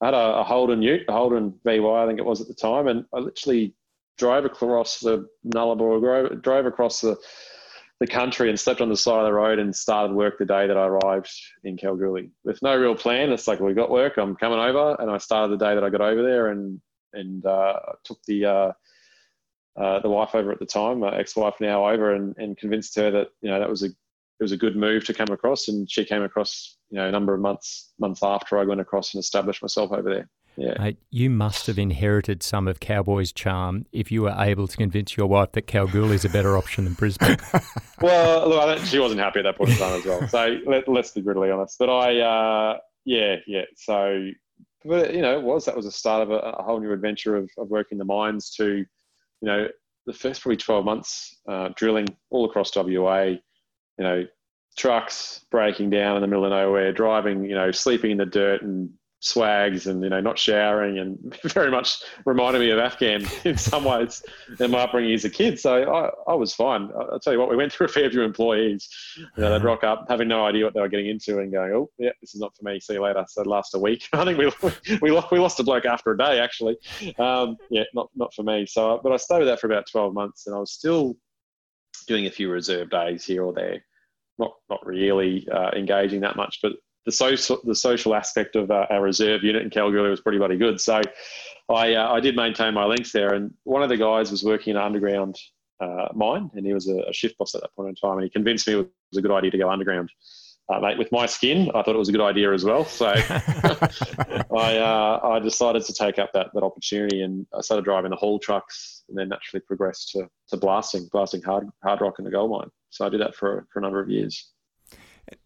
I 0.00 0.06
had 0.06 0.14
a, 0.14 0.38
a 0.38 0.44
Holden 0.44 0.82
Ute, 0.82 1.04
a 1.08 1.12
Holden 1.12 1.54
VY, 1.64 1.78
I 1.78 2.06
think 2.06 2.18
it 2.18 2.24
was 2.24 2.40
at 2.40 2.48
the 2.48 2.54
time, 2.54 2.88
and 2.88 3.04
I 3.14 3.18
literally 3.18 3.74
drove 4.18 4.44
across 4.44 5.00
the 5.00 5.26
Nullarbor, 5.46 6.40
drove 6.42 6.66
across 6.66 7.00
the 7.00 7.16
the 7.98 8.06
country 8.06 8.50
and 8.50 8.60
slept 8.60 8.82
on 8.82 8.90
the 8.90 8.96
side 8.96 9.20
of 9.20 9.24
the 9.24 9.32
road 9.32 9.58
and 9.58 9.74
started 9.74 10.14
work 10.14 10.36
the 10.38 10.44
day 10.44 10.66
that 10.66 10.76
I 10.76 10.86
arrived 10.86 11.30
in 11.64 11.78
Kalgoorlie 11.78 12.30
with 12.44 12.60
no 12.62 12.76
real 12.76 12.94
plan. 12.94 13.32
It's 13.32 13.48
like 13.48 13.58
we 13.58 13.72
got 13.72 13.90
work, 13.90 14.18
I'm 14.18 14.36
coming 14.36 14.58
over, 14.58 14.96
and 14.98 15.10
I 15.10 15.16
started 15.16 15.52
the 15.58 15.64
day 15.64 15.74
that 15.74 15.82
I 15.84 15.88
got 15.88 16.02
over 16.02 16.22
there 16.22 16.48
and 16.48 16.80
and 17.14 17.44
uh, 17.46 17.78
took 18.04 18.22
the 18.26 18.44
uh, 18.44 18.72
uh, 19.80 20.00
the 20.00 20.10
wife 20.10 20.34
over 20.34 20.52
at 20.52 20.58
the 20.58 20.66
time, 20.66 21.00
my 21.00 21.16
ex-wife 21.16 21.54
now 21.60 21.88
over, 21.88 22.14
and, 22.14 22.36
and 22.38 22.56
convinced 22.58 22.96
her 22.96 23.10
that 23.10 23.28
you 23.40 23.50
know 23.50 23.58
that 23.58 23.70
was 23.70 23.82
a 23.82 23.88
it 24.38 24.44
was 24.44 24.52
a 24.52 24.56
good 24.56 24.76
move 24.76 25.04
to 25.06 25.14
come 25.14 25.28
across, 25.30 25.68
and 25.68 25.90
she 25.90 26.04
came 26.04 26.22
across, 26.22 26.76
you 26.90 26.98
know, 26.98 27.08
a 27.08 27.10
number 27.10 27.34
of 27.34 27.40
months 27.40 27.92
months 27.98 28.22
after 28.22 28.58
I 28.58 28.64
went 28.64 28.80
across 28.80 29.14
and 29.14 29.20
established 29.20 29.62
myself 29.62 29.92
over 29.92 30.10
there. 30.10 30.28
Yeah, 30.56 30.74
Mate, 30.78 30.98
you 31.10 31.28
must 31.28 31.66
have 31.66 31.78
inherited 31.78 32.42
some 32.42 32.66
of 32.66 32.80
Cowboy's 32.80 33.30
charm 33.30 33.84
if 33.92 34.10
you 34.10 34.22
were 34.22 34.34
able 34.38 34.66
to 34.66 34.76
convince 34.76 35.16
your 35.16 35.26
wife 35.26 35.52
that 35.52 35.66
Kalgoorlie 35.66 36.14
is 36.14 36.24
a 36.24 36.30
better 36.30 36.56
option 36.56 36.84
than 36.84 36.94
Brisbane. 36.94 37.36
well, 38.00 38.48
look, 38.48 38.78
she 38.80 38.98
wasn't 38.98 39.20
happy 39.20 39.40
at 39.40 39.42
that 39.42 39.58
point 39.58 39.70
in 39.70 39.76
time 39.76 39.98
as 39.98 40.04
well. 40.06 40.26
So 40.28 40.58
let, 40.66 40.88
us 40.88 41.10
be 41.10 41.20
brutally 41.20 41.50
honest. 41.50 41.76
But 41.78 41.90
I, 41.90 42.20
uh, 42.20 42.78
yeah, 43.04 43.36
yeah. 43.46 43.64
So, 43.76 44.30
but 44.84 45.12
you 45.14 45.20
know, 45.20 45.38
it 45.38 45.42
was 45.42 45.66
that 45.66 45.76
was 45.76 45.84
the 45.84 45.92
start 45.92 46.22
of 46.22 46.30
a, 46.30 46.38
a 46.38 46.62
whole 46.62 46.80
new 46.80 46.92
adventure 46.92 47.36
of, 47.36 47.50
of 47.58 47.68
working 47.68 47.98
the 47.98 48.06
mines 48.06 48.54
to, 48.56 48.76
you 48.76 48.86
know, 49.42 49.68
the 50.06 50.12
first 50.14 50.40
probably 50.40 50.56
12 50.56 50.84
months 50.84 51.36
uh, 51.48 51.68
drilling 51.76 52.06
all 52.30 52.46
across 52.46 52.74
WA 52.74 53.34
you 53.98 54.04
know, 54.04 54.24
trucks 54.76 55.44
breaking 55.50 55.90
down 55.90 56.16
in 56.16 56.22
the 56.22 56.28
middle 56.28 56.44
of 56.44 56.50
nowhere, 56.50 56.92
driving, 56.92 57.44
you 57.44 57.54
know, 57.54 57.70
sleeping 57.70 58.10
in 58.12 58.18
the 58.18 58.26
dirt 58.26 58.62
and 58.62 58.90
swags 59.20 59.86
and 59.86 60.02
you 60.02 60.10
know 60.10 60.20
not 60.20 60.38
showering 60.38 60.98
and 60.98 61.36
very 61.44 61.70
much 61.70 62.02
reminded 62.26 62.60
me 62.60 62.70
of 62.70 62.78
Afghan 62.78 63.26
in 63.44 63.56
some 63.56 63.84
ways 63.84 64.22
in 64.60 64.70
my 64.70 64.80
upbringing 64.80 65.14
as 65.14 65.24
a 65.24 65.30
kid. 65.30 65.58
So 65.58 65.82
I, 65.82 66.30
I 66.30 66.34
was 66.34 66.54
fine. 66.54 66.90
I'll 66.94 67.18
tell 67.18 67.32
you 67.32 67.38
what, 67.38 67.48
we 67.48 67.56
went 67.56 67.72
through 67.72 67.86
a 67.86 67.90
fair 67.90 68.10
few 68.10 68.22
employees. 68.22 68.88
You 69.16 69.26
know, 69.38 69.50
they'd 69.50 69.64
rock 69.64 69.84
up 69.84 70.06
having 70.08 70.28
no 70.28 70.44
idea 70.44 70.64
what 70.64 70.74
they 70.74 70.80
were 70.80 70.88
getting 70.88 71.08
into 71.08 71.38
and 71.38 71.50
going, 71.50 71.72
oh 71.72 71.90
yeah, 71.98 72.10
this 72.20 72.34
is 72.34 72.40
not 72.40 72.54
for 72.56 72.64
me. 72.64 72.78
See 72.78 72.94
you 72.94 73.02
later. 73.02 73.24
So 73.28 73.42
last 73.42 73.74
a 73.74 73.78
week. 73.78 74.06
I 74.12 74.24
think 74.24 74.38
we 74.38 74.98
we 75.00 75.10
lost, 75.10 75.30
we 75.30 75.38
lost 75.38 75.60
a 75.60 75.64
bloke 75.64 75.86
after 75.86 76.12
a 76.12 76.18
day 76.18 76.38
actually. 76.40 76.76
Um, 77.18 77.56
yeah, 77.70 77.84
not 77.94 78.10
not 78.14 78.32
for 78.34 78.42
me. 78.42 78.66
So 78.66 79.00
but 79.02 79.12
I 79.12 79.16
stayed 79.16 79.38
with 79.38 79.48
that 79.48 79.60
for 79.60 79.66
about 79.66 79.86
twelve 79.90 80.14
months 80.14 80.46
and 80.46 80.54
I 80.54 80.58
was 80.58 80.72
still 80.72 81.16
doing 82.04 82.26
a 82.26 82.30
few 82.30 82.50
reserve 82.50 82.90
days 82.90 83.24
here 83.24 83.44
or 83.44 83.52
there. 83.52 83.84
Not 84.38 84.54
not 84.68 84.84
really 84.84 85.48
uh, 85.50 85.70
engaging 85.74 86.20
that 86.20 86.36
much, 86.36 86.60
but 86.62 86.72
the 87.06 87.12
social 87.12 87.60
the 87.64 87.74
social 87.74 88.14
aspect 88.14 88.56
of 88.56 88.70
uh, 88.70 88.86
our 88.90 89.00
reserve 89.00 89.42
unit 89.42 89.62
in 89.62 89.70
Kalgoorlie 89.70 90.10
was 90.10 90.20
pretty 90.20 90.38
bloody 90.38 90.58
good. 90.58 90.80
So 90.80 91.00
I 91.70 91.94
uh, 91.94 92.12
I 92.12 92.20
did 92.20 92.36
maintain 92.36 92.74
my 92.74 92.84
links 92.84 93.12
there, 93.12 93.34
and 93.34 93.54
one 93.64 93.82
of 93.82 93.88
the 93.88 93.96
guys 93.96 94.30
was 94.30 94.44
working 94.44 94.72
in 94.72 94.76
an 94.76 94.82
underground 94.82 95.38
uh, 95.80 96.08
mine, 96.14 96.50
and 96.54 96.66
he 96.66 96.74
was 96.74 96.88
a, 96.88 96.98
a, 97.08 97.12
shift 97.12 97.36
boss 97.38 97.54
at 97.54 97.60
that 97.60 97.74
point 97.74 97.90
in 97.90 97.94
time, 97.94 98.18
and 98.18 98.24
he 98.24 98.30
convinced 98.30 98.66
me 98.66 98.74
it 98.74 98.78
was 98.78 99.18
a 99.18 99.22
good 99.22 99.30
idea 99.30 99.50
to 99.50 99.58
go 99.58 99.70
underground. 99.70 100.10
Uh, 100.68 100.80
mate, 100.80 100.98
with 100.98 101.12
my 101.12 101.26
skin, 101.26 101.70
I 101.76 101.82
thought 101.82 101.94
it 101.94 101.98
was 101.98 102.08
a 102.08 102.12
good 102.12 102.20
idea 102.20 102.52
as 102.52 102.64
well. 102.64 102.84
So 102.84 103.06
I 103.16 104.78
uh, 104.78 105.20
I 105.22 105.38
decided 105.38 105.84
to 105.84 105.92
take 105.92 106.18
up 106.18 106.32
that 106.32 106.48
that 106.54 106.62
opportunity, 106.62 107.22
and 107.22 107.46
I 107.56 107.60
started 107.60 107.84
driving 107.84 108.10
the 108.10 108.16
haul 108.16 108.38
trucks, 108.38 109.04
and 109.08 109.16
then 109.16 109.28
naturally 109.28 109.62
progressed 109.64 110.10
to 110.12 110.28
to 110.48 110.56
blasting, 110.56 111.08
blasting 111.12 111.42
hard 111.42 111.68
hard 111.84 112.00
rock 112.00 112.18
in 112.18 112.24
the 112.24 112.30
gold 112.30 112.50
mine. 112.50 112.70
So 112.90 113.06
I 113.06 113.08
did 113.10 113.20
that 113.20 113.34
for 113.34 113.66
for 113.72 113.78
a 113.78 113.82
number 113.82 114.00
of 114.00 114.10
years. 114.10 114.50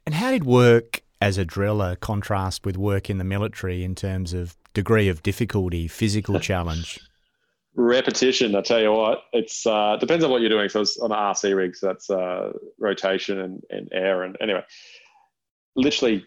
And 0.06 0.14
how 0.14 0.30
did 0.30 0.44
work 0.44 1.02
as 1.20 1.36
a 1.36 1.44
driller 1.44 1.96
contrast 1.96 2.64
with 2.64 2.76
work 2.76 3.10
in 3.10 3.18
the 3.18 3.24
military 3.24 3.84
in 3.84 3.94
terms 3.94 4.32
of 4.32 4.56
degree 4.72 5.08
of 5.08 5.22
difficulty, 5.22 5.86
physical 5.86 6.40
challenge? 6.40 6.98
Repetition, 7.74 8.56
I 8.56 8.62
tell 8.62 8.80
you 8.80 8.92
what, 8.92 9.24
it's 9.32 9.64
uh, 9.66 9.96
depends 10.00 10.24
on 10.24 10.30
what 10.30 10.40
you're 10.40 10.50
doing. 10.50 10.68
So 10.68 10.80
it's 10.80 10.98
on 10.98 11.12
an 11.12 11.18
RC 11.18 11.54
rig, 11.54 11.76
so 11.76 11.86
that's 11.86 12.10
uh, 12.10 12.52
rotation 12.78 13.40
and, 13.40 13.62
and 13.70 13.88
air. 13.92 14.22
And 14.22 14.36
anyway, 14.40 14.64
literally, 15.76 16.26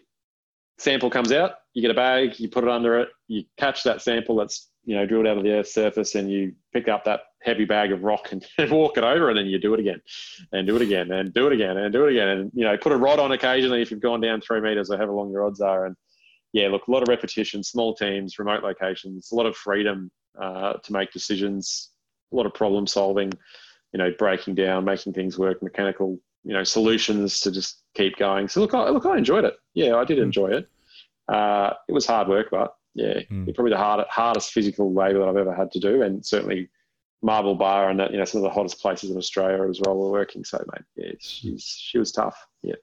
sample 0.78 1.10
comes 1.10 1.32
out, 1.32 1.52
you 1.72 1.82
get 1.82 1.90
a 1.90 1.94
bag, 1.94 2.38
you 2.38 2.48
put 2.48 2.64
it 2.64 2.70
under 2.70 2.98
it, 2.98 3.08
you 3.28 3.44
catch 3.58 3.82
that 3.84 4.02
sample 4.02 4.36
that's 4.36 4.70
you 4.84 4.94
know 4.94 5.06
drilled 5.06 5.26
out 5.26 5.38
of 5.38 5.44
the 5.44 5.52
earth's 5.52 5.74
surface, 5.74 6.14
and 6.14 6.30
you 6.30 6.52
pick 6.72 6.88
up 6.88 7.04
that 7.04 7.20
heavy 7.42 7.64
bag 7.64 7.92
of 7.92 8.02
rock 8.02 8.32
and, 8.32 8.44
walk 8.70 8.96
it 8.96 9.04
over, 9.04 9.28
and 9.28 9.38
then 9.38 9.46
you 9.46 9.58
do 9.58 9.74
it 9.74 9.80
again, 9.80 10.00
and 10.52 10.66
do 10.66 10.76
it 10.76 10.82
again, 10.82 11.10
and 11.12 11.32
do 11.32 11.46
it 11.46 11.52
again, 11.52 11.76
and 11.76 11.92
do 11.92 12.06
it 12.06 12.12
again, 12.12 12.28
and 12.28 12.50
you 12.54 12.64
know 12.64 12.76
put 12.76 12.92
a 12.92 12.96
rod 12.96 13.18
on 13.18 13.32
occasionally 13.32 13.82
if 13.82 13.90
you've 13.90 14.00
gone 14.00 14.20
down 14.20 14.40
three 14.40 14.60
meters 14.60 14.90
or 14.90 14.96
however 14.96 15.12
long 15.12 15.30
your 15.30 15.46
odds 15.46 15.60
are, 15.60 15.86
and 15.86 15.96
yeah, 16.54 16.68
look, 16.68 16.86
a 16.86 16.90
lot 16.90 17.02
of 17.02 17.08
repetition, 17.08 17.64
small 17.64 17.94
teams, 17.94 18.38
remote 18.38 18.62
locations, 18.62 19.32
a 19.32 19.34
lot 19.34 19.44
of 19.44 19.56
freedom 19.56 20.08
uh, 20.40 20.74
to 20.74 20.92
make 20.92 21.10
decisions, 21.10 21.90
a 22.32 22.36
lot 22.36 22.46
of 22.46 22.54
problem 22.54 22.86
solving, 22.86 23.32
you 23.92 23.98
know, 23.98 24.12
breaking 24.18 24.54
down, 24.54 24.84
making 24.84 25.12
things 25.12 25.36
work, 25.36 25.60
mechanical, 25.64 26.16
you 26.44 26.52
know, 26.52 26.64
solutions 26.64 27.40
to 27.40 27.50
just 27.50 27.82
keep 27.94 28.16
going. 28.16 28.48
So 28.48 28.60
look, 28.60 28.74
I, 28.74 28.90
look, 28.90 29.06
I 29.06 29.16
enjoyed 29.16 29.44
it. 29.44 29.54
Yeah, 29.74 29.96
I 29.96 30.04
did 30.04 30.18
hmm. 30.18 30.24
enjoy 30.24 30.48
it. 30.48 30.68
Uh, 31.28 31.72
it 31.88 31.92
was 31.92 32.06
hard 32.06 32.28
work, 32.28 32.48
but 32.50 32.74
yeah, 32.94 33.20
mm. 33.30 33.52
probably 33.54 33.70
the 33.70 33.78
hard, 33.78 34.04
hardest 34.08 34.52
physical 34.52 34.92
labour 34.94 35.20
that 35.20 35.28
I've 35.28 35.36
ever 35.36 35.54
had 35.54 35.72
to 35.72 35.80
do, 35.80 36.02
and 36.02 36.24
certainly 36.24 36.68
Marble 37.22 37.54
Bar 37.54 37.88
and 37.88 38.00
you 38.10 38.18
know 38.18 38.24
some 38.24 38.40
of 38.40 38.42
the 38.42 38.50
hottest 38.50 38.80
places 38.80 39.10
in 39.10 39.16
Australia 39.16 39.68
as 39.68 39.80
well 39.80 39.96
were 39.96 40.10
working. 40.10 40.44
So 40.44 40.62
mate, 40.72 40.84
yeah, 40.94 41.12
she's 41.18 41.64
she 41.64 41.98
was 41.98 42.12
tough. 42.12 42.46
Yeah. 42.62 42.74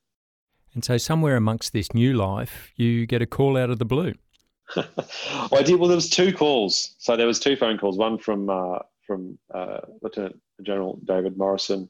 And 0.73 0.83
so 0.83 0.97
somewhere 0.97 1.35
amongst 1.35 1.73
this 1.73 1.93
new 1.93 2.13
life, 2.13 2.71
you 2.75 3.05
get 3.05 3.21
a 3.21 3.25
call 3.25 3.57
out 3.57 3.69
of 3.69 3.77
the 3.77 3.85
blue. 3.85 4.13
I 4.75 5.61
did. 5.63 5.79
Well, 5.79 5.89
there 5.89 5.95
was 5.95 6.09
two 6.09 6.33
calls. 6.33 6.95
So 6.97 7.15
there 7.15 7.27
was 7.27 7.39
two 7.39 7.55
phone 7.55 7.77
calls. 7.77 7.97
One 7.97 8.17
from 8.17 8.49
uh, 8.49 8.79
from 9.05 9.37
uh, 9.53 9.81
Lieutenant 10.01 10.39
General 10.63 10.99
David 11.05 11.37
Morrison, 11.37 11.87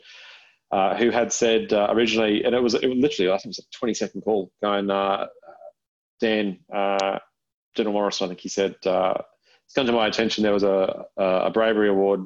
uh, 0.72 0.96
who 0.96 1.10
had 1.10 1.34
said 1.34 1.74
uh, 1.74 1.88
originally, 1.90 2.44
and 2.44 2.56
it 2.56 2.64
was 2.64 2.74
it 2.74 2.88
was 2.88 2.98
literally 2.98 3.32
I 3.32 3.38
think 3.38 3.46
it 3.46 3.50
was 3.50 3.60
a 3.60 3.78
twenty 3.78 3.94
second 3.94 4.22
call, 4.22 4.52
going, 4.62 4.90
uh, 4.90 5.28
Dan, 6.20 6.60
uh, 6.74 7.20
General 7.76 7.94
Morrison, 7.94 8.26
I 8.26 8.28
think 8.30 8.40
he 8.40 8.50
said 8.50 8.76
it's 8.84 9.76
come 9.76 9.86
to 9.86 9.94
my 9.94 10.08
attention 10.08 10.44
there 10.44 10.54
was 10.54 10.64
a, 10.64 11.06
a 11.18 11.50
bravery 11.50 11.88
award 11.88 12.26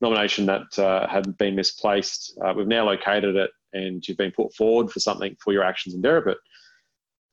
nomination 0.00 0.46
that 0.46 0.78
uh, 0.78 1.08
had 1.08 1.36
been 1.38 1.56
misplaced. 1.56 2.38
Uh, 2.44 2.52
we've 2.56 2.68
now 2.68 2.84
located 2.84 3.36
it, 3.36 3.50
and 3.72 4.06
you've 4.06 4.18
been 4.18 4.32
put 4.32 4.54
forward 4.54 4.90
for 4.90 5.00
something 5.00 5.36
for 5.42 5.52
your 5.52 5.64
actions 5.64 5.94
in 5.94 6.02
Derapet. 6.02 6.36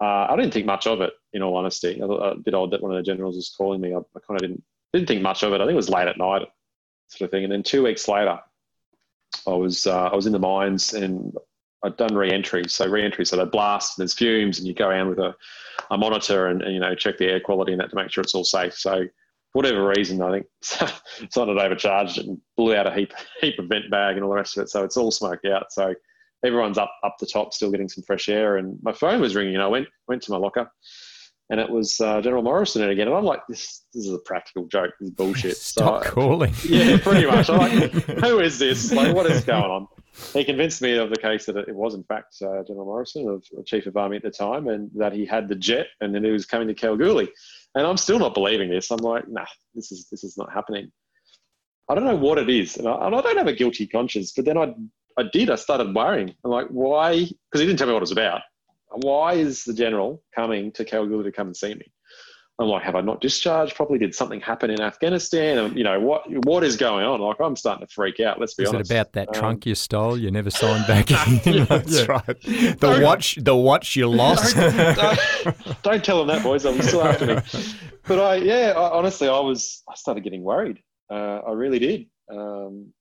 Uh, 0.01 0.27
I 0.29 0.35
didn't 0.35 0.51
think 0.53 0.65
much 0.65 0.87
of 0.87 1.01
it, 1.01 1.13
in 1.33 1.43
all 1.43 1.55
honesty. 1.55 2.01
I 2.01 2.07
thought 2.07 2.37
a 2.37 2.39
bit 2.39 2.55
odd 2.55 2.71
that 2.71 2.81
one 2.81 2.91
of 2.91 2.97
the 2.97 3.03
generals 3.03 3.35
was 3.35 3.53
calling 3.55 3.81
me. 3.81 3.93
I, 3.93 3.97
I 3.97 4.19
kind 4.27 4.31
of 4.31 4.39
didn't 4.39 4.63
didn't 4.93 5.07
think 5.07 5.21
much 5.21 5.43
of 5.43 5.53
it. 5.53 5.61
I 5.61 5.65
think 5.65 5.73
it 5.73 5.75
was 5.75 5.89
late 5.89 6.07
at 6.07 6.17
night, 6.17 6.47
sort 7.07 7.27
of 7.27 7.31
thing. 7.31 7.43
And 7.43 7.53
then 7.53 7.63
two 7.63 7.83
weeks 7.83 8.07
later, 8.07 8.39
I 9.47 9.53
was 9.53 9.87
uh, 9.87 10.07
I 10.07 10.15
was 10.15 10.25
in 10.25 10.33
the 10.33 10.39
mines 10.39 10.93
and 10.93 11.33
I'd 11.83 11.97
done 11.97 12.15
re-entry. 12.15 12.63
So 12.67 12.87
re-entry, 12.87 13.25
so 13.25 13.37
they 13.37 13.45
blast, 13.45 13.97
and 13.97 14.03
there's 14.03 14.13
fumes, 14.13 14.59
and 14.59 14.67
you 14.67 14.73
go 14.73 14.89
around 14.89 15.09
with 15.09 15.19
a, 15.19 15.35
a 15.89 15.97
monitor 15.97 16.47
and, 16.47 16.61
and, 16.61 16.73
you 16.73 16.79
know 16.79 16.93
check 16.95 17.17
the 17.17 17.25
air 17.25 17.39
quality 17.39 17.71
and 17.71 17.81
that 17.81 17.89
to 17.89 17.95
make 17.95 18.11
sure 18.11 18.21
it's 18.21 18.35
all 18.35 18.43
safe. 18.43 18.75
So 18.75 19.05
for 19.51 19.57
whatever 19.57 19.87
reason, 19.87 20.21
I 20.21 20.31
think 20.31 20.45
someone 21.31 21.57
had 21.57 21.65
overcharged 21.65 22.19
it 22.19 22.27
and 22.27 22.39
blew 22.55 22.75
out 22.75 22.87
a 22.87 22.93
heap 22.93 23.13
heap 23.41 23.57
of 23.59 23.67
vent 23.67 23.89
bag 23.89 24.15
and 24.15 24.23
all 24.23 24.29
the 24.29 24.35
rest 24.35 24.57
of 24.57 24.63
it. 24.63 24.69
So 24.69 24.83
it's 24.83 24.97
all 24.97 25.11
smoked 25.11 25.45
out. 25.45 25.71
So 25.71 25.93
everyone's 26.45 26.77
up 26.77 26.93
up 27.03 27.15
the 27.19 27.25
top, 27.25 27.53
still 27.53 27.71
getting 27.71 27.89
some 27.89 28.03
fresh 28.03 28.29
air. 28.29 28.57
And 28.57 28.77
my 28.81 28.93
phone 28.93 29.21
was 29.21 29.35
ringing. 29.35 29.55
And 29.55 29.63
I 29.63 29.67
went 29.67 29.87
went 30.07 30.21
to 30.23 30.31
my 30.31 30.37
locker, 30.37 30.71
and 31.51 31.59
it 31.59 31.69
was 31.69 31.99
uh, 31.99 32.21
General 32.21 32.41
Morrison 32.41 32.89
again. 32.89 33.07
And 33.09 33.15
I'm 33.15 33.25
like, 33.25 33.41
this 33.47 33.83
this 33.93 34.05
is 34.05 34.13
a 34.13 34.19
practical 34.19 34.65
joke. 34.67 34.91
This 34.99 35.09
is 35.09 35.15
bullshit. 35.15 35.57
Stop 35.57 36.05
so 36.05 36.11
calling. 36.11 36.53
yeah, 36.63 36.97
pretty 36.97 37.27
much. 37.27 37.49
I'm 37.49 37.57
like, 37.57 37.91
who 37.91 38.39
is 38.39 38.57
this? 38.57 38.91
Like, 38.93 39.13
what 39.13 39.25
is 39.25 39.43
going 39.43 39.69
on? 39.69 39.87
He 40.33 40.45
convinced 40.45 40.81
me 40.81 40.95
of 40.95 41.09
the 41.09 41.17
case 41.17 41.45
that 41.45 41.57
it 41.57 41.75
was 41.75 41.93
in 41.93 42.03
fact 42.03 42.35
uh, 42.41 42.63
General 42.65 42.85
Morrison, 42.85 43.27
of, 43.27 43.43
of 43.57 43.65
Chief 43.65 43.85
of 43.85 43.97
Army 43.97 44.15
at 44.15 44.23
the 44.23 44.31
time, 44.31 44.69
and 44.69 44.89
that 44.95 45.11
he 45.11 45.25
had 45.25 45.49
the 45.49 45.55
jet, 45.55 45.87
and 45.99 46.15
then 46.15 46.23
he 46.23 46.31
was 46.31 46.45
coming 46.45 46.69
to 46.69 46.73
Kalgoorlie. 46.73 47.29
And 47.75 47.85
I'm 47.85 47.97
still 47.97 48.19
not 48.19 48.33
believing 48.33 48.69
this. 48.69 48.89
I'm 48.89 48.99
like, 48.99 49.27
nah, 49.27 49.45
this 49.75 49.91
is 49.91 50.07
this 50.09 50.23
is 50.23 50.37
not 50.37 50.53
happening. 50.53 50.89
I 51.89 51.95
don't 51.95 52.05
know 52.05 52.15
what 52.15 52.37
it 52.37 52.49
is, 52.49 52.77
and 52.77 52.87
I, 52.87 53.07
and 53.07 53.13
I 53.13 53.21
don't 53.21 53.37
have 53.37 53.47
a 53.47 53.53
guilty 53.53 53.87
conscience. 53.87 54.31
But 54.33 54.45
then 54.45 54.57
I 54.57 54.73
I 55.17 55.23
did. 55.33 55.49
I 55.49 55.55
started 55.55 55.93
worrying. 55.93 56.33
I'm 56.45 56.51
like, 56.51 56.67
why? 56.67 57.17
Because 57.17 57.59
he 57.59 57.65
didn't 57.65 57.77
tell 57.77 57.87
me 57.87 57.93
what 57.93 57.99
it 57.99 58.07
was 58.07 58.11
about. 58.13 58.41
Why 58.93 59.33
is 59.33 59.63
the 59.63 59.73
general 59.73 60.23
coming 60.35 60.71
to 60.73 60.85
Kalgoorlie 60.85 61.23
to 61.25 61.31
come 61.31 61.47
and 61.47 61.57
see 61.57 61.73
me? 61.73 61.91
I'm 62.59 62.67
like, 62.67 62.83
have 62.83 62.95
I 62.95 63.01
not 63.01 63.21
discharged 63.21 63.75
properly? 63.75 63.97
Did 63.97 64.13
something 64.13 64.39
happen 64.39 64.69
in 64.69 64.81
Afghanistan? 64.81 65.57
And, 65.57 65.75
you 65.75 65.83
know, 65.83 65.99
what 65.99 66.23
what 66.45 66.63
is 66.63 66.77
going 66.77 67.03
on? 67.03 67.19
Like, 67.19 67.37
I'm 67.39 67.55
starting 67.55 67.87
to 67.87 67.91
freak 67.91 68.19
out. 68.19 68.39
Let's 68.39 68.53
be 68.53 68.63
is 68.63 68.69
honest. 68.69 68.91
Is 68.91 68.91
it 68.91 68.93
about 68.93 69.13
that 69.13 69.29
um, 69.29 69.33
trunk 69.33 69.65
you 69.65 69.73
stole? 69.73 70.15
You 70.17 70.29
never 70.29 70.51
signed 70.51 70.85
back 70.85 71.09
in. 71.47 71.53
yeah, 71.53 71.65
that's 71.65 72.07
right. 72.07 72.25
The 72.41 72.77
don't, 72.79 73.01
watch, 73.01 73.35
the 73.41 73.55
watch 73.55 73.95
you 73.95 74.07
lost. 74.07 74.55
Don't, 74.55 74.95
don't, 74.95 75.81
don't, 75.81 76.05
tell 76.05 76.19
them 76.19 76.27
that, 76.27 76.43
boys. 76.43 76.65
I'm 76.65 76.79
still 76.83 77.03
after 77.03 77.35
me. 77.35 77.41
But 78.07 78.19
I, 78.19 78.35
yeah, 78.35 78.73
I, 78.75 78.91
honestly, 78.97 79.27
I 79.27 79.39
was, 79.39 79.81
I 79.89 79.95
started 79.95 80.23
getting 80.23 80.43
worried. 80.43 80.83
Uh, 81.09 81.39
I 81.47 81.51
really 81.53 81.79
did. 81.79 82.07
Um, 82.31 82.93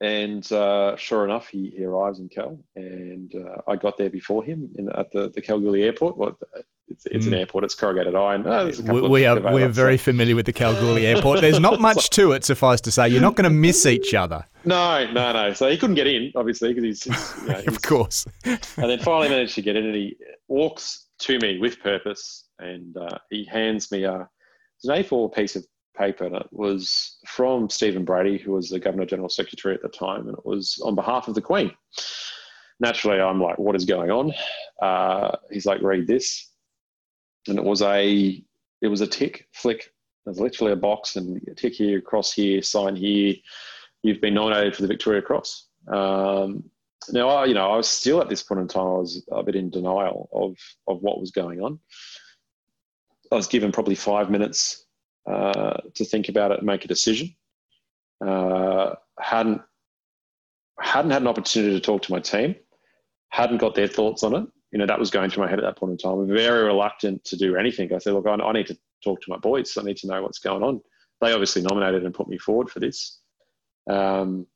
and 0.00 0.50
uh, 0.50 0.96
sure 0.96 1.24
enough, 1.24 1.48
he, 1.48 1.74
he 1.76 1.84
arrives 1.84 2.20
in 2.20 2.28
Cal, 2.28 2.58
and 2.74 3.34
uh, 3.34 3.60
I 3.68 3.76
got 3.76 3.98
there 3.98 4.08
before 4.08 4.42
him 4.42 4.70
in, 4.76 4.88
at 4.90 5.12
the, 5.12 5.28
the 5.28 5.42
Kalgoorlie 5.42 5.82
airport. 5.82 6.16
Well, 6.16 6.38
it's, 6.88 7.06
it's 7.06 7.26
mm. 7.26 7.28
an 7.28 7.34
airport. 7.34 7.64
It's 7.64 7.74
corrugated 7.74 8.14
iron. 8.14 8.46
Oh, 8.46 8.70
we, 8.82 9.08
we 9.08 9.26
are 9.26 9.38
we're 9.40 9.68
very 9.68 9.98
familiar 9.98 10.34
with 10.34 10.46
the 10.46 10.52
Kalgoorlie 10.52 11.06
airport. 11.06 11.42
There's 11.42 11.60
not 11.60 11.80
much 11.80 12.10
to 12.10 12.32
it, 12.32 12.44
suffice 12.44 12.80
to 12.82 12.90
say. 12.90 13.08
You're 13.08 13.20
not 13.20 13.36
going 13.36 13.44
to 13.44 13.54
miss 13.54 13.84
each 13.84 14.14
other. 14.14 14.46
No, 14.64 15.10
no, 15.12 15.32
no. 15.32 15.52
So 15.52 15.68
he 15.68 15.76
couldn't 15.76 15.96
get 15.96 16.06
in, 16.06 16.32
obviously, 16.34 16.72
because 16.72 16.84
he's, 16.84 17.04
he's, 17.04 17.42
you 17.42 17.48
know, 17.48 17.54
he's, 17.58 17.68
of 17.68 17.82
course. 17.82 18.26
and 18.44 18.58
then 18.76 18.98
finally 19.00 19.28
managed 19.28 19.54
to 19.56 19.62
get 19.62 19.76
in, 19.76 19.84
and 19.86 19.94
he 19.94 20.16
walks 20.48 21.06
to 21.20 21.38
me 21.40 21.58
with 21.58 21.78
purpose, 21.80 22.46
and 22.58 22.96
uh, 22.96 23.18
he 23.28 23.44
hands 23.44 23.92
me 23.92 24.04
a 24.04 24.28
it's 24.82 24.88
an 24.88 25.18
A4 25.18 25.34
piece 25.34 25.56
of 25.56 25.66
paper, 26.00 26.24
and 26.24 26.34
it 26.34 26.48
was 26.50 27.18
from 27.26 27.68
Stephen 27.68 28.04
Brady, 28.04 28.38
who 28.38 28.52
was 28.52 28.70
the 28.70 28.80
Governor 28.80 29.06
General 29.06 29.28
Secretary 29.28 29.74
at 29.74 29.82
the 29.82 29.88
time, 29.88 30.26
and 30.28 30.36
it 30.36 30.46
was 30.46 30.80
on 30.84 30.94
behalf 30.94 31.28
of 31.28 31.34
the 31.34 31.42
Queen. 31.42 31.70
Naturally, 32.80 33.20
I'm 33.20 33.40
like, 33.40 33.58
what 33.58 33.76
is 33.76 33.84
going 33.84 34.10
on? 34.10 34.32
Uh, 34.80 35.36
he's 35.50 35.66
like, 35.66 35.82
read 35.82 36.06
this, 36.06 36.50
and 37.46 37.58
it 37.58 37.64
was 37.64 37.82
a 37.82 38.42
it 38.80 38.88
was 38.88 39.02
a 39.02 39.06
tick 39.06 39.46
flick. 39.52 39.92
There's 40.24 40.40
literally 40.40 40.72
a 40.72 40.76
box 40.76 41.16
and 41.16 41.40
a 41.48 41.54
tick 41.54 41.74
here, 41.74 42.00
cross 42.00 42.32
here, 42.32 42.62
sign 42.62 42.96
here. 42.96 43.34
You've 44.02 44.20
been 44.20 44.34
nominated 44.34 44.74
for 44.74 44.82
the 44.82 44.88
Victoria 44.88 45.20
Cross. 45.20 45.68
Um, 45.88 46.64
now, 47.10 47.28
I, 47.28 47.44
you 47.46 47.54
know, 47.54 47.70
I 47.70 47.76
was 47.76 47.88
still 47.88 48.20
at 48.20 48.28
this 48.28 48.42
point 48.42 48.60
in 48.60 48.68
time, 48.68 48.86
I 48.86 48.98
was 48.98 49.26
a 49.30 49.42
bit 49.42 49.56
in 49.56 49.70
denial 49.70 50.28
of 50.32 50.56
of 50.88 51.02
what 51.02 51.20
was 51.20 51.30
going 51.30 51.60
on. 51.60 51.78
I 53.30 53.36
was 53.36 53.46
given 53.46 53.72
probably 53.72 53.94
five 53.94 54.30
minutes 54.30 54.86
uh, 55.28 55.78
to 55.94 56.04
think 56.04 56.28
about 56.28 56.52
it 56.52 56.58
and 56.58 56.66
make 56.66 56.84
a 56.84 56.88
decision. 56.88 57.34
Uh, 58.24 58.94
hadn't 59.18 59.62
hadn't 60.80 61.10
had 61.10 61.22
an 61.22 61.28
opportunity 61.28 61.74
to 61.74 61.80
talk 61.80 62.02
to 62.02 62.12
my 62.12 62.20
team. 62.20 62.54
Hadn't 63.30 63.58
got 63.58 63.74
their 63.74 63.88
thoughts 63.88 64.22
on 64.22 64.34
it. 64.34 64.46
you 64.72 64.78
know, 64.78 64.86
that 64.86 64.98
was 64.98 65.10
going 65.10 65.30
through 65.30 65.44
my 65.44 65.50
head 65.50 65.58
at 65.58 65.64
that 65.64 65.76
point 65.76 65.92
in 65.92 65.98
time. 65.98 66.20
I'm 66.20 66.28
very 66.28 66.64
reluctant 66.64 67.24
to 67.24 67.36
do 67.36 67.56
anything. 67.56 67.92
I 67.92 67.98
said, 67.98 68.14
look, 68.14 68.26
I, 68.26 68.34
I 68.34 68.52
need 68.52 68.66
to 68.68 68.78
talk 69.02 69.20
to 69.20 69.30
my 69.30 69.36
boys. 69.36 69.76
I 69.76 69.82
need 69.82 69.96
to 69.98 70.06
know 70.06 70.22
what's 70.22 70.38
going 70.38 70.62
on. 70.62 70.80
They 71.20 71.32
obviously 71.32 71.62
nominated 71.62 72.04
and 72.04 72.14
put 72.14 72.28
me 72.28 72.38
forward 72.38 72.70
for 72.70 72.80
this. 72.80 73.18
Um, 73.88 74.46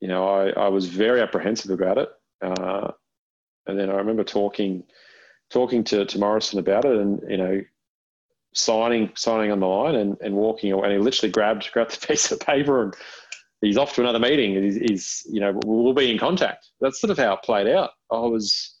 you 0.00 0.08
know, 0.08 0.26
I, 0.26 0.50
I 0.50 0.68
was 0.68 0.88
very 0.88 1.20
apprehensive 1.20 1.70
about 1.70 1.98
it. 1.98 2.08
Uh, 2.40 2.90
and 3.66 3.78
then 3.78 3.90
I 3.90 3.94
remember 3.94 4.24
talking 4.24 4.84
talking 5.50 5.84
to, 5.84 6.06
to 6.06 6.18
Morrison 6.18 6.58
about 6.58 6.86
it 6.86 6.96
and, 6.96 7.20
you 7.28 7.36
know, 7.36 7.60
signing 8.54 9.10
signing 9.14 9.50
on 9.50 9.60
the 9.60 9.66
line 9.66 9.94
and, 9.94 10.16
and 10.20 10.34
walking 10.34 10.72
away. 10.72 10.84
And 10.84 10.92
he 10.92 10.98
literally 10.98 11.32
grabbed 11.32 11.70
grabbed 11.72 12.00
the 12.00 12.06
piece 12.08 12.30
of 12.30 12.40
paper 12.40 12.82
and 12.82 12.94
he's 13.62 13.78
off 13.78 13.94
to 13.94 14.02
another 14.02 14.18
meeting. 14.18 14.62
He's, 14.62 14.76
he's 14.76 15.26
you 15.30 15.40
know, 15.40 15.58
we'll 15.64 15.94
be 15.94 16.10
in 16.10 16.18
contact. 16.18 16.68
That's 16.80 17.00
sort 17.00 17.10
of 17.10 17.18
how 17.18 17.34
it 17.34 17.42
played 17.42 17.68
out. 17.68 17.90
I 18.10 18.18
was 18.18 18.76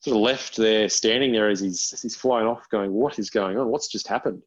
sort 0.00 0.16
of 0.16 0.22
left 0.22 0.56
there, 0.56 0.88
standing 0.88 1.32
there 1.32 1.48
as 1.48 1.60
he's, 1.60 1.90
as 1.92 2.02
he's 2.02 2.14
flying 2.14 2.46
off, 2.46 2.68
going, 2.70 2.92
"What 2.92 3.18
is 3.18 3.30
going 3.30 3.58
on? 3.58 3.68
What's 3.68 3.88
just 3.88 4.06
happened?" 4.06 4.42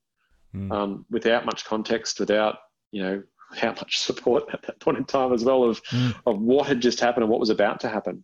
Mm. 0.56 0.72
Um, 0.72 1.06
without 1.12 1.46
much 1.46 1.66
context, 1.66 2.20
without 2.20 2.60
you 2.92 3.04
know, 3.04 3.24
without 3.52 3.76
much 3.78 4.00
support 4.00 4.46
at 4.54 4.62
that 4.64 4.80
point 4.80 4.98
in 4.98 5.06
time 5.06 5.34
as 5.34 5.44
well 5.44 5.64
of 5.64 5.84
mm. 5.86 6.16
of 6.26 6.40
what 6.40 6.68
had 6.68 6.80
just 6.80 7.00
happened 7.00 7.24
and 7.24 7.32
what 7.32 7.40
was 7.40 7.50
about 7.50 7.80
to 7.82 7.90
happen. 7.90 8.24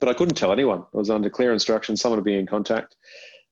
But 0.00 0.08
I 0.08 0.14
couldn't 0.14 0.36
tell 0.36 0.52
anyone. 0.52 0.80
I 0.80 0.96
was 0.96 1.10
under 1.10 1.30
clear 1.30 1.52
instruction. 1.52 1.96
Someone 1.96 2.18
would 2.18 2.24
be 2.24 2.38
in 2.38 2.46
contact. 2.46 2.96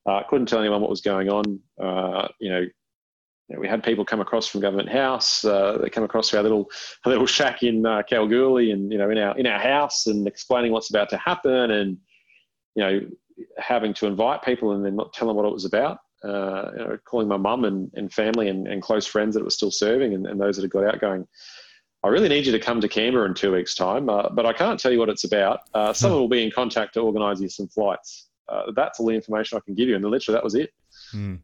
I 0.07 0.19
uh, 0.19 0.23
couldn't 0.29 0.47
tell 0.47 0.61
anyone 0.61 0.81
what 0.81 0.91
was 0.91 1.01
going 1.01 1.29
on. 1.29 1.61
Uh, 1.81 2.29
you 2.41 2.51
know, 2.51 2.61
you 2.61 3.57
know, 3.57 3.61
we 3.61 3.69
had 3.69 3.85
people 3.85 4.05
come 4.05 4.21
across 4.21 4.49
from 4.49 4.61
Government 4.61 4.89
House. 4.89 5.45
Uh, 5.45 5.79
they 5.81 5.91
come 5.91 6.05
across 6.05 6.31
to 6.31 6.39
our 6.39 6.43
little 6.43 6.71
our 7.05 7.13
little 7.13 7.27
shack 7.27 7.63
in 7.63 7.87
uh, 7.87 8.03
Kalgoorlie, 8.03 8.73
and 8.73 8.91
you 8.91 8.99
know, 8.99 9.11
in 9.11 9.19
our 9.19 9.37
in 9.39 9.47
our 9.47 9.61
house, 9.61 10.07
and 10.07 10.27
explaining 10.27 10.73
what's 10.73 10.91
about 10.91 11.09
to 11.11 11.17
happen, 11.19 11.71
and 11.71 11.99
you 12.75 12.83
know, 12.83 13.01
having 13.59 13.95
to 13.95 14.07
invite 14.07 14.43
people 14.43 14.73
and 14.73 14.85
then 14.85 14.97
not 14.97 15.13
tell 15.13 15.29
them 15.29 15.37
what 15.37 15.47
it 15.47 15.53
was 15.53 15.65
about. 15.65 15.99
Uh, 16.25 16.71
you 16.73 16.85
know, 16.85 16.99
calling 17.05 17.27
my 17.27 17.37
mum 17.37 17.65
and, 17.65 17.91
and 17.95 18.13
family 18.13 18.49
and, 18.49 18.69
and 18.69 18.81
close 18.81 19.07
friends 19.07 19.35
that 19.35 19.43
were 19.43 19.51
still 19.51 19.73
serving 19.73 20.15
and, 20.15 20.25
and 20.25 20.41
those 20.41 20.55
that 20.55 20.63
had 20.63 20.71
got 20.71 20.85
out 20.85 21.01
going, 21.01 21.27
I 22.05 22.09
really 22.09 22.29
need 22.29 22.47
you 22.47 22.53
to 22.53 22.61
come 22.61 22.81
to 22.81 22.89
Canberra 22.89 23.27
in 23.27 23.35
two 23.35 23.53
weeks' 23.53 23.75
time, 23.75 24.09
uh, 24.09 24.29
but 24.29 24.47
I 24.47 24.53
can't 24.53 24.79
tell 24.79 24.93
you 24.93 25.01
what 25.01 25.09
it's 25.09 25.25
about. 25.25 25.61
Uh, 25.75 25.93
someone 25.93 26.21
will 26.21 26.29
be 26.29 26.45
in 26.45 26.51
contact 26.51 26.95
to 26.95 27.01
organise 27.01 27.41
you 27.41 27.49
some 27.49 27.67
flights. 27.69 28.29
Uh, 28.49 28.73
that's 28.75 29.01
all 29.01 29.07
the 29.07 29.15
information 29.15 29.57
I 29.57 29.65
can 29.65 29.75
give 29.75 29.89
you. 29.89 29.97
And 29.97 30.05
literally, 30.05 30.37
that 30.37 30.45
was 30.45 30.55
it. 30.55 30.73
Mm. 31.15 31.39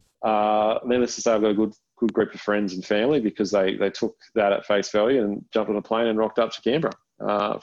needless 0.85 1.15
to 1.15 1.21
say, 1.21 1.33
I've 1.33 1.41
got 1.41 1.51
a 1.51 1.55
good 1.55 1.73
good 1.99 2.13
group 2.13 2.33
of 2.33 2.41
friends 2.41 2.73
and 2.73 2.85
family 2.85 3.19
because 3.19 3.51
they, 3.51 3.75
they 3.75 3.89
took 3.89 4.15
that 4.33 4.53
at 4.53 4.65
face 4.65 4.89
value 4.89 5.21
and 5.23 5.43
jumped 5.53 5.69
on 5.69 5.75
a 5.75 5.81
plane 5.81 6.07
and 6.07 6.17
rocked 6.17 6.39
up 6.39 6.51
to 6.51 6.61
Canberra, 6.61 6.93
uh, 7.19 7.59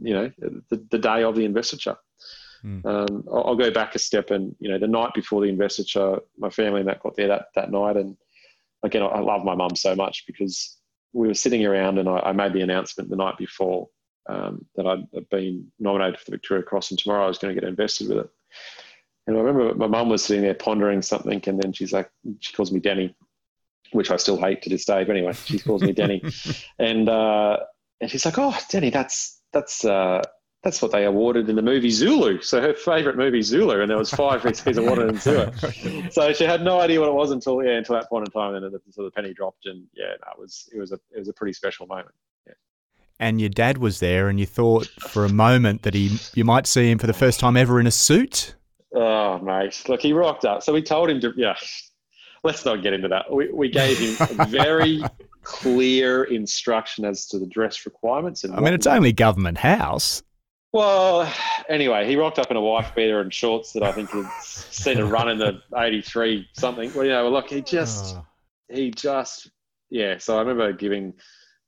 you 0.00 0.14
know, 0.14 0.32
the, 0.70 0.84
the 0.90 0.98
day 0.98 1.22
of 1.22 1.36
the 1.36 1.44
investiture. 1.44 1.96
Mm. 2.64 2.84
Um, 2.86 3.24
I'll, 3.30 3.44
I'll, 3.48 3.56
go 3.56 3.70
back 3.70 3.94
a 3.94 3.98
step 3.98 4.30
and, 4.30 4.54
you 4.58 4.70
know, 4.70 4.78
the 4.78 4.86
night 4.86 5.12
before 5.14 5.42
the 5.42 5.48
investiture, 5.48 6.18
my 6.38 6.48
family 6.48 6.80
and 6.80 6.88
that 6.88 7.02
got 7.02 7.16
there 7.16 7.28
that, 7.28 7.46
that 7.54 7.70
night. 7.70 7.96
And 7.96 8.16
again, 8.82 9.02
I 9.02 9.18
love 9.18 9.44
my 9.44 9.54
mum 9.54 9.76
so 9.76 9.94
much 9.94 10.24
because 10.26 10.78
we 11.12 11.26
were 11.26 11.34
sitting 11.34 11.66
around 11.66 11.98
and 11.98 12.08
I, 12.08 12.18
I 12.20 12.32
made 12.32 12.52
the 12.52 12.62
announcement 12.62 13.10
the 13.10 13.16
night 13.16 13.36
before 13.36 13.88
um, 14.28 14.64
that 14.76 14.86
I'd 14.86 15.28
been 15.28 15.70
nominated 15.80 16.20
for 16.20 16.26
the 16.26 16.36
Victoria 16.36 16.62
Cross 16.62 16.90
and 16.90 16.98
tomorrow 16.98 17.24
I 17.24 17.28
was 17.28 17.38
going 17.38 17.54
to 17.54 17.60
get 17.60 17.68
invested 17.68 18.08
with 18.08 18.18
it. 18.18 18.30
And 19.26 19.36
I 19.36 19.40
remember 19.40 19.74
my 19.74 19.86
mum 19.86 20.08
was 20.08 20.24
sitting 20.24 20.42
there 20.42 20.54
pondering 20.54 21.02
something 21.02 21.40
and 21.46 21.62
then 21.62 21.72
she's 21.72 21.92
like, 21.92 22.10
she 22.40 22.52
calls 22.52 22.72
me 22.72 22.80
Danny, 22.80 23.14
which 23.92 24.10
I 24.10 24.16
still 24.16 24.36
hate 24.36 24.62
to 24.62 24.70
this 24.70 24.84
day. 24.84 25.04
But 25.04 25.16
anyway, 25.16 25.32
she 25.32 25.58
calls 25.58 25.82
me 25.82 25.92
Danny. 25.92 26.22
and, 26.78 27.08
uh, 27.08 27.58
and 28.00 28.10
she's 28.10 28.24
like, 28.24 28.38
oh, 28.38 28.56
Danny, 28.68 28.90
that's, 28.90 29.40
that's, 29.52 29.84
uh, 29.84 30.22
that's 30.62 30.80
what 30.80 30.92
they 30.92 31.04
awarded 31.04 31.48
in 31.48 31.56
the 31.56 31.62
movie 31.62 31.90
Zulu. 31.90 32.40
So 32.40 32.60
her 32.60 32.74
favourite 32.74 33.16
movie 33.16 33.42
Zulu, 33.42 33.80
and 33.80 33.90
there 33.90 33.98
was 33.98 34.10
five 34.10 34.42
VCs 34.42 34.78
awarded 34.78 35.08
into 35.08 35.42
it. 35.42 36.12
So 36.12 36.32
she 36.32 36.44
had 36.44 36.62
no 36.62 36.80
idea 36.80 37.00
what 37.00 37.08
it 37.08 37.14
was 37.14 37.32
until 37.32 37.64
yeah, 37.64 37.72
until 37.72 37.96
that 37.96 38.08
point 38.08 38.28
in 38.28 38.32
time, 38.32 38.54
and 38.54 38.64
then 38.64 38.72
the, 38.72 38.80
so 38.90 39.02
the 39.02 39.10
penny 39.10 39.34
dropped, 39.34 39.66
and 39.66 39.86
yeah, 39.92 40.14
no, 40.24 40.32
it 40.32 40.38
was 40.38 40.68
it 40.72 40.78
was 40.78 40.92
a 40.92 41.00
it 41.10 41.18
was 41.18 41.28
a 41.28 41.32
pretty 41.32 41.52
special 41.52 41.86
moment. 41.86 42.14
And 43.22 43.40
your 43.40 43.50
dad 43.50 43.78
was 43.78 44.00
there, 44.00 44.28
and 44.28 44.40
you 44.40 44.46
thought 44.46 44.88
for 44.98 45.24
a 45.24 45.28
moment 45.28 45.82
that 45.82 45.94
he 45.94 46.18
you 46.34 46.44
might 46.44 46.66
see 46.66 46.90
him 46.90 46.98
for 46.98 47.06
the 47.06 47.12
first 47.12 47.38
time 47.38 47.56
ever 47.56 47.78
in 47.78 47.86
a 47.86 47.90
suit. 47.92 48.56
Oh 48.92 49.38
mate, 49.38 49.80
look, 49.88 50.02
he 50.02 50.12
rocked 50.12 50.44
up. 50.44 50.64
So 50.64 50.72
we 50.72 50.82
told 50.82 51.08
him 51.08 51.20
to 51.20 51.32
yeah. 51.36 51.54
Let's 52.42 52.64
not 52.64 52.82
get 52.82 52.92
into 52.92 53.06
that. 53.06 53.32
We, 53.32 53.48
we 53.52 53.68
gave 53.68 53.96
him 53.96 54.46
very 54.48 55.04
clear 55.44 56.24
instruction 56.24 57.04
as 57.04 57.28
to 57.28 57.38
the 57.38 57.46
dress 57.46 57.86
requirements. 57.86 58.42
And 58.42 58.56
I 58.56 58.60
mean, 58.60 58.74
it's 58.74 58.88
only 58.88 59.12
Government 59.12 59.58
House. 59.58 60.24
Well, 60.72 61.32
anyway, 61.68 62.08
he 62.08 62.16
rocked 62.16 62.40
up 62.40 62.50
in 62.50 62.56
a 62.56 62.60
wife 62.60 62.92
beater 62.96 63.20
and 63.20 63.32
shorts 63.32 63.72
that 63.74 63.84
I 63.84 63.92
think 63.92 64.10
he'd 64.10 64.26
seen 64.42 64.98
a 64.98 65.06
run 65.06 65.28
in 65.28 65.38
the 65.38 65.62
'83 65.76 66.48
something. 66.54 66.92
Well, 66.92 67.04
you 67.04 67.12
know, 67.12 67.28
look, 67.28 67.50
he 67.50 67.60
just, 67.60 68.16
oh. 68.16 68.26
he 68.68 68.90
just, 68.90 69.48
yeah. 69.90 70.18
So 70.18 70.34
I 70.36 70.40
remember 70.40 70.72
giving 70.72 71.14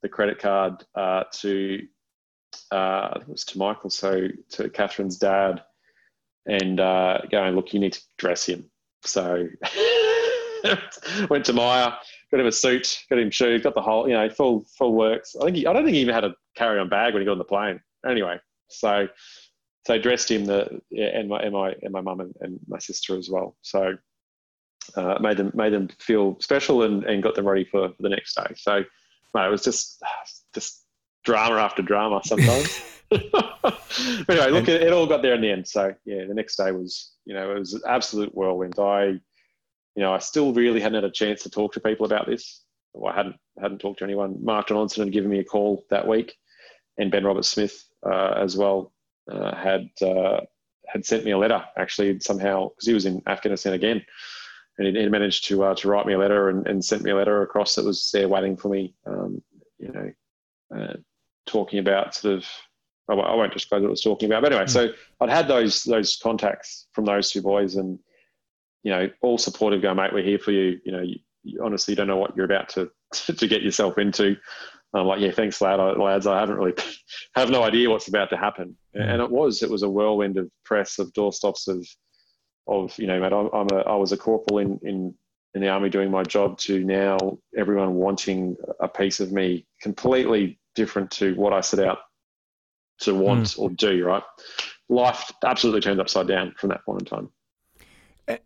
the 0.05 0.09
credit 0.09 0.37
card 0.37 0.85
uh, 0.93 1.23
to, 1.31 1.81
uh, 2.69 3.17
it 3.21 3.27
was 3.27 3.43
to 3.43 3.57
Michael, 3.57 3.89
so 3.89 4.27
to 4.51 4.69
Catherine's 4.69 5.17
dad, 5.17 5.63
and 6.45 6.79
uh, 6.79 7.21
going, 7.31 7.55
look, 7.55 7.73
you 7.73 7.79
need 7.79 7.93
to 7.93 8.01
dress 8.19 8.45
him. 8.45 8.69
So 9.03 9.47
went 11.29 11.45
to 11.45 11.53
Myer, 11.53 11.91
got 12.29 12.39
him 12.39 12.45
a 12.45 12.51
suit, 12.51 13.03
got 13.09 13.17
him 13.17 13.31
shoes, 13.31 13.63
got 13.63 13.73
the 13.73 13.81
whole, 13.81 14.07
you 14.07 14.13
know, 14.13 14.29
full 14.29 14.65
full 14.77 14.93
works. 14.93 15.35
I 15.41 15.45
think 15.45 15.57
he, 15.57 15.65
I 15.65 15.73
don't 15.73 15.83
think 15.83 15.95
he 15.95 16.01
even 16.01 16.13
had 16.13 16.23
a 16.23 16.35
carry 16.55 16.79
on 16.79 16.87
bag 16.87 17.13
when 17.13 17.21
he 17.21 17.25
got 17.25 17.31
on 17.31 17.39
the 17.39 17.45
plane. 17.45 17.79
Anyway, 18.07 18.39
so 18.69 19.07
so 19.87 19.93
I 19.95 19.97
dressed 19.97 20.29
him 20.29 20.45
the 20.45 20.81
and 20.95 21.29
my 21.29 21.39
and 21.39 21.53
my 21.53 21.73
and 21.81 21.91
my 21.91 22.01
mum 22.01 22.19
and, 22.19 22.35
and 22.41 22.59
my 22.67 22.77
sister 22.77 23.17
as 23.17 23.27
well. 23.27 23.57
So 23.63 23.95
uh, 24.95 25.17
made 25.19 25.37
them 25.37 25.51
made 25.55 25.73
them 25.73 25.87
feel 25.99 26.37
special 26.41 26.83
and, 26.83 27.03
and 27.05 27.23
got 27.23 27.33
them 27.33 27.47
ready 27.47 27.65
for, 27.65 27.89
for 27.89 28.01
the 28.03 28.09
next 28.09 28.35
day. 28.35 28.53
So 28.55 28.83
mate, 29.35 29.47
it 29.47 29.51
was 29.51 29.63
just 29.63 30.01
just 30.53 30.83
drama 31.23 31.57
after 31.57 31.81
drama 31.81 32.21
sometimes. 32.23 32.81
anyway, 33.11 34.49
look, 34.49 34.67
it, 34.67 34.81
it 34.81 34.91
all 34.91 35.05
got 35.05 35.21
there 35.21 35.35
in 35.35 35.41
the 35.41 35.51
end. 35.51 35.67
So 35.67 35.93
yeah, 36.05 36.25
the 36.25 36.33
next 36.33 36.55
day 36.55 36.71
was 36.71 37.13
you 37.25 37.33
know 37.33 37.55
it 37.55 37.59
was 37.59 37.73
an 37.73 37.81
absolute 37.87 38.33
whirlwind. 38.33 38.79
I 38.79 39.05
you 39.05 39.21
know 39.97 40.13
I 40.13 40.19
still 40.19 40.53
really 40.53 40.79
hadn't 40.79 40.95
had 40.95 41.09
a 41.09 41.11
chance 41.11 41.43
to 41.43 41.49
talk 41.49 41.73
to 41.73 41.79
people 41.79 42.05
about 42.05 42.25
this. 42.25 42.63
Well, 42.93 43.13
I 43.13 43.15
hadn't 43.15 43.35
hadn't 43.61 43.79
talked 43.79 43.99
to 43.99 44.05
anyone. 44.05 44.43
Mark 44.43 44.67
Donaldson 44.67 45.03
had 45.03 45.13
given 45.13 45.29
me 45.29 45.39
a 45.39 45.43
call 45.43 45.85
that 45.91 46.07
week, 46.07 46.35
and 46.97 47.11
Ben 47.11 47.25
Roberts-Smith 47.25 47.83
uh, 48.05 48.33
as 48.37 48.57
well 48.57 48.91
uh, 49.31 49.55
had 49.55 49.89
uh, 50.01 50.41
had 50.87 51.05
sent 51.05 51.25
me 51.25 51.31
a 51.31 51.37
letter 51.37 51.63
actually 51.77 52.19
somehow 52.19 52.69
because 52.69 52.87
he 52.87 52.93
was 52.93 53.05
in 53.05 53.21
Afghanistan 53.27 53.73
again, 53.73 54.03
and 54.77 54.87
he, 54.87 55.01
he 55.01 55.09
managed 55.09 55.45
to 55.45 55.75
to 55.75 55.87
write 55.87 56.05
me 56.05 56.13
a 56.13 56.17
letter 56.17 56.49
and, 56.49 56.67
and 56.67 56.83
sent 56.83 57.03
me 57.03 57.11
a 57.11 57.15
letter 57.15 57.41
across 57.41 57.75
that 57.75 57.85
was 57.85 58.09
there 58.11 58.27
waiting 58.27 58.57
for 58.57 58.69
me. 58.69 58.93
Um, 59.05 59.41
you 59.79 59.91
know, 59.91 60.95
talking 61.45 61.79
about 61.79 62.15
sort 62.15 62.35
of 62.35 62.45
I 63.07 63.13
won't 63.13 63.53
disclose 63.53 63.81
what 63.81 63.87
I 63.87 63.91
was 63.91 64.01
talking 64.01 64.27
about. 64.27 64.41
But 64.41 64.51
anyway, 64.51 64.65
mm. 64.65 64.69
so 64.69 64.89
I'd 65.21 65.29
had 65.29 65.47
those 65.47 65.83
those 65.83 66.17
contacts 66.17 66.87
from 66.93 67.05
those 67.05 67.29
two 67.29 67.41
boys, 67.41 67.75
and 67.75 67.99
you 68.83 68.91
know, 68.91 69.09
all 69.21 69.37
supportive. 69.37 69.81
Go, 69.81 69.93
mate, 69.93 70.13
we're 70.13 70.23
here 70.23 70.39
for 70.39 70.51
you. 70.51 70.79
You 70.83 70.91
know, 70.91 71.01
you, 71.01 71.19
you 71.43 71.63
honestly 71.63 71.93
don't 71.93 72.07
know 72.07 72.17
what 72.17 72.35
you're 72.35 72.45
about 72.45 72.69
to 72.69 72.89
to 73.33 73.47
get 73.47 73.61
yourself 73.61 73.97
into. 73.97 74.35
I'm 74.93 75.07
like, 75.07 75.19
yeah, 75.19 75.31
thanks, 75.31 75.59
lad, 75.59 75.79
lads. 75.97 76.25
I 76.25 76.39
haven't 76.39 76.55
really 76.55 76.73
have 77.35 77.49
no 77.49 77.63
idea 77.63 77.89
what's 77.89 78.07
about 78.07 78.29
to 78.31 78.37
happen, 78.37 78.75
mm. 78.95 79.01
and 79.01 79.21
it 79.21 79.29
was 79.29 79.61
it 79.61 79.69
was 79.69 79.83
a 79.83 79.89
whirlwind 79.89 80.37
of 80.37 80.49
press, 80.63 80.97
of 80.97 81.13
doorstops, 81.13 81.67
of 81.67 81.87
of 82.67 82.97
you 82.97 83.07
know, 83.07 83.19
mate. 83.19 83.33
I'm, 83.33 83.49
I'm 83.53 83.67
a 83.71 83.81
I 83.81 83.95
was 83.95 84.11
a 84.11 84.17
corporal 84.17 84.59
in 84.59 84.79
in 84.83 85.13
in 85.53 85.61
the 85.61 85.69
army 85.69 85.89
doing 85.89 86.11
my 86.11 86.23
job 86.23 86.57
to 86.59 86.83
now 86.83 87.37
everyone 87.57 87.95
wanting 87.95 88.57
a 88.79 88.87
piece 88.87 89.19
of 89.19 89.31
me 89.31 89.65
completely 89.81 90.59
different 90.75 91.11
to 91.11 91.33
what 91.35 91.53
I 91.53 91.61
set 91.61 91.79
out 91.79 91.99
to 92.99 93.13
want 93.15 93.47
mm. 93.47 93.59
or 93.59 93.69
do. 93.69 94.05
Right, 94.05 94.23
life 94.89 95.31
absolutely 95.43 95.81
turned 95.81 95.99
upside 95.99 96.27
down 96.27 96.53
from 96.57 96.69
that 96.69 96.83
point 96.85 97.01
in 97.01 97.05
time. 97.05 97.29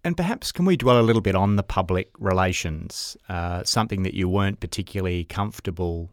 And 0.04 0.18
perhaps 0.18 0.52
can 0.52 0.66
we 0.66 0.76
dwell 0.76 1.00
a 1.00 1.04
little 1.04 1.22
bit 1.22 1.36
on 1.36 1.56
the 1.56 1.64
public 1.64 2.10
relations, 2.20 3.16
uh, 3.30 3.64
something 3.64 4.04
that 4.04 4.14
you 4.14 4.28
weren't 4.28 4.60
particularly 4.60 5.24
comfortable 5.24 6.10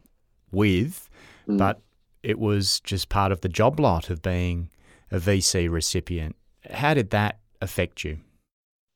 with, 0.51 1.09
mm. 1.45 1.57
but 1.57 1.81
it 2.23 2.39
was 2.39 2.79
just 2.81 3.09
part 3.09 3.33
of 3.33 3.41
the 3.41 3.49
job 3.49 3.79
lot 3.79 4.09
of 4.09 4.21
being 4.21 4.69
a 5.11 5.19
VC 5.19 5.69
recipient. 5.69 6.35
How 6.71 6.93
did 6.93 7.09
that 7.11 7.39
affect 7.61 8.03
you? 8.03 8.19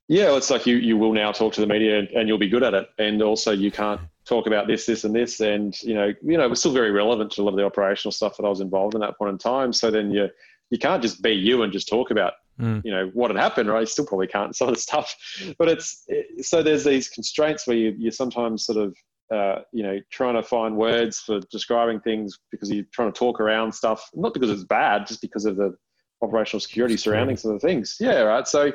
Yeah, 0.08 0.36
it's 0.36 0.50
like 0.50 0.66
you 0.66 0.76
you 0.76 0.98
will 0.98 1.14
now 1.14 1.32
talk 1.32 1.54
to 1.54 1.62
the 1.62 1.68
media 1.68 2.06
and 2.16 2.28
you'll 2.28 2.38
be 2.38 2.50
good 2.50 2.64
at 2.64 2.74
it, 2.74 2.90
and 3.00 3.22
also 3.22 3.52
you 3.52 3.72
can't 3.72 4.02
talk 4.26 4.46
about 4.46 4.68
this, 4.68 4.86
this, 4.86 5.04
and 5.04 5.16
this, 5.16 5.40
and 5.40 5.82
you 5.82 5.94
know, 5.94 6.14
you 6.22 6.38
know, 6.38 6.44
it 6.44 6.50
was 6.50 6.60
still 6.60 6.74
very 6.74 6.92
relevant 6.92 7.32
to 7.32 7.42
a 7.42 7.44
lot 7.44 7.52
of 7.52 7.58
the 7.58 7.66
operational 7.66 8.12
stuff 8.12 8.38
that 8.38 8.46
I 8.46 8.50
was 8.50 8.60
involved 8.60 8.96
in 8.96 9.04
at 9.04 9.08
that 9.08 9.18
point 9.18 9.32
in 9.32 9.38
time. 9.38 9.72
So 9.72 9.90
then 9.90 10.12
you 10.12 10.30
you 10.70 10.78
can't 10.78 11.02
just 11.02 11.22
be 11.22 11.32
you 11.32 11.64
and 11.64 11.72
just 11.72 11.88
talk 11.88 12.12
about 12.12 12.34
mm. 12.60 12.84
you 12.84 12.92
know 12.92 13.10
what 13.14 13.32
had 13.32 13.40
happened, 13.40 13.70
right? 13.70 13.82
You 13.82 13.86
still 13.86 14.06
probably 14.06 14.28
can't 14.28 14.56
some 14.56 14.68
of 14.68 14.76
the 14.76 14.82
stuff, 14.82 15.16
but 15.58 15.70
it's 15.70 16.04
it, 16.08 16.46
so 16.46 16.62
there's 16.62 16.84
these 16.84 17.08
constraints 17.08 17.66
where 17.66 17.78
you 17.78 17.96
you 17.98 18.12
sometimes 18.12 18.66
sort 18.66 18.80
of 18.80 18.96
uh, 19.32 19.62
you 19.72 19.82
know, 19.82 19.98
trying 20.12 20.36
to 20.36 20.44
find 20.44 20.76
words 20.76 21.20
for 21.20 21.40
describing 21.52 22.02
things 22.02 22.38
because 22.52 22.70
you're 22.70 22.84
trying 22.92 23.10
to 23.10 23.18
talk 23.18 23.40
around 23.40 23.72
stuff, 23.72 24.10
not 24.14 24.34
because 24.34 24.50
it's 24.50 24.66
bad, 24.66 25.08
just 25.08 25.22
because 25.22 25.46
of 25.46 25.56
the, 25.56 25.74
operational 26.22 26.60
security 26.60 26.98
surrounding 26.98 27.38
some 27.38 27.52
of 27.52 27.60
the 27.60 27.68
things. 27.68 27.98
Yeah, 28.00 28.22
right. 28.22 28.48
So 28.48 28.72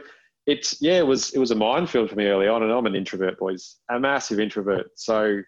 it's 0.47 0.81
yeah, 0.81 0.99
it 0.99 1.07
was 1.07 1.33
it 1.33 1.39
was 1.39 1.51
a 1.51 1.55
minefield 1.55 2.11
for 2.11 2.17
me 2.17 2.27
early 2.27 2.49
on, 2.49 2.63
and 2.63 2.73
I'm 2.73 2.87
an 2.87 2.95
introvert, 2.95 3.39
boys, 3.39 3.77
a 3.91 3.99
massive 3.99 4.41
introvert. 4.41 4.87
So 4.97 5.43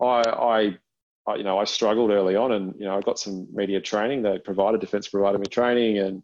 I 0.00 0.04
I, 0.04 0.78
I 1.26 1.36
you 1.36 1.44
know 1.44 1.58
I 1.58 1.64
struggled 1.64 2.10
early 2.10 2.36
on, 2.36 2.52
and 2.52 2.74
you 2.78 2.84
know 2.84 2.96
I 2.96 3.00
got 3.00 3.18
some 3.18 3.48
media 3.52 3.80
training. 3.80 4.22
They 4.22 4.38
provided 4.38 4.80
defence 4.80 5.08
provided 5.08 5.40
me 5.40 5.46
training, 5.46 5.98
and 5.98 6.22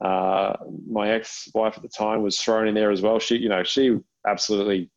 uh, 0.00 0.54
my 0.88 1.10
ex-wife 1.10 1.74
at 1.76 1.82
the 1.82 1.88
time 1.88 2.22
was 2.22 2.38
thrown 2.38 2.68
in 2.68 2.74
there 2.74 2.90
as 2.90 3.02
well. 3.02 3.18
She 3.18 3.36
you 3.36 3.48
know 3.48 3.64
she 3.64 3.98
absolutely 4.26 4.90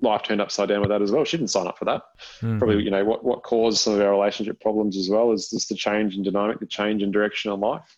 life 0.00 0.22
turned 0.22 0.40
upside 0.40 0.68
down 0.68 0.80
with 0.80 0.90
that 0.90 1.02
as 1.02 1.10
well. 1.10 1.24
She 1.24 1.36
didn't 1.36 1.50
sign 1.50 1.66
up 1.66 1.78
for 1.78 1.86
that. 1.86 2.02
Mm-hmm. 2.40 2.58
Probably, 2.58 2.82
you 2.82 2.90
know, 2.90 3.04
what, 3.04 3.24
what 3.24 3.42
caused 3.42 3.78
some 3.78 3.94
of 3.94 4.00
our 4.00 4.10
relationship 4.10 4.60
problems 4.60 4.96
as 4.96 5.08
well 5.08 5.32
is 5.32 5.48
just 5.48 5.68
the 5.68 5.74
change 5.74 6.16
in 6.16 6.22
dynamic, 6.22 6.60
the 6.60 6.66
change 6.66 7.02
in 7.02 7.10
direction 7.10 7.52
in 7.52 7.60
life. 7.60 7.96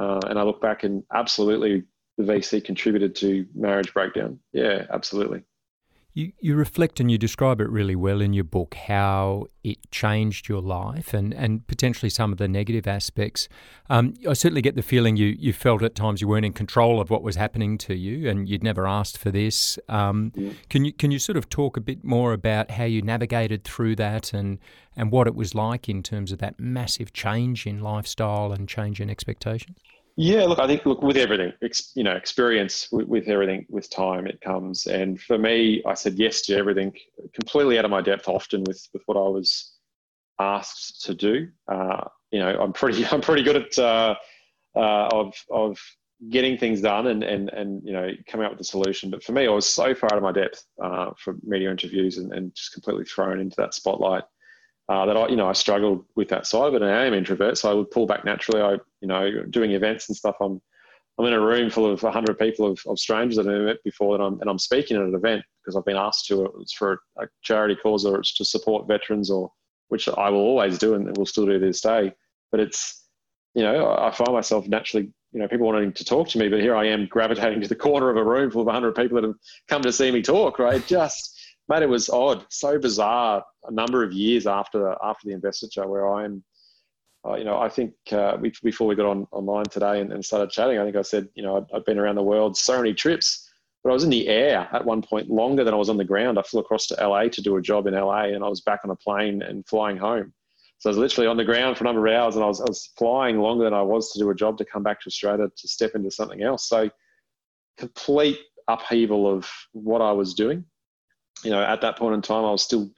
Uh, 0.00 0.20
and 0.28 0.38
I 0.38 0.42
look 0.42 0.60
back 0.60 0.84
and 0.84 1.02
absolutely 1.12 1.84
the 2.18 2.24
VC 2.24 2.64
contributed 2.64 3.14
to 3.16 3.46
marriage 3.54 3.92
breakdown. 3.92 4.38
Yeah, 4.52 4.86
absolutely. 4.90 5.42
You, 6.16 6.32
you 6.40 6.54
reflect 6.54 6.98
and 6.98 7.10
you 7.10 7.18
describe 7.18 7.60
it 7.60 7.68
really 7.68 7.94
well 7.94 8.22
in 8.22 8.32
your 8.32 8.42
book 8.42 8.74
how 8.74 9.48
it 9.62 9.90
changed 9.90 10.48
your 10.48 10.62
life 10.62 11.12
and, 11.12 11.34
and 11.34 11.66
potentially 11.66 12.08
some 12.08 12.32
of 12.32 12.38
the 12.38 12.48
negative 12.48 12.86
aspects. 12.86 13.50
Um, 13.90 14.14
I 14.26 14.32
certainly 14.32 14.62
get 14.62 14.76
the 14.76 14.82
feeling 14.82 15.18
you, 15.18 15.36
you 15.38 15.52
felt 15.52 15.82
at 15.82 15.94
times 15.94 16.22
you 16.22 16.28
weren't 16.28 16.46
in 16.46 16.54
control 16.54 17.02
of 17.02 17.10
what 17.10 17.22
was 17.22 17.36
happening 17.36 17.76
to 17.78 17.94
you 17.94 18.30
and 18.30 18.48
you'd 18.48 18.64
never 18.64 18.86
asked 18.86 19.18
for 19.18 19.30
this. 19.30 19.78
Um, 19.90 20.32
yeah. 20.34 20.52
Can 20.70 20.86
you 20.86 20.94
can 20.94 21.10
you 21.10 21.18
sort 21.18 21.36
of 21.36 21.50
talk 21.50 21.76
a 21.76 21.82
bit 21.82 22.02
more 22.02 22.32
about 22.32 22.70
how 22.70 22.84
you 22.84 23.02
navigated 23.02 23.64
through 23.64 23.96
that 23.96 24.32
and, 24.32 24.58
and 24.96 25.12
what 25.12 25.26
it 25.26 25.34
was 25.34 25.54
like 25.54 25.86
in 25.86 26.02
terms 26.02 26.32
of 26.32 26.38
that 26.38 26.58
massive 26.58 27.12
change 27.12 27.66
in 27.66 27.80
lifestyle 27.80 28.52
and 28.52 28.66
change 28.66 29.02
in 29.02 29.10
expectations? 29.10 29.76
Yeah, 30.18 30.44
look, 30.44 30.58
I 30.58 30.66
think 30.66 30.86
look 30.86 31.02
with 31.02 31.18
everything, 31.18 31.52
you 31.94 32.02
know, 32.02 32.12
experience 32.12 32.88
with, 32.90 33.06
with, 33.06 33.28
everything 33.28 33.66
with 33.68 33.90
time 33.90 34.26
it 34.26 34.40
comes. 34.40 34.86
And 34.86 35.20
for 35.20 35.36
me, 35.36 35.82
I 35.86 35.92
said 35.92 36.14
yes 36.14 36.40
to 36.42 36.56
everything, 36.56 36.94
completely 37.34 37.78
out 37.78 37.84
of 37.84 37.90
my 37.90 38.00
depth 38.00 38.26
often 38.26 38.64
with 38.64 38.82
with 38.94 39.02
what 39.04 39.18
I 39.18 39.28
was 39.28 39.74
asked 40.40 41.04
to 41.04 41.14
do. 41.14 41.48
Uh, 41.68 42.04
you 42.30 42.38
know, 42.38 42.58
I'm 42.58 42.72
pretty 42.72 43.04
I'm 43.10 43.20
pretty 43.20 43.42
good 43.42 43.56
at 43.56 43.78
uh, 43.78 44.14
uh, 44.74 45.08
of 45.12 45.34
of 45.50 45.78
getting 46.30 46.56
things 46.56 46.80
done 46.80 47.08
and 47.08 47.22
and 47.22 47.50
and 47.50 47.82
you 47.84 47.92
know 47.92 48.10
coming 48.26 48.46
up 48.46 48.52
with 48.52 48.60
a 48.62 48.64
solution. 48.64 49.10
But 49.10 49.22
for 49.22 49.32
me, 49.32 49.46
I 49.46 49.50
was 49.50 49.66
so 49.66 49.94
far 49.94 50.10
out 50.12 50.16
of 50.16 50.22
my 50.22 50.32
depth 50.32 50.64
uh, 50.82 51.10
for 51.18 51.36
media 51.42 51.70
interviews 51.70 52.16
and, 52.16 52.32
and 52.32 52.54
just 52.54 52.72
completely 52.72 53.04
thrown 53.04 53.38
into 53.38 53.56
that 53.56 53.74
spotlight 53.74 54.24
uh, 54.88 55.06
that 55.06 55.16
I, 55.16 55.28
you 55.28 55.36
know, 55.36 55.48
I 55.48 55.52
struggled 55.52 56.04
with 56.14 56.28
that 56.28 56.46
side 56.46 56.74
and 56.74 56.84
I 56.84 57.06
am 57.06 57.14
introvert, 57.14 57.58
so 57.58 57.70
I 57.70 57.74
would 57.74 57.90
pull 57.90 58.06
back 58.06 58.24
naturally. 58.24 58.60
I, 58.60 58.72
you 59.00 59.08
know, 59.08 59.42
doing 59.50 59.72
events 59.72 60.08
and 60.08 60.16
stuff, 60.16 60.36
I'm, 60.40 60.60
I'm 61.18 61.26
in 61.26 61.32
a 61.32 61.40
room 61.40 61.70
full 61.70 61.90
of 61.90 62.02
100 62.02 62.38
people 62.38 62.70
of, 62.70 62.80
of 62.86 62.98
strangers 62.98 63.36
that 63.36 63.46
I've 63.46 63.52
never 63.52 63.64
met 63.64 63.82
before, 63.84 64.14
and 64.14 64.22
I'm, 64.22 64.40
and 64.40 64.50
I'm 64.50 64.58
speaking 64.58 64.96
at 64.96 65.02
an 65.02 65.14
event 65.14 65.42
because 65.60 65.76
I've 65.76 65.84
been 65.84 65.96
asked 65.96 66.26
to. 66.26 66.44
It's 66.60 66.72
for 66.72 67.00
a 67.18 67.26
charity 67.42 67.74
cause, 67.74 68.04
or 68.04 68.20
it's 68.20 68.34
to 68.34 68.44
support 68.44 68.86
veterans, 68.86 69.30
or 69.30 69.50
which 69.88 70.08
I 70.08 70.30
will 70.30 70.40
always 70.40 70.78
do, 70.78 70.94
and 70.94 71.16
will 71.16 71.26
still 71.26 71.46
do 71.46 71.54
to 71.54 71.58
this 71.58 71.80
day. 71.80 72.12
But 72.52 72.60
it's, 72.60 73.08
you 73.54 73.62
know, 73.62 73.96
I 73.98 74.12
find 74.12 74.32
myself 74.32 74.68
naturally, 74.68 75.10
you 75.32 75.40
know, 75.40 75.48
people 75.48 75.66
wanting 75.66 75.92
to 75.94 76.04
talk 76.04 76.28
to 76.28 76.38
me, 76.38 76.48
but 76.48 76.60
here 76.60 76.76
I 76.76 76.86
am 76.86 77.06
gravitating 77.06 77.62
to 77.62 77.68
the 77.68 77.74
corner 77.74 78.10
of 78.10 78.16
a 78.18 78.24
room 78.24 78.50
full 78.50 78.60
of 78.60 78.66
100 78.66 78.94
people 78.94 79.20
that 79.20 79.26
have 79.26 79.36
come 79.68 79.82
to 79.82 79.92
see 79.92 80.12
me 80.12 80.22
talk. 80.22 80.58
Right, 80.58 80.86
just 80.86 81.35
mate, 81.68 81.82
it 81.82 81.88
was 81.88 82.08
odd, 82.08 82.44
so 82.48 82.78
bizarre. 82.78 83.44
A 83.64 83.70
number 83.70 84.02
of 84.02 84.12
years 84.12 84.46
after 84.46 84.78
the, 84.78 84.96
after 85.02 85.26
the 85.26 85.34
investiture, 85.34 85.86
where 85.86 86.12
I'm, 86.14 86.44
uh, 87.26 87.34
you 87.34 87.44
know, 87.44 87.58
I 87.58 87.68
think 87.68 87.92
uh, 88.12 88.36
we, 88.40 88.52
before 88.62 88.86
we 88.86 88.94
got 88.94 89.06
on 89.06 89.26
online 89.32 89.64
today 89.64 90.00
and, 90.00 90.12
and, 90.12 90.24
started 90.24 90.50
chatting, 90.50 90.78
I 90.78 90.84
think 90.84 90.96
I 90.96 91.02
said, 91.02 91.28
you 91.34 91.42
know, 91.42 91.66
i 91.72 91.76
had 91.76 91.84
been 91.84 91.98
around 91.98 92.14
the 92.14 92.22
world 92.22 92.56
so 92.56 92.76
many 92.76 92.94
trips, 92.94 93.50
but 93.82 93.90
I 93.90 93.94
was 93.94 94.04
in 94.04 94.10
the 94.10 94.28
air 94.28 94.68
at 94.72 94.84
one 94.84 95.02
point 95.02 95.28
longer 95.28 95.64
than 95.64 95.74
I 95.74 95.76
was 95.76 95.88
on 95.88 95.96
the 95.96 96.04
ground. 96.04 96.38
I 96.38 96.42
flew 96.42 96.60
across 96.60 96.86
to 96.88 96.94
LA 97.08 97.24
to 97.28 97.42
do 97.42 97.56
a 97.56 97.62
job 97.62 97.86
in 97.86 97.94
LA, 97.94 98.26
and 98.26 98.44
I 98.44 98.48
was 98.48 98.60
back 98.60 98.80
on 98.84 98.90
a 98.90 98.96
plane 98.96 99.42
and 99.42 99.66
flying 99.66 99.96
home. 99.96 100.32
So 100.78 100.90
I 100.90 100.92
was 100.92 100.98
literally 100.98 101.26
on 101.26 101.38
the 101.38 101.44
ground 101.44 101.76
for 101.76 101.84
a 101.84 101.86
number 101.86 102.06
of 102.06 102.12
hours, 102.12 102.36
and 102.36 102.44
I 102.44 102.48
was, 102.48 102.60
I 102.60 102.66
was 102.68 102.90
flying 102.96 103.40
longer 103.40 103.64
than 103.64 103.74
I 103.74 103.82
was 103.82 104.12
to 104.12 104.18
do 104.20 104.30
a 104.30 104.34
job 104.34 104.58
to 104.58 104.64
come 104.64 104.82
back 104.82 105.00
to 105.00 105.08
Australia 105.08 105.48
to 105.56 105.68
step 105.68 105.94
into 105.94 106.10
something 106.10 106.42
else. 106.42 106.68
So 106.68 106.90
complete 107.76 108.38
upheaval 108.68 109.32
of 109.32 109.48
what 109.72 110.00
I 110.00 110.12
was 110.12 110.34
doing 110.34 110.64
you 111.44 111.50
know, 111.50 111.62
at 111.62 111.80
that 111.82 111.98
point 111.98 112.14
in 112.14 112.22
time, 112.22 112.44
I 112.44 112.50
was 112.50 112.62
still 112.62 112.90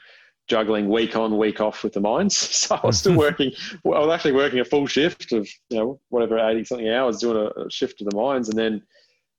juggling 0.48 0.88
week 0.88 1.14
on, 1.14 1.36
week 1.36 1.60
off 1.60 1.84
with 1.84 1.92
the 1.92 2.00
mines. 2.00 2.36
So 2.68 2.74
I 2.82 2.86
was 2.86 2.98
still 2.98 3.16
working. 3.16 3.52
I 3.84 3.88
was 3.88 4.12
actually 4.12 4.32
working 4.32 4.60
a 4.60 4.64
full 4.64 4.86
shift 4.86 5.32
of 5.32 5.48
you 5.70 5.78
know 5.78 6.00
whatever 6.08 6.38
eighty 6.38 6.64
something 6.64 6.88
hours, 6.88 7.18
doing 7.18 7.36
a, 7.36 7.60
a 7.60 7.70
shift 7.70 7.98
to 7.98 8.04
the 8.04 8.16
mines, 8.16 8.48
and 8.48 8.58
then 8.58 8.82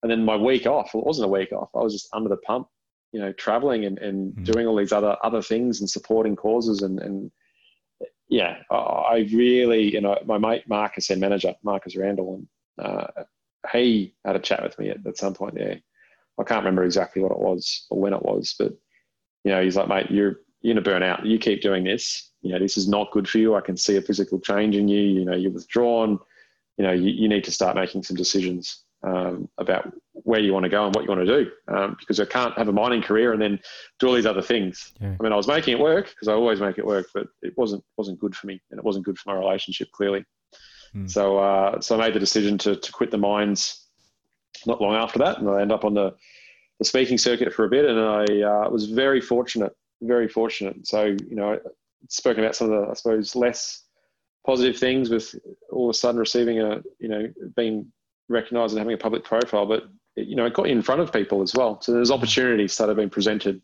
and 0.01 0.11
then 0.11 0.23
my 0.23 0.35
week 0.35 0.65
off. 0.65 0.91
Well, 0.93 1.03
it 1.03 1.07
wasn't 1.07 1.25
a 1.25 1.31
week 1.31 1.51
off. 1.51 1.69
I 1.75 1.79
was 1.79 1.93
just 1.93 2.09
under 2.13 2.29
the 2.29 2.37
pump, 2.37 2.67
you 3.11 3.19
know, 3.19 3.33
traveling 3.33 3.85
and, 3.85 3.97
and 3.99 4.33
mm. 4.33 4.45
doing 4.45 4.67
all 4.67 4.75
these 4.75 4.91
other 4.91 5.17
other 5.23 5.41
things 5.41 5.79
and 5.79 5.89
supporting 5.89 6.35
causes 6.35 6.81
and 6.81 6.99
and 6.99 7.31
yeah, 8.29 8.57
I 8.71 9.27
really 9.33 9.93
you 9.93 10.01
know 10.01 10.17
my 10.25 10.37
mate 10.37 10.63
Marcus, 10.67 11.07
their 11.07 11.17
manager 11.17 11.53
Marcus 11.63 11.95
Randall, 11.95 12.45
and 12.77 12.85
uh, 12.85 13.23
he 13.71 14.15
had 14.23 14.35
a 14.35 14.39
chat 14.39 14.63
with 14.63 14.77
me 14.79 14.89
at, 14.89 15.05
at 15.05 15.17
some 15.17 15.33
point 15.33 15.55
there. 15.55 15.79
I 16.39 16.43
can't 16.43 16.63
remember 16.63 16.83
exactly 16.83 17.21
what 17.21 17.31
it 17.31 17.39
was 17.39 17.85
or 17.89 17.99
when 17.99 18.13
it 18.13 18.21
was, 18.21 18.55
but 18.57 18.73
you 19.43 19.51
know, 19.51 19.63
he's 19.63 19.75
like, 19.75 19.87
mate, 19.87 20.11
you're 20.11 20.37
you're 20.61 20.73
gonna 20.73 20.83
burn 20.83 21.03
out. 21.03 21.25
You 21.25 21.39
keep 21.39 21.61
doing 21.61 21.83
this. 21.83 22.31
You 22.41 22.51
know, 22.51 22.59
this 22.59 22.77
is 22.77 22.87
not 22.87 23.11
good 23.11 23.27
for 23.27 23.37
you. 23.37 23.55
I 23.55 23.61
can 23.61 23.77
see 23.77 23.97
a 23.97 24.01
physical 24.01 24.39
change 24.39 24.75
in 24.75 24.87
you. 24.87 25.01
You 25.01 25.25
know, 25.25 25.35
you're 25.35 25.51
withdrawn. 25.51 26.19
You 26.77 26.85
know, 26.85 26.91
you, 26.91 27.09
you 27.09 27.27
need 27.27 27.43
to 27.45 27.51
start 27.51 27.75
making 27.75 28.03
some 28.03 28.15
decisions 28.15 28.83
um, 29.03 29.49
about 29.57 29.93
where 30.13 30.39
you 30.39 30.53
want 30.53 30.63
to 30.63 30.69
go 30.69 30.85
and 30.85 30.95
what 30.95 31.03
you 31.03 31.09
want 31.09 31.25
to 31.25 31.43
do. 31.43 31.51
Um, 31.67 31.95
because 31.99 32.19
I 32.19 32.25
can't 32.25 32.57
have 32.57 32.67
a 32.67 32.73
mining 32.73 33.01
career 33.01 33.33
and 33.33 33.41
then 33.41 33.59
do 33.99 34.07
all 34.07 34.13
these 34.13 34.25
other 34.25 34.41
things. 34.41 34.91
Yeah. 35.01 35.15
I 35.19 35.23
mean, 35.23 35.31
I 35.31 35.35
was 35.35 35.47
making 35.47 35.77
it 35.77 35.79
work 35.79 36.09
because 36.09 36.27
I 36.27 36.33
always 36.33 36.59
make 36.59 36.77
it 36.77 36.85
work, 36.85 37.07
but 37.13 37.27
it 37.41 37.53
wasn't 37.57 37.83
wasn't 37.97 38.19
good 38.19 38.35
for 38.35 38.47
me 38.47 38.61
and 38.71 38.77
it 38.77 38.83
wasn't 38.83 39.05
good 39.05 39.17
for 39.17 39.33
my 39.33 39.39
relationship 39.39 39.91
clearly. 39.91 40.25
Mm. 40.95 41.09
So 41.09 41.37
uh, 41.37 41.81
so 41.81 41.95
I 41.95 41.99
made 41.99 42.13
the 42.13 42.19
decision 42.19 42.57
to 42.59 42.75
to 42.75 42.91
quit 42.91 43.11
the 43.11 43.17
mines 43.17 43.85
not 44.65 44.81
long 44.81 44.95
after 44.95 45.19
that, 45.19 45.39
and 45.39 45.49
I 45.49 45.61
end 45.61 45.71
up 45.71 45.85
on 45.85 45.93
the 45.93 46.15
the 46.79 46.85
speaking 46.85 47.17
circuit 47.17 47.53
for 47.53 47.65
a 47.65 47.69
bit, 47.69 47.85
and 47.85 47.99
I 47.99 48.23
uh, 48.41 48.69
was 48.69 48.89
very 48.89 49.21
fortunate, 49.21 49.75
very 50.01 50.27
fortunate. 50.27 50.87
So 50.87 51.05
you 51.05 51.35
know, 51.35 51.59
spoken 52.07 52.43
about 52.43 52.55
some 52.55 52.71
of 52.71 52.81
the 52.81 52.91
I 52.91 52.93
suppose 52.93 53.35
less 53.35 53.83
positive 54.45 54.77
things 54.77 55.09
with 55.09 55.35
all 55.71 55.89
of 55.89 55.93
a 55.93 55.97
sudden 55.97 56.19
receiving 56.19 56.59
a 56.61 56.81
you 56.99 57.09
know 57.09 57.27
being 57.55 57.91
recognised 58.29 58.73
and 58.73 58.79
having 58.79 58.93
a 58.93 58.97
public 58.97 59.23
profile, 59.23 59.65
but 59.65 59.83
you 60.15 60.35
know 60.35 60.45
it 60.45 60.53
got 60.53 60.67
you 60.67 60.71
in 60.71 60.81
front 60.81 61.01
of 61.01 61.11
people 61.11 61.41
as 61.41 61.53
well. 61.53 61.79
So 61.81 61.91
there's 61.91 62.11
opportunities 62.11 62.77
that 62.77 62.87
have 62.87 62.97
been 62.97 63.09
presented 63.09 63.61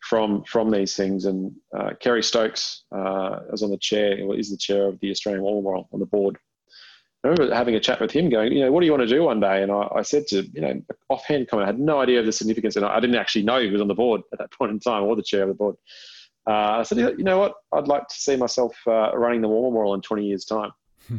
from 0.00 0.44
from 0.44 0.70
these 0.70 0.96
things. 0.96 1.26
And 1.26 1.52
uh, 1.76 1.90
Kerry 2.00 2.22
Stokes 2.22 2.84
uh, 2.92 3.40
was 3.50 3.62
on 3.62 3.70
the 3.70 3.78
chair, 3.78 4.16
is 4.34 4.50
the 4.50 4.56
chair 4.56 4.88
of 4.88 4.98
the 5.00 5.10
Australian 5.10 5.42
War 5.42 5.56
Memorial 5.56 5.88
on 5.92 6.00
the 6.00 6.06
board, 6.06 6.38
I 7.26 7.30
remember 7.30 7.54
having 7.54 7.74
a 7.74 7.80
chat 7.80 8.00
with 8.00 8.10
him, 8.10 8.30
going, 8.30 8.52
you 8.52 8.60
know, 8.60 8.70
what 8.70 8.80
do 8.80 8.86
you 8.86 8.92
want 8.92 9.02
to 9.02 9.08
do 9.08 9.24
one 9.24 9.40
day? 9.40 9.62
And 9.62 9.72
I, 9.72 9.88
I 9.96 10.02
said 10.02 10.26
to, 10.28 10.42
you 10.52 10.60
know, 10.60 10.80
offhand 11.08 11.48
comment, 11.48 11.68
I 11.68 11.72
had 11.72 11.80
no 11.80 12.00
idea 12.00 12.20
of 12.20 12.26
the 12.26 12.32
significance, 12.32 12.76
and 12.76 12.84
I 12.84 13.00
didn't 13.00 13.16
actually 13.16 13.42
know 13.42 13.60
he 13.60 13.70
was 13.70 13.80
on 13.80 13.88
the 13.88 13.94
board 13.94 14.22
at 14.32 14.38
that 14.38 14.52
point 14.52 14.70
in 14.70 14.78
time, 14.78 15.02
or 15.02 15.16
the 15.16 15.22
chair 15.22 15.42
of 15.42 15.48
the 15.48 15.54
board. 15.54 15.76
Uh, 16.48 16.78
I 16.78 16.82
said, 16.84 16.98
you 16.98 17.24
know 17.24 17.38
what, 17.38 17.54
I'd 17.72 17.88
like 17.88 18.06
to 18.06 18.14
see 18.14 18.36
myself 18.36 18.76
uh, 18.86 19.16
running 19.16 19.40
the 19.40 19.48
War 19.48 19.70
Memorial 19.70 19.94
in 19.94 20.00
20 20.00 20.24
years' 20.24 20.44
time. 20.44 20.70
Hmm. 21.08 21.18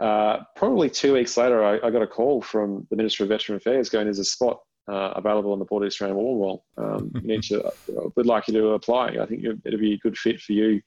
Uh, 0.00 0.38
probably 0.56 0.88
two 0.88 1.12
weeks 1.12 1.36
later, 1.36 1.62
I, 1.62 1.86
I, 1.86 1.90
got 1.90 2.02
a 2.02 2.06
call 2.06 2.40
from 2.40 2.86
the 2.88 2.96
Minister 2.96 3.24
of 3.24 3.30
Veteran 3.30 3.56
Affairs 3.56 3.88
going, 3.88 4.04
"There's 4.04 4.20
a 4.20 4.24
spot 4.24 4.60
uh, 4.86 5.12
available 5.16 5.52
on 5.52 5.58
the 5.58 5.64
board 5.64 5.82
of 5.82 5.86
the 5.86 5.92
Australian 5.92 6.16
War 6.16 6.34
Memorial. 6.34 6.64
Um, 6.76 7.10
you 7.20 7.22
need 7.22 7.42
to, 7.44 7.72
would 8.14 8.26
like 8.26 8.46
you 8.46 8.54
to 8.54 8.68
apply. 8.68 9.16
I 9.20 9.26
think 9.26 9.42
it'd 9.42 9.80
be 9.80 9.94
a 9.94 9.98
good 9.98 10.16
fit 10.16 10.40
for 10.40 10.52
you 10.52 10.80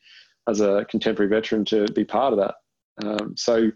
as 0.47 0.61
a 0.61 0.85
contemporary 0.89 1.29
veteran 1.29 1.65
to 1.65 1.85
be 1.91 2.05
part 2.05 2.33
of 2.33 2.39
that." 2.39 2.55
Um, 3.05 3.35
so 3.35 3.69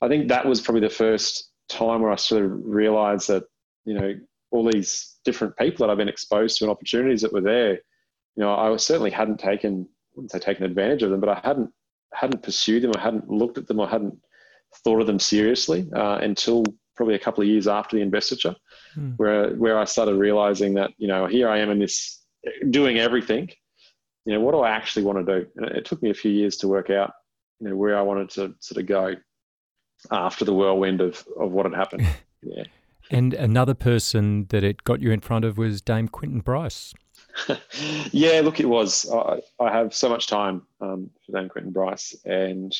I 0.00 0.08
think 0.08 0.28
that 0.28 0.46
was 0.46 0.60
probably 0.60 0.82
the 0.82 0.90
first 0.90 1.50
time 1.68 2.02
where 2.02 2.12
I 2.12 2.16
sort 2.16 2.44
of 2.44 2.52
realized 2.64 3.28
that, 3.28 3.44
you 3.84 3.94
know, 3.94 4.14
all 4.50 4.70
these 4.70 5.16
different 5.24 5.56
people 5.56 5.86
that 5.86 5.90
I've 5.90 5.98
been 5.98 6.08
exposed 6.08 6.58
to 6.58 6.64
and 6.64 6.70
opportunities 6.70 7.22
that 7.22 7.32
were 7.32 7.40
there, 7.40 7.72
you 7.72 8.44
know, 8.44 8.54
I 8.54 8.74
certainly 8.76 9.10
hadn't 9.10 9.38
taken, 9.38 9.86
I 9.88 10.12
wouldn't 10.14 10.32
say 10.32 10.38
taken 10.38 10.64
advantage 10.64 11.02
of 11.02 11.10
them, 11.10 11.20
but 11.20 11.28
I 11.28 11.40
hadn't, 11.44 11.70
hadn't 12.14 12.42
pursued 12.42 12.82
them. 12.82 12.92
I 12.96 13.00
hadn't 13.00 13.28
looked 13.28 13.58
at 13.58 13.66
them. 13.66 13.80
I 13.80 13.88
hadn't 13.88 14.16
thought 14.84 15.00
of 15.00 15.06
them 15.06 15.18
seriously 15.18 15.88
uh, 15.94 16.18
until 16.22 16.64
probably 16.96 17.14
a 17.14 17.18
couple 17.18 17.42
of 17.42 17.48
years 17.48 17.68
after 17.68 17.96
the 17.96 18.02
investiture, 18.02 18.54
mm. 18.96 19.14
where, 19.16 19.54
where 19.54 19.78
I 19.78 19.84
started 19.84 20.16
realizing 20.16 20.74
that, 20.74 20.90
you 20.96 21.08
know, 21.08 21.26
here 21.26 21.48
I 21.48 21.58
am 21.58 21.70
in 21.70 21.78
this 21.78 22.24
doing 22.70 22.98
everything, 22.98 23.50
you 24.24 24.34
know, 24.34 24.40
what 24.40 24.52
do 24.52 24.60
I 24.60 24.70
actually 24.70 25.04
want 25.04 25.26
to 25.26 25.40
do? 25.40 25.46
And 25.56 25.66
it 25.76 25.84
took 25.84 26.02
me 26.02 26.10
a 26.10 26.14
few 26.14 26.30
years 26.30 26.56
to 26.58 26.68
work 26.68 26.90
out, 26.90 27.12
you 27.60 27.68
know, 27.68 27.76
where 27.76 27.98
I 27.98 28.02
wanted 28.02 28.30
to 28.30 28.54
sort 28.60 28.80
of 28.80 28.86
go 28.86 29.14
after 30.10 30.44
the 30.44 30.54
whirlwind 30.54 31.00
of, 31.00 31.26
of 31.38 31.50
what 31.52 31.66
had 31.66 31.74
happened. 31.74 32.06
Yeah. 32.40 32.62
and 33.10 33.34
another 33.34 33.74
person 33.74 34.46
that 34.50 34.62
it 34.62 34.84
got 34.84 35.02
you 35.02 35.10
in 35.10 35.18
front 35.18 35.44
of 35.44 35.58
was 35.58 35.82
Dame 35.82 36.06
Quentin 36.06 36.38
Bryce. 36.38 36.94
yeah, 38.12 38.40
look, 38.44 38.60
it 38.60 38.68
was. 38.68 39.10
I, 39.12 39.40
I 39.58 39.72
have 39.72 39.92
so 39.92 40.08
much 40.08 40.28
time 40.28 40.62
um, 40.80 41.10
for 41.26 41.32
Dame 41.32 41.48
Quentin 41.48 41.72
Bryce, 41.72 42.14
and 42.24 42.72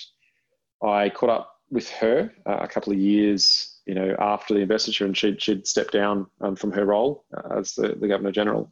I 0.81 1.11
caught 1.11 1.31
up 1.31 1.57
with 1.73 1.91
her 1.91 2.33
uh, 2.47 2.59
a 2.59 2.69
couple 2.69 2.93
of 2.93 3.01
years 3.01 3.79
you 3.89 3.95
know, 3.95 4.15
after 4.19 4.53
the 4.53 4.61
investiture, 4.61 5.07
and 5.07 5.17
she'd, 5.17 5.41
she'd 5.41 5.67
stepped 5.67 5.93
down 5.93 6.27
um, 6.43 6.55
from 6.55 6.71
her 6.71 6.85
role 6.85 7.25
uh, 7.35 7.59
as 7.59 7.75
the, 7.75 7.97
the 7.99 8.07
Governor 8.07 8.31
General. 8.31 8.71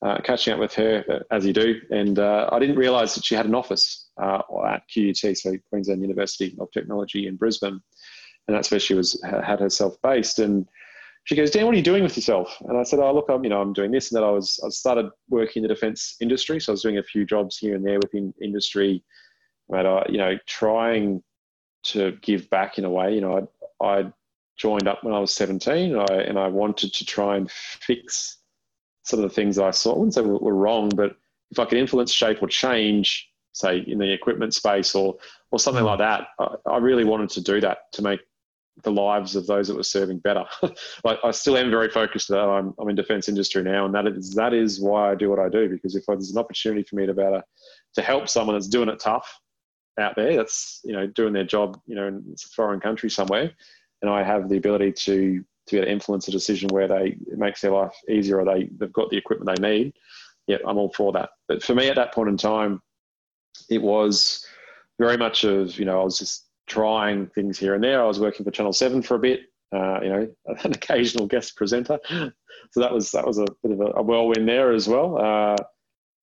Uh, 0.00 0.18
catching 0.22 0.52
up 0.52 0.60
with 0.60 0.72
her 0.72 1.04
uh, 1.10 1.34
as 1.34 1.44
you 1.44 1.52
do, 1.52 1.80
and 1.90 2.20
uh, 2.20 2.48
I 2.52 2.60
didn't 2.60 2.76
realise 2.76 3.16
that 3.16 3.24
she 3.24 3.34
had 3.34 3.46
an 3.46 3.54
office 3.54 4.07
uh, 4.20 4.42
at 4.66 4.82
QUT, 4.92 5.36
so 5.36 5.52
Queensland 5.70 6.02
University 6.02 6.56
of 6.58 6.70
Technology 6.72 7.26
in 7.26 7.36
Brisbane, 7.36 7.80
and 8.46 8.56
that's 8.56 8.70
where 8.70 8.80
she 8.80 8.94
was 8.94 9.20
had 9.24 9.60
herself 9.60 9.96
based. 10.02 10.38
And 10.38 10.66
she 11.24 11.36
goes, 11.36 11.50
Dan, 11.50 11.66
what 11.66 11.74
are 11.74 11.78
you 11.78 11.84
doing 11.84 12.02
with 12.02 12.16
yourself? 12.16 12.56
And 12.66 12.78
I 12.78 12.82
said, 12.82 13.00
Oh, 13.00 13.14
look, 13.14 13.26
I'm 13.28 13.44
you 13.44 13.50
know 13.50 13.60
I'm 13.60 13.72
doing 13.72 13.90
this, 13.90 14.10
and 14.10 14.16
that 14.16 14.26
I 14.26 14.30
was 14.30 14.58
I 14.64 14.68
started 14.70 15.10
working 15.28 15.62
in 15.62 15.68
the 15.68 15.74
defence 15.74 16.16
industry, 16.20 16.60
so 16.60 16.72
I 16.72 16.74
was 16.74 16.82
doing 16.82 16.98
a 16.98 17.02
few 17.02 17.24
jobs 17.24 17.58
here 17.58 17.74
and 17.74 17.86
there 17.86 17.98
within 17.98 18.32
industry, 18.42 19.04
but 19.68 19.86
uh, 19.86 20.04
you 20.08 20.18
know 20.18 20.38
trying 20.46 21.22
to 21.84 22.12
give 22.22 22.48
back 22.50 22.78
in 22.78 22.84
a 22.84 22.90
way. 22.90 23.14
You 23.14 23.20
know, 23.20 23.48
I 23.80 23.86
I 23.86 24.12
joined 24.56 24.88
up 24.88 25.04
when 25.04 25.14
I 25.14 25.20
was 25.20 25.32
17, 25.34 25.94
and 25.94 26.10
I 26.10 26.14
and 26.22 26.38
I 26.38 26.48
wanted 26.48 26.92
to 26.94 27.04
try 27.04 27.36
and 27.36 27.50
fix 27.50 28.38
some 29.02 29.20
of 29.20 29.28
the 29.28 29.34
things 29.34 29.58
I 29.58 29.70
saw. 29.70 29.94
I 29.94 29.98
wouldn't 29.98 30.14
say 30.14 30.22
were 30.22 30.54
wrong, 30.54 30.90
but 30.90 31.16
if 31.50 31.58
I 31.58 31.64
could 31.64 31.78
influence, 31.78 32.12
shape, 32.12 32.42
or 32.42 32.48
change, 32.48 33.28
say 33.58 33.78
in 33.86 33.98
the 33.98 34.12
equipment 34.12 34.54
space 34.54 34.94
or 34.94 35.16
or 35.50 35.58
something 35.58 35.84
mm. 35.84 35.86
like 35.86 35.98
that, 35.98 36.28
I, 36.38 36.72
I 36.72 36.78
really 36.78 37.04
wanted 37.04 37.30
to 37.30 37.40
do 37.40 37.60
that 37.60 37.92
to 37.92 38.02
make 38.02 38.20
the 38.84 38.92
lives 38.92 39.34
of 39.34 39.46
those 39.46 39.68
that 39.68 39.76
were 39.76 39.82
serving 39.82 40.18
better. 40.18 40.44
like 41.04 41.18
I 41.24 41.30
still 41.30 41.56
am 41.56 41.70
very 41.70 41.90
focused 41.90 42.28
that 42.28 42.38
I'm, 42.38 42.74
I'm 42.78 42.88
in 42.88 42.96
defence 42.96 43.28
industry 43.28 43.62
now, 43.62 43.86
and 43.86 43.94
that 43.94 44.06
is 44.06 44.34
that 44.34 44.54
is 44.54 44.80
why 44.80 45.10
I 45.10 45.14
do 45.14 45.30
what 45.30 45.38
I 45.38 45.48
do 45.48 45.68
because 45.68 45.96
if 45.96 46.04
there's 46.06 46.30
an 46.30 46.38
opportunity 46.38 46.82
for 46.82 46.96
me 46.96 47.06
to 47.06 47.14
better 47.14 47.42
to 47.94 48.02
help 48.02 48.28
someone 48.28 48.54
that's 48.54 48.68
doing 48.68 48.88
it 48.88 49.00
tough 49.00 49.40
out 49.98 50.14
there, 50.16 50.36
that's 50.36 50.80
you 50.84 50.92
know 50.92 51.06
doing 51.06 51.32
their 51.32 51.44
job, 51.44 51.80
you 51.86 51.94
know, 51.94 52.06
in 52.06 52.24
a 52.32 52.48
foreign 52.54 52.80
country 52.80 53.10
somewhere, 53.10 53.50
and 54.02 54.10
I 54.10 54.22
have 54.22 54.48
the 54.48 54.56
ability 54.56 54.92
to 54.92 55.44
to 55.66 55.74
be 55.74 55.78
able 55.78 55.86
to 55.86 55.92
influence 55.92 56.28
a 56.28 56.32
decision 56.32 56.68
where 56.68 56.88
they 56.88 57.16
it 57.26 57.38
makes 57.38 57.60
their 57.60 57.72
life 57.72 57.94
easier 58.08 58.40
or 58.40 58.44
they 58.44 58.70
they've 58.78 58.92
got 58.92 59.10
the 59.10 59.16
equipment 59.16 59.58
they 59.60 59.68
need. 59.68 59.94
Yeah, 60.46 60.58
I'm 60.66 60.78
all 60.78 60.92
for 60.94 61.12
that. 61.12 61.30
But 61.46 61.62
for 61.62 61.74
me 61.74 61.88
at 61.88 61.96
that 61.96 62.14
point 62.14 62.30
in 62.30 62.38
time, 62.38 62.80
it 63.70 63.82
was 63.82 64.44
very 64.98 65.16
much 65.16 65.44
of 65.44 65.78
you 65.78 65.84
know 65.84 66.00
I 66.00 66.04
was 66.04 66.18
just 66.18 66.46
trying 66.66 67.26
things 67.28 67.58
here 67.58 67.74
and 67.74 67.82
there. 67.82 68.02
I 68.02 68.06
was 68.06 68.20
working 68.20 68.44
for 68.44 68.50
Channel 68.50 68.72
Seven 68.72 69.02
for 69.02 69.14
a 69.14 69.18
bit, 69.18 69.40
uh, 69.74 70.00
you 70.02 70.08
know, 70.08 70.28
an 70.64 70.72
occasional 70.72 71.26
guest 71.26 71.56
presenter. 71.56 71.98
So 72.72 72.80
that 72.80 72.92
was 72.92 73.12
that 73.12 73.26
was 73.26 73.38
a 73.38 73.46
bit 73.62 73.72
of 73.72 73.80
a, 73.80 74.02
whirlwind 74.02 74.46
there 74.46 74.72
as 74.72 74.88
well. 74.88 75.16
Uh, 75.16 75.56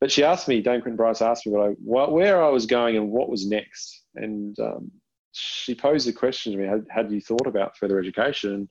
but 0.01 0.11
she 0.11 0.23
asked 0.23 0.47
me, 0.47 0.61
Dame 0.61 0.81
Quinn 0.81 0.95
Bryce 0.95 1.21
asked 1.21 1.45
me 1.45 1.53
what 1.53 1.69
I, 1.69 1.73
what, 1.83 2.11
where 2.11 2.43
I 2.43 2.49
was 2.49 2.65
going 2.65 2.97
and 2.97 3.09
what 3.09 3.29
was 3.29 3.47
next. 3.47 4.03
And 4.15 4.55
um, 4.59 4.91
she 5.31 5.73
posed 5.73 6.07
the 6.07 6.13
question 6.13 6.51
to 6.51 6.57
me, 6.57 6.65
had, 6.65 6.85
had 6.89 7.11
you 7.11 7.21
thought 7.21 7.47
about 7.47 7.77
further 7.77 7.99
education? 7.99 8.53
And 8.53 8.69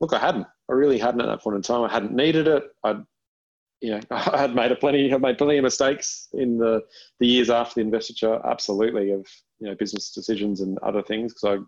look, 0.00 0.12
I 0.12 0.18
hadn't. 0.18 0.46
I 0.68 0.72
really 0.72 0.98
hadn't 0.98 1.20
at 1.20 1.26
that 1.26 1.40
point 1.40 1.56
in 1.56 1.62
time. 1.62 1.84
I 1.84 1.92
hadn't 1.92 2.12
needed 2.12 2.48
it. 2.48 2.64
I'd, 2.84 3.02
you 3.80 3.90
know, 3.90 4.00
I 4.10 4.38
had 4.38 4.54
made 4.54 4.72
a 4.72 4.76
plenty, 4.76 5.12
I 5.12 5.18
made 5.18 5.38
plenty 5.38 5.58
of 5.58 5.64
mistakes 5.64 6.28
in 6.32 6.58
the, 6.58 6.82
the 7.20 7.26
years 7.26 7.50
after 7.50 7.74
the 7.76 7.80
investiture, 7.82 8.40
absolutely, 8.44 9.12
of 9.12 9.26
you 9.58 9.68
know 9.68 9.74
business 9.74 10.12
decisions 10.12 10.60
and 10.60 10.78
other 10.78 11.02
things 11.02 11.32
because 11.32 11.44
I, 11.44 11.54
you 11.54 11.66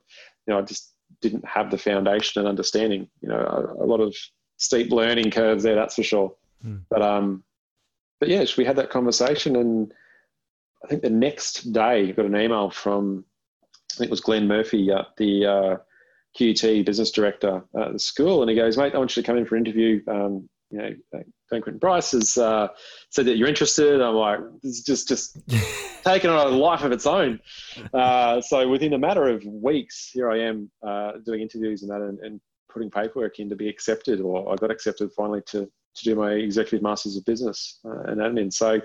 know, 0.49 0.59
I 0.59 0.63
just 0.63 0.93
didn't 1.21 1.47
have 1.47 1.71
the 1.71 1.79
foundation 1.79 2.41
and 2.41 2.49
understanding. 2.49 3.09
You 3.21 3.29
know, 3.29 3.39
a, 3.39 3.85
a 3.85 3.87
lot 3.87 4.01
of 4.01 4.15
steep 4.57 4.91
learning 4.91 5.31
curves 5.31 5.63
there, 5.63 5.75
that's 5.75 5.95
for 5.95 6.03
sure. 6.03 6.35
Mm. 6.65 6.83
But 6.91 7.03
um, 7.03 7.45
but 8.21 8.29
yes, 8.29 8.57
we 8.57 8.65
had 8.65 8.77
that 8.77 8.91
conversation, 8.91 9.57
and 9.57 9.93
I 10.85 10.89
think 10.89 11.03
the 11.03 11.11
next 11.11 11.73
day 11.73 12.13
got 12.13 12.27
an 12.27 12.37
email 12.37 12.71
from 12.71 13.25
I 13.93 13.99
think 13.99 14.09
it 14.09 14.11
was 14.11 14.21
Glenn 14.21 14.47
Murphy, 14.47 14.91
uh, 14.93 15.05
the 15.17 15.47
uh, 15.47 15.77
QUT 16.37 16.85
business 16.85 17.11
director 17.11 17.65
at 17.79 17.93
the 17.93 17.99
school, 17.99 18.43
and 18.43 18.51
he 18.51 18.57
goes, 18.57 18.77
"Mate, 18.77 18.95
I 18.95 18.99
want 18.99 19.17
you 19.17 19.23
to 19.23 19.27
come 19.27 19.39
in 19.39 19.47
for 19.47 19.57
an 19.57 19.67
interview. 19.67 20.03
Um, 20.09 20.49
you 20.71 20.79
know, 20.79 21.23
Dame 21.51 21.63
Quentin 21.63 21.79
Bryce 21.79 22.13
has 22.13 22.37
uh, 22.37 22.69
said 23.11 23.27
that 23.27 23.37
you're 23.37 23.49
interested. 23.49 24.01
I'm 24.01 24.15
like, 24.15 24.41
it's 24.63 24.83
just 24.83 25.09
just 25.09 25.39
taking 26.05 26.31
on 26.31 26.47
a 26.47 26.51
life 26.51 26.83
of 26.83 26.93
its 26.93 27.07
own. 27.07 27.41
Uh, 27.95 28.41
so 28.41 28.69
within 28.69 28.95
a 28.95 28.99
matter 28.99 29.29
of 29.29 29.45
weeks, 29.45 30.11
here 30.13 30.31
I 30.31 30.41
am 30.41 30.71
uh, 30.87 31.13
doing 31.25 31.41
interviews 31.41 31.83
and 31.83 31.91
that, 31.91 32.01
and, 32.01 32.19
and, 32.21 32.41
putting 32.71 32.91
paperwork 32.91 33.39
in 33.39 33.49
to 33.49 33.57
be 33.57 33.67
accepted, 33.67 34.21
or 34.21 34.53
I 34.53 34.57
got 34.57 34.71
accepted 34.71 35.11
finally 35.17 35.41
to 35.47 35.61
to 35.95 36.05
do 36.05 36.15
my 36.15 36.33
executive 36.33 36.83
masters 36.83 37.17
of 37.17 37.25
business 37.25 37.81
uh, 37.85 38.03
and 38.03 38.21
admin. 38.21 38.53
So 38.53 38.81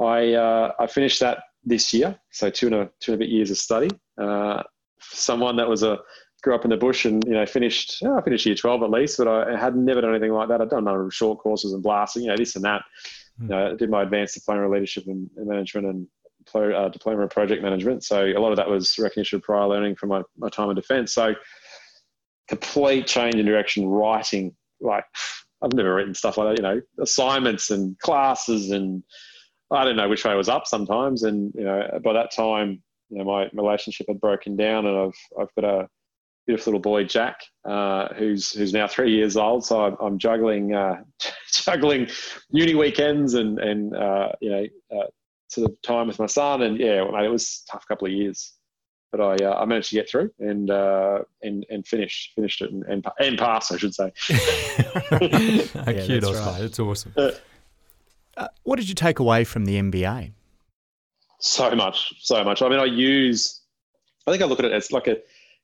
I 0.00 0.34
uh, 0.34 0.72
I 0.78 0.86
finished 0.86 1.18
that 1.20 1.42
this 1.64 1.92
year. 1.92 2.16
So 2.30 2.50
two 2.50 2.66
and 2.66 2.74
a 2.76 2.90
two 3.00 3.12
and 3.12 3.20
a 3.20 3.24
bit 3.24 3.30
years 3.30 3.50
of 3.50 3.58
study. 3.58 3.90
Uh, 4.16 4.62
someone 5.00 5.56
that 5.56 5.68
was 5.68 5.82
a 5.82 5.98
grew 6.42 6.54
up 6.54 6.64
in 6.64 6.70
the 6.70 6.76
bush 6.76 7.04
and 7.04 7.24
you 7.24 7.32
know 7.32 7.46
finished 7.46 8.02
oh, 8.04 8.18
I 8.18 8.22
finished 8.22 8.46
year 8.46 8.54
twelve 8.54 8.82
at 8.82 8.90
least, 8.90 9.18
but 9.18 9.28
I 9.28 9.56
had 9.58 9.76
never 9.76 10.00
done 10.00 10.10
anything 10.10 10.32
like 10.32 10.48
that. 10.48 10.60
I'd 10.60 10.70
done 10.70 10.80
a 10.80 10.82
number 10.82 11.06
of 11.06 11.14
short 11.14 11.38
courses 11.38 11.72
and 11.72 11.82
blasting, 11.82 12.22
you 12.24 12.28
know, 12.28 12.36
this 12.36 12.56
and 12.56 12.64
that. 12.64 12.82
Mm. 13.40 13.42
You 13.42 13.48
know, 13.48 13.70
I 13.70 13.74
did 13.74 13.90
my 13.90 14.02
advanced 14.02 14.34
diploma 14.34 14.64
of 14.64 14.72
leadership 14.72 15.04
and, 15.06 15.30
management 15.36 15.86
and 15.86 16.06
uh, 16.54 16.88
diploma 16.88 17.22
of 17.22 17.30
project 17.30 17.62
management. 17.62 18.04
So 18.04 18.24
a 18.24 18.38
lot 18.38 18.50
of 18.50 18.56
that 18.56 18.68
was 18.68 18.98
recognition 18.98 19.36
of 19.36 19.42
prior 19.42 19.66
learning 19.66 19.96
from 19.96 20.08
my, 20.08 20.22
my 20.36 20.48
time 20.48 20.70
in 20.70 20.76
defence. 20.76 21.12
So 21.12 21.34
complete 22.48 23.06
change 23.06 23.36
in 23.36 23.46
direction, 23.46 23.86
writing 23.86 24.54
like 24.80 25.04
I've 25.62 25.72
never 25.74 25.94
written 25.94 26.14
stuff 26.14 26.38
like 26.38 26.48
that. 26.48 26.56
You 26.56 26.62
know, 26.62 26.80
assignments 27.00 27.70
and 27.70 27.98
classes 27.98 28.70
and 28.70 29.02
I 29.70 29.84
don't 29.84 29.96
know 29.96 30.08
which 30.08 30.24
way 30.24 30.32
I 30.32 30.36
was 30.36 30.48
up 30.48 30.66
sometimes. 30.66 31.22
And 31.22 31.52
you 31.54 31.64
know, 31.64 32.00
by 32.02 32.12
that 32.12 32.32
time, 32.32 32.82
you 33.08 33.18
know, 33.18 33.24
my 33.24 33.48
relationship 33.52 34.06
had 34.08 34.20
broken 34.20 34.56
down, 34.56 34.86
and 34.86 34.96
I've 34.96 35.40
I've 35.40 35.54
got 35.54 35.64
a 35.64 35.88
beautiful 36.50 36.72
little 36.72 36.80
boy 36.80 37.04
Jack, 37.04 37.42
uh, 37.64 38.08
who's 38.14 38.52
who's 38.52 38.72
now 38.72 38.88
three 38.88 39.14
years 39.14 39.36
old. 39.36 39.64
So 39.64 39.84
I'm, 39.84 39.96
I'm 40.00 40.18
juggling 40.18 40.74
uh, 40.74 41.02
juggling 41.52 42.08
uni 42.50 42.74
weekends 42.74 43.34
and 43.34 43.60
and 43.60 43.94
uh, 43.94 44.32
you 44.40 44.50
know 44.50 44.66
uh, 44.92 45.06
sort 45.46 45.70
of 45.70 45.80
time 45.82 46.08
with 46.08 46.18
my 46.18 46.26
son. 46.26 46.62
And 46.62 46.78
yeah, 46.78 47.04
mate, 47.08 47.24
it 47.24 47.30
was 47.30 47.62
a 47.68 47.72
tough 47.72 47.86
couple 47.86 48.08
of 48.08 48.12
years, 48.12 48.52
but 49.12 49.20
I 49.20 49.36
uh, 49.44 49.54
I 49.60 49.64
managed 49.64 49.90
to 49.90 49.94
get 49.94 50.10
through 50.10 50.32
and 50.40 50.70
uh, 50.70 51.20
and 51.42 51.64
and 51.70 51.86
finish 51.86 52.32
finished 52.34 52.62
it 52.62 52.72
and 52.72 52.82
and, 52.84 53.06
and 53.20 53.38
pass, 53.38 53.70
I 53.70 53.76
should 53.76 53.94
say. 53.94 54.12
yeah, 54.28 55.60
that's 55.70 56.26
right. 56.26 56.62
It's 56.62 56.80
awesome. 56.80 57.14
what 58.64 58.76
did 58.76 58.88
you 58.88 58.96
take 58.96 59.20
away 59.20 59.44
from 59.44 59.66
the 59.66 59.76
MBA? 59.76 60.32
So 61.38 61.74
much, 61.76 62.12
so 62.18 62.42
much. 62.42 62.60
I 62.60 62.68
mean, 62.68 62.80
I 62.80 62.86
use. 62.86 63.60
I 64.26 64.32
think 64.32 64.42
I 64.42 64.46
look 64.46 64.58
at 64.58 64.64
it 64.64 64.72
as 64.72 64.92
like 64.92 65.06
a 65.06 65.16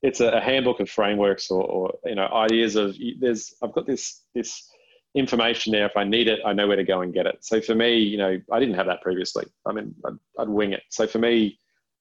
it's 0.07 0.21
a, 0.21 0.41
handbook 0.41 0.81
of 0.81 0.89
frameworks 0.89 1.51
or, 1.51 1.63
or, 1.65 1.99
you 2.05 2.15
know 2.15 2.29
ideas 2.29 2.77
of 2.77 2.97
there's 3.19 3.55
I've 3.63 3.73
got 3.73 3.87
this 3.87 4.23
this 4.35 4.69
information 5.15 5.73
there. 5.73 5.87
If 5.87 5.97
I 5.97 6.05
need 6.05 6.29
it, 6.29 6.41
I 6.45 6.53
know 6.53 6.69
where 6.69 6.77
to 6.77 6.85
go 6.85 7.01
and 7.01 7.13
get 7.13 7.27
it. 7.27 7.39
So 7.41 7.61
for 7.61 7.75
me, 7.75 7.97
you 7.97 8.19
know, 8.19 8.39
I 8.53 8.61
didn't 8.61 8.75
have 8.75 8.87
that 8.87 9.01
previously. 9.01 9.47
I 9.65 9.73
mean, 9.73 9.95
I'd, 10.05 10.19
I'd 10.39 10.49
wing 10.49 10.73
it. 10.73 10.83
So 10.91 11.07
for 11.07 11.19
me, 11.19 11.59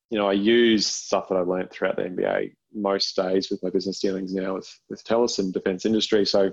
you 0.10 0.18
know, 0.20 0.28
I 0.28 0.34
use 0.34 0.86
stuff 0.86 1.30
that 1.30 1.38
I've 1.38 1.48
learned 1.48 1.72
throughout 1.72 1.96
the 1.96 2.04
MBA 2.04 2.54
most 2.74 3.16
days 3.16 3.50
with 3.50 3.64
my 3.64 3.70
business 3.70 4.00
dealings 4.00 4.34
now 4.34 4.56
with 4.56 4.80
with 4.90 5.04
Telus 5.04 5.40
and 5.40 5.54
defence 5.54 5.86
industry. 5.86 6.26
So 6.26 6.52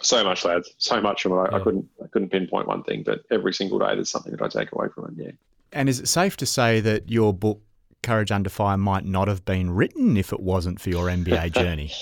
so 0.00 0.22
much, 0.22 0.44
lads. 0.44 0.72
So 0.78 1.00
much 1.00 1.22
from 1.22 1.32
it. 1.32 1.36
I, 1.36 1.48
yeah. 1.50 1.56
I 1.56 1.60
couldn't 1.60 1.86
I 2.02 2.06
couldn't 2.06 2.28
pinpoint 2.28 2.68
one 2.68 2.84
thing, 2.84 3.02
but 3.04 3.20
every 3.30 3.52
single 3.52 3.80
day 3.80 3.94
there's 3.94 4.10
something 4.10 4.32
that 4.32 4.42
I 4.42 4.48
take 4.48 4.72
away 4.72 4.86
from 4.94 5.06
it. 5.06 5.24
Yeah. 5.24 5.32
And 5.72 5.88
is 5.88 5.98
it 6.00 6.08
safe 6.08 6.36
to 6.38 6.46
say 6.46 6.80
that 6.80 7.10
your 7.10 7.34
book 7.34 7.60
Courage 8.02 8.30
Under 8.30 8.50
Fire 8.50 8.76
might 8.76 9.04
not 9.04 9.28
have 9.28 9.44
been 9.44 9.70
written 9.70 10.16
if 10.16 10.32
it 10.32 10.40
wasn't 10.40 10.80
for 10.80 10.90
your 10.90 11.06
MBA 11.06 11.52
journey? 11.54 11.92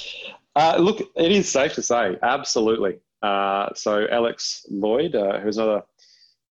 uh, 0.56 0.76
look, 0.78 1.00
it 1.00 1.32
is 1.32 1.50
safe 1.50 1.74
to 1.74 1.82
say, 1.82 2.16
absolutely. 2.22 2.98
Uh, 3.22 3.68
so 3.74 4.06
Alex 4.10 4.64
Lloyd, 4.70 5.14
uh, 5.14 5.38
who's 5.40 5.58
another 5.58 5.82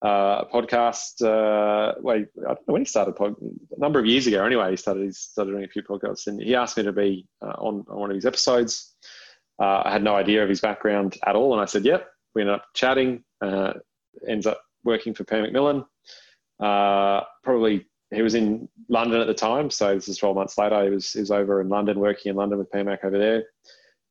uh, 0.03 0.45
podcast, 0.47 1.23
uh, 1.23 1.95
wait, 2.01 2.29
I 2.39 2.55
don't 2.55 2.69
know 2.69 2.73
when 2.73 2.83
he 2.83 2.87
started, 2.87 3.17
pod, 3.17 3.35
a 3.77 3.81
number 3.81 3.99
of 3.99 4.07
years 4.07 4.27
ago 4.27 4.45
anyway, 4.45 4.71
he 4.71 4.77
started, 4.77 5.05
he 5.05 5.13
started 5.13 5.53
doing 5.53 5.65
a 5.65 5.69
few 5.69 5.83
podcasts 5.83 6.27
and 6.27 6.41
he 6.41 6.55
asked 6.55 6.77
me 6.77 6.83
to 6.85 6.93
be 6.93 7.27
uh, 7.43 7.55
on, 7.59 7.85
on 7.89 8.01
one 8.01 8.11
of 8.11 8.15
his 8.15 8.27
episodes. 8.27 8.95
I 9.59 9.93
had 9.93 10.03
no 10.03 10.17
idea 10.17 10.43
of 10.43 10.49
his 10.49 10.63
background 10.63 11.19
at 11.27 11.37
all. 11.37 11.53
And 11.53 11.61
I 11.61 11.67
said, 11.67 11.85
yep. 11.85 12.09
We 12.35 12.41
ended 12.41 12.55
up 12.55 12.65
chatting, 12.73 13.25
ends 14.27 14.47
up 14.47 14.63
working 14.85 15.13
for 15.13 15.25
Pan 15.25 15.43
Macmillan. 15.43 15.85
probably 16.59 17.87
he 18.13 18.23
was 18.23 18.35
in 18.35 18.69
London 18.89 19.21
at 19.21 19.27
the 19.27 19.35
time, 19.35 19.71
so 19.71 19.95
this 19.95 20.09
is 20.09 20.19
12 20.19 20.35
months 20.35 20.59
later. 20.59 20.83
He 20.85 20.91
was, 20.91 21.13
he 21.13 21.21
was 21.21 21.31
over 21.31 21.61
in 21.61 21.69
London, 21.69 22.01
working 22.01 22.31
in 22.31 22.37
London 22.37 22.59
with 22.59 22.71
PMAC 22.71 23.05
over 23.05 23.19
there. 23.19 23.45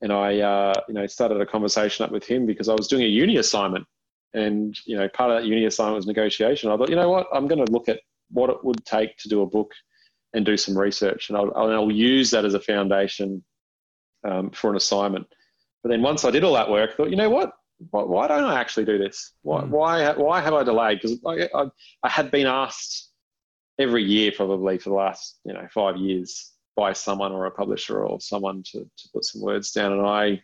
And 0.01 0.13
I, 0.13 0.39
uh, 0.39 0.73
you 0.87 0.93
know, 0.93 1.05
started 1.07 1.41
a 1.41 1.45
conversation 1.45 2.05
up 2.05 2.11
with 2.11 2.25
him 2.25 2.45
because 2.45 2.69
I 2.69 2.73
was 2.73 2.87
doing 2.87 3.03
a 3.03 3.07
uni 3.07 3.37
assignment. 3.37 3.85
And, 4.33 4.77
you 4.85 4.95
know, 4.95 5.09
part 5.09 5.31
of 5.31 5.41
that 5.41 5.47
uni 5.47 5.65
assignment 5.65 5.97
was 5.97 6.07
negotiation. 6.07 6.71
I 6.71 6.77
thought, 6.77 6.89
you 6.89 6.95
know 6.95 7.09
what, 7.09 7.27
I'm 7.33 7.47
going 7.47 7.65
to 7.65 7.71
look 7.71 7.89
at 7.89 7.99
what 8.31 8.49
it 8.49 8.63
would 8.63 8.85
take 8.85 9.17
to 9.17 9.29
do 9.29 9.41
a 9.41 9.45
book 9.45 9.71
and 10.33 10.45
do 10.45 10.55
some 10.55 10.77
research. 10.77 11.29
And 11.29 11.37
I'll, 11.37 11.51
I'll 11.55 11.91
use 11.91 12.31
that 12.31 12.45
as 12.45 12.53
a 12.53 12.59
foundation 12.59 13.43
um, 14.25 14.51
for 14.51 14.69
an 14.69 14.77
assignment. 14.77 15.27
But 15.83 15.89
then 15.89 16.01
once 16.01 16.23
I 16.23 16.31
did 16.31 16.43
all 16.45 16.53
that 16.53 16.69
work, 16.69 16.91
I 16.93 16.95
thought, 16.95 17.09
you 17.09 17.17
know 17.17 17.29
what, 17.29 17.51
why, 17.91 18.27
don't 18.27 18.43
I 18.43 18.59
actually 18.59 18.85
do 18.85 18.97
this? 18.97 19.33
Why, 19.41 19.61
mm. 19.61 19.69
why, 19.69 20.11
why 20.13 20.41
have 20.41 20.53
I 20.53 20.63
delayed? 20.63 20.99
Because 21.01 21.19
I, 21.25 21.49
I, 21.53 21.65
I 22.03 22.09
had 22.09 22.31
been 22.31 22.47
asked 22.47 23.08
every 23.79 24.03
year 24.03 24.31
probably 24.35 24.77
for 24.77 24.89
the 24.89 24.95
last 24.95 25.39
you 25.45 25.53
know 25.53 25.67
five 25.73 25.97
years 25.97 26.51
by 26.79 26.93
someone 26.93 27.33
or 27.33 27.45
a 27.45 27.51
publisher 27.51 28.05
or 28.05 28.21
someone 28.21 28.63
to, 28.63 28.79
to 28.79 29.09
put 29.13 29.25
some 29.25 29.41
words 29.41 29.71
down. 29.71 29.91
And 29.91 30.05
I, 30.05 30.41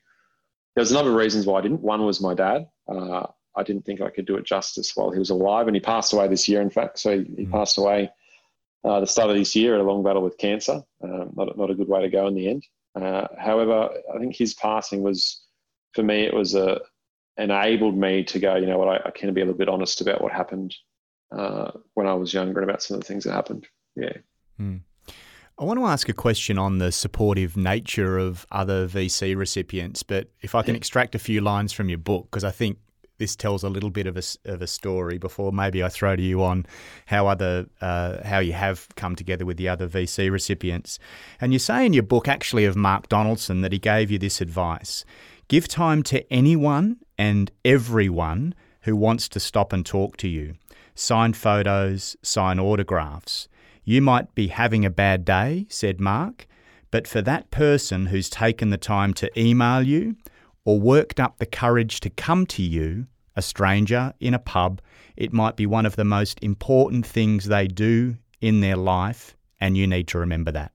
there's 0.75 0.91
a 0.91 0.93
number 0.93 1.11
of 1.11 1.15
reasons 1.15 1.45
why 1.45 1.59
I 1.59 1.61
didn't. 1.61 1.79
One 1.79 2.05
was 2.05 2.19
my 2.19 2.33
dad. 2.33 2.67
Uh, 2.89 3.27
I 3.55 3.63
didn't 3.63 3.85
think 3.85 4.01
I 4.01 4.09
could 4.09 4.25
do 4.25 4.35
it 4.35 4.45
justice 4.45 4.91
while 4.95 5.11
he 5.11 5.19
was 5.19 5.29
alive, 5.29 5.67
and 5.67 5.75
he 5.75 5.79
passed 5.79 6.11
away 6.11 6.27
this 6.27 6.49
year. 6.49 6.61
In 6.61 6.69
fact, 6.69 6.99
so 6.99 7.17
he, 7.17 7.23
he 7.37 7.45
mm. 7.45 7.51
passed 7.51 7.77
away 7.77 8.11
uh, 8.83 8.99
the 8.99 9.07
start 9.07 9.29
of 9.29 9.37
this 9.37 9.55
year 9.55 9.75
at 9.75 9.81
a 9.81 9.83
long 9.83 10.03
battle 10.03 10.23
with 10.23 10.37
cancer. 10.37 10.81
Um, 11.01 11.31
not, 11.35 11.57
not 11.57 11.71
a 11.71 11.75
good 11.75 11.87
way 11.87 12.01
to 12.01 12.09
go 12.09 12.27
in 12.27 12.35
the 12.35 12.49
end. 12.49 12.65
Uh, 12.95 13.27
however, 13.39 13.89
I 14.13 14.19
think 14.19 14.35
his 14.35 14.53
passing 14.55 15.03
was, 15.03 15.41
for 15.93 16.03
me, 16.03 16.23
it 16.23 16.33
was 16.33 16.53
a 16.53 16.81
enabled 17.37 17.97
me 17.97 18.23
to 18.25 18.39
go. 18.39 18.55
You 18.55 18.65
know 18.65 18.77
what? 18.77 18.89
I, 18.89 19.07
I 19.07 19.11
can 19.11 19.33
be 19.33 19.41
a 19.41 19.45
little 19.45 19.57
bit 19.57 19.69
honest 19.69 20.01
about 20.01 20.21
what 20.21 20.33
happened 20.33 20.75
uh, 21.35 21.71
when 21.93 22.07
I 22.07 22.13
was 22.13 22.33
younger 22.33 22.61
and 22.61 22.69
about 22.69 22.81
some 22.81 22.95
of 22.95 23.01
the 23.01 23.07
things 23.07 23.25
that 23.25 23.33
happened. 23.33 23.67
Yeah. 23.95 24.17
Mm. 24.59 24.81
I 25.57 25.63
want 25.63 25.79
to 25.79 25.85
ask 25.85 26.09
a 26.09 26.13
question 26.13 26.57
on 26.57 26.79
the 26.79 26.91
supportive 26.91 27.55
nature 27.55 28.17
of 28.17 28.45
other 28.51 28.87
VC 28.87 29.37
recipients, 29.37 30.03
but 30.03 30.29
if 30.41 30.53
I 30.53 30.63
can 30.63 30.75
extract 30.75 31.15
a 31.15 31.19
few 31.19 31.39
lines 31.39 31.71
from 31.71 31.87
your 31.87 31.97
book, 31.97 32.27
because 32.29 32.43
I 32.43 32.51
think 32.51 32.77
this 33.19 33.37
tells 33.37 33.63
a 33.63 33.69
little 33.69 33.89
bit 33.89 34.07
of 34.07 34.17
a, 34.17 34.23
of 34.51 34.61
a 34.61 34.67
story 34.67 35.17
before 35.17 35.53
maybe 35.53 35.81
I 35.81 35.87
throw 35.87 36.17
to 36.17 36.21
you 36.21 36.43
on 36.43 36.65
how 37.05 37.27
other 37.27 37.67
uh, 37.79 38.21
how 38.25 38.39
you 38.39 38.51
have 38.51 38.87
come 38.95 39.15
together 39.15 39.45
with 39.45 39.55
the 39.55 39.69
other 39.69 39.87
VC 39.87 40.29
recipients. 40.29 40.99
And 41.39 41.53
you 41.53 41.59
say 41.59 41.85
in 41.85 41.93
your 41.93 42.03
book 42.03 42.27
actually 42.27 42.65
of 42.65 42.75
Mark 42.75 43.07
Donaldson 43.07 43.61
that 43.61 43.71
he 43.71 43.79
gave 43.79 44.11
you 44.11 44.17
this 44.17 44.41
advice: 44.41 45.05
give 45.47 45.69
time 45.69 46.03
to 46.03 46.29
anyone 46.31 46.97
and 47.17 47.49
everyone 47.63 48.53
who 48.81 48.97
wants 48.97 49.29
to 49.29 49.39
stop 49.39 49.71
and 49.71 49.85
talk 49.85 50.17
to 50.17 50.27
you. 50.27 50.55
Sign 50.95 51.33
photos, 51.33 52.15
sign 52.23 52.59
autographs. 52.59 53.47
You 53.83 54.01
might 54.01 54.33
be 54.33 54.47
having 54.47 54.85
a 54.85 54.89
bad 54.89 55.25
day, 55.25 55.67
said 55.69 55.99
Mark, 55.99 56.47
but 56.89 57.07
for 57.07 57.21
that 57.21 57.51
person 57.51 58.07
who's 58.07 58.29
taken 58.29 58.69
the 58.69 58.77
time 58.77 59.13
to 59.15 59.39
email 59.39 59.83
you 59.83 60.15
or 60.63 60.79
worked 60.79 61.19
up 61.19 61.37
the 61.37 61.45
courage 61.45 61.99
to 61.99 62.09
come 62.09 62.45
to 62.47 62.63
you, 62.63 63.07
a 63.35 63.41
stranger 63.41 64.13
in 64.19 64.33
a 64.33 64.39
pub, 64.39 64.81
it 65.17 65.33
might 65.33 65.57
be 65.57 65.65
one 65.65 65.85
of 65.85 65.97
the 65.97 66.05
most 66.05 66.39
important 66.41 67.05
things 67.05 67.45
they 67.45 67.67
do 67.67 68.15
in 68.41 68.61
their 68.61 68.77
life, 68.77 69.35
and 69.59 69.77
you 69.77 69.85
need 69.85 70.07
to 70.07 70.17
remember 70.17 70.51
that. 70.51 70.71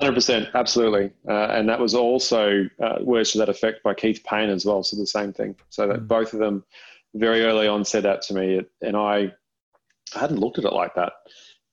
100%, 0.00 0.52
absolutely. 0.54 1.10
Uh, 1.28 1.46
and 1.46 1.68
that 1.68 1.78
was 1.78 1.94
also 1.94 2.68
uh, 2.82 2.96
words 3.00 3.32
to 3.32 3.38
that 3.38 3.48
effect 3.48 3.82
by 3.82 3.94
Keith 3.94 4.22
Payne 4.24 4.50
as 4.50 4.64
well. 4.64 4.82
So 4.82 4.96
the 4.96 5.06
same 5.06 5.32
thing. 5.32 5.54
So 5.70 5.86
that 5.86 6.00
mm. 6.00 6.08
both 6.08 6.32
of 6.32 6.40
them 6.40 6.64
very 7.14 7.42
early 7.42 7.68
on 7.68 7.84
said 7.84 8.02
that 8.04 8.22
to 8.22 8.34
me. 8.34 8.60
And 8.82 8.96
I, 8.96 9.32
hadn't 10.14 10.38
looked 10.38 10.58
at 10.58 10.64
it 10.64 10.72
like 10.72 10.94
that. 10.94 11.12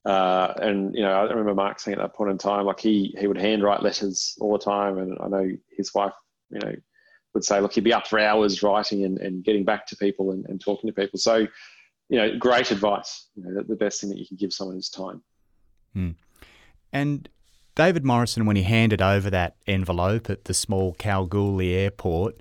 Uh, 0.04 0.52
and 0.56 0.94
you 0.94 1.02
know, 1.02 1.12
I 1.12 1.22
remember 1.22 1.54
Mark 1.54 1.78
saying 1.78 1.96
at 1.96 2.02
that 2.02 2.14
point 2.14 2.30
in 2.30 2.38
time, 2.38 2.66
like 2.66 2.80
he 2.80 3.14
he 3.18 3.26
would 3.26 3.38
handwrite 3.38 3.82
letters 3.82 4.36
all 4.40 4.52
the 4.52 4.58
time, 4.58 4.98
and 4.98 5.16
I 5.20 5.28
know 5.28 5.48
his 5.76 5.94
wife, 5.94 6.12
you 6.50 6.58
know, 6.58 6.74
would 7.34 7.44
say, 7.44 7.60
look, 7.60 7.72
he'd 7.74 7.84
be 7.84 7.92
up 7.92 8.08
for 8.08 8.18
hours 8.18 8.62
writing 8.62 9.04
and, 9.04 9.18
and 9.18 9.44
getting 9.44 9.64
back 9.64 9.86
to 9.86 9.96
people 9.96 10.32
and, 10.32 10.44
and 10.46 10.60
talking 10.60 10.88
to 10.88 10.94
people. 10.94 11.18
So, 11.18 11.46
you 12.08 12.18
know, 12.18 12.36
great 12.36 12.70
advice. 12.72 13.28
You 13.36 13.44
know, 13.44 13.62
the 13.62 13.76
best 13.76 14.00
thing 14.00 14.10
that 14.10 14.18
you 14.18 14.26
can 14.26 14.36
give 14.36 14.52
someone 14.52 14.76
is 14.76 14.90
time. 14.90 15.22
Hmm. 15.94 16.10
And 16.92 17.28
David 17.74 18.04
Morrison, 18.04 18.44
when 18.44 18.56
he 18.56 18.64
handed 18.64 19.00
over 19.00 19.30
that 19.30 19.56
envelope 19.66 20.28
at 20.28 20.44
the 20.44 20.52
small 20.52 20.94
Kalgoorlie 20.94 21.74
airport, 21.74 22.40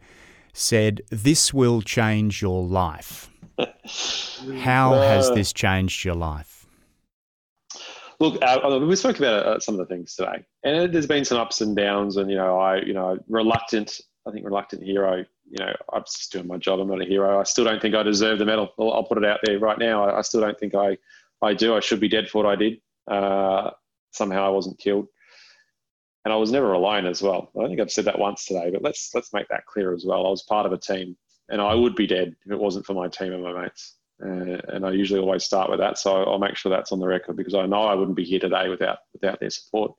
said, 0.54 1.02
"This 1.10 1.54
will 1.54 1.82
change 1.82 2.42
your 2.42 2.64
life." 2.64 3.30
How 4.60 4.94
uh, 4.94 5.02
has 5.02 5.32
this 5.32 5.54
changed 5.54 6.04
your 6.04 6.16
life? 6.16 6.66
Look, 8.20 8.38
uh, 8.44 8.80
we 8.80 8.96
spoke 8.96 9.18
about 9.18 9.46
uh, 9.46 9.60
some 9.60 9.74
of 9.74 9.80
the 9.80 9.86
things 9.88 10.16
today, 10.16 10.46
and 10.64 10.94
there's 10.94 11.08
been 11.08 11.26
some 11.26 11.40
ups 11.40 11.62
and 11.62 11.76
downs. 11.76 12.18
And 12.18 12.30
you 12.30 12.38
know, 12.38 12.60
I, 12.60 12.82
you 12.82 12.94
know, 12.94 13.18
reluctant. 13.28 14.00
I 14.28 14.32
think 14.32 14.46
reluctant 14.46 14.84
hero. 14.84 15.26
You 15.50 15.66
know, 15.66 15.74
I'm 15.92 16.04
just 16.04 16.32
doing 16.32 16.48
my 16.48 16.58
job. 16.58 16.80
I'm 16.80 16.88
not 16.88 17.02
a 17.02 17.06
hero. 17.06 17.40
I 17.40 17.44
still 17.44 17.66
don't 17.66 17.82
think 17.82 17.96
I 17.96 18.04
deserve 18.04 18.38
the 18.38 18.46
medal. 18.46 18.72
I'll, 18.80 18.94
I'll 18.94 19.04
put 19.04 19.18
it 19.18 19.26
out 19.26 19.40
there 19.44 19.58
right 19.58 19.80
now. 19.80 20.04
I, 20.04 20.20
I, 20.20 20.22
still 20.22 20.40
don't 20.40 20.58
think 20.58 20.76
I, 20.76 20.98
I 21.42 21.54
do. 21.56 21.76
I 21.76 21.80
should 21.80 22.00
be 22.00 22.08
dead 22.08 22.30
for 22.30 22.44
what 22.44 22.52
I 22.52 22.56
did. 22.56 22.80
Uh, 23.10 23.72
somehow 24.12 24.46
I 24.46 24.50
wasn't 24.50 24.78
killed, 24.78 25.08
and 26.24 26.34
I 26.34 26.38
was 26.38 26.52
never 26.52 26.74
alone 26.74 27.06
as 27.06 27.22
well. 27.22 27.52
I 27.60 27.68
think 27.68 27.80
I've 27.80 27.92
said 27.92 28.06
that 28.06 28.20
once 28.20 28.46
today, 28.46 28.70
but 28.72 28.84
let's 28.84 29.12
let's 29.14 29.34
make 29.34 29.48
that 29.50 29.66
clear 29.66 29.94
as 29.94 30.06
well. 30.06 30.26
I 30.26 30.30
was 30.30 30.44
part 30.44 30.66
of 30.66 30.72
a 30.72 30.78
team, 30.78 31.18
and 31.50 31.62
I 31.62 31.74
would 31.74 31.96
be 31.96 32.08
dead 32.08 32.36
if 32.46 32.52
it 32.52 32.60
wasn't 32.60 32.86
for 32.86 32.94
my 32.94 33.08
team 33.08 33.34
and 33.34 33.44
my 33.44 33.54
mates. 33.54 33.98
Uh, 34.24 34.62
and 34.70 34.86
I 34.86 34.92
usually 34.92 35.20
always 35.20 35.44
start 35.44 35.70
with 35.70 35.80
that. 35.80 35.98
So 35.98 36.24
I'll 36.24 36.38
make 36.38 36.56
sure 36.56 36.70
that's 36.70 36.92
on 36.92 37.00
the 37.00 37.08
record 37.08 37.36
because 37.36 37.56
I 37.56 37.66
know 37.66 37.82
I 37.82 37.96
wouldn't 37.96 38.18
be 38.18 38.24
here 38.24 38.40
today 38.40 38.70
without 38.70 39.00
without 39.14 39.40
their 39.40 39.50
support. 39.50 39.94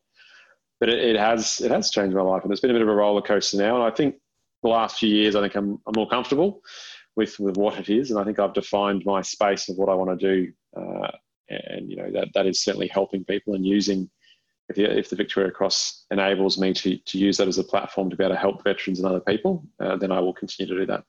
But 0.78 0.90
it, 0.90 0.98
it 1.00 1.16
has 1.16 1.60
it 1.60 1.70
has 1.70 1.90
changed 1.90 2.16
my 2.16 2.22
life, 2.22 2.44
and 2.44 2.52
it's 2.52 2.60
been 2.60 2.70
a 2.70 2.74
bit 2.74 2.82
of 2.82 2.88
a 2.88 2.94
roller 2.94 3.22
coaster 3.22 3.56
now. 3.56 3.74
And 3.74 3.84
I 3.84 3.94
think 3.94 4.16
the 4.62 4.68
last 4.68 4.98
few 4.98 5.08
years, 5.08 5.34
I 5.34 5.40
think 5.40 5.56
I'm, 5.56 5.80
I'm 5.86 5.94
more 5.96 6.08
comfortable 6.08 6.60
with 7.16 7.38
with 7.40 7.56
what 7.56 7.78
it 7.78 7.88
is, 7.88 8.10
and 8.10 8.20
I 8.20 8.24
think 8.24 8.38
I've 8.38 8.54
defined 8.54 9.02
my 9.04 9.22
space 9.22 9.68
of 9.68 9.76
what 9.76 9.88
I 9.88 9.94
want 9.94 10.18
to 10.18 10.34
do. 10.34 10.52
Uh, 10.76 11.10
and 11.48 11.90
you 11.90 11.96
know 11.96 12.10
that 12.12 12.28
that 12.34 12.46
is 12.46 12.62
certainly 12.62 12.88
helping 12.88 13.24
people 13.24 13.54
and 13.54 13.66
using. 13.66 14.08
If 14.68 14.76
the, 14.76 14.98
if 14.98 15.10
the 15.10 15.16
Victoria 15.16 15.50
Cross 15.50 16.06
enables 16.10 16.58
me 16.58 16.72
to, 16.74 16.96
to 16.96 17.18
use 17.18 17.36
that 17.36 17.48
as 17.48 17.58
a 17.58 17.64
platform 17.64 18.10
to 18.10 18.16
be 18.16 18.24
able 18.24 18.34
to 18.34 18.40
help 18.40 18.64
veterans 18.64 19.00
and 19.00 19.08
other 19.08 19.20
people, 19.20 19.64
uh, 19.80 19.96
then 19.96 20.12
I 20.12 20.20
will 20.20 20.32
continue 20.32 20.72
to 20.72 20.80
do 20.80 20.86
that. 20.86 21.04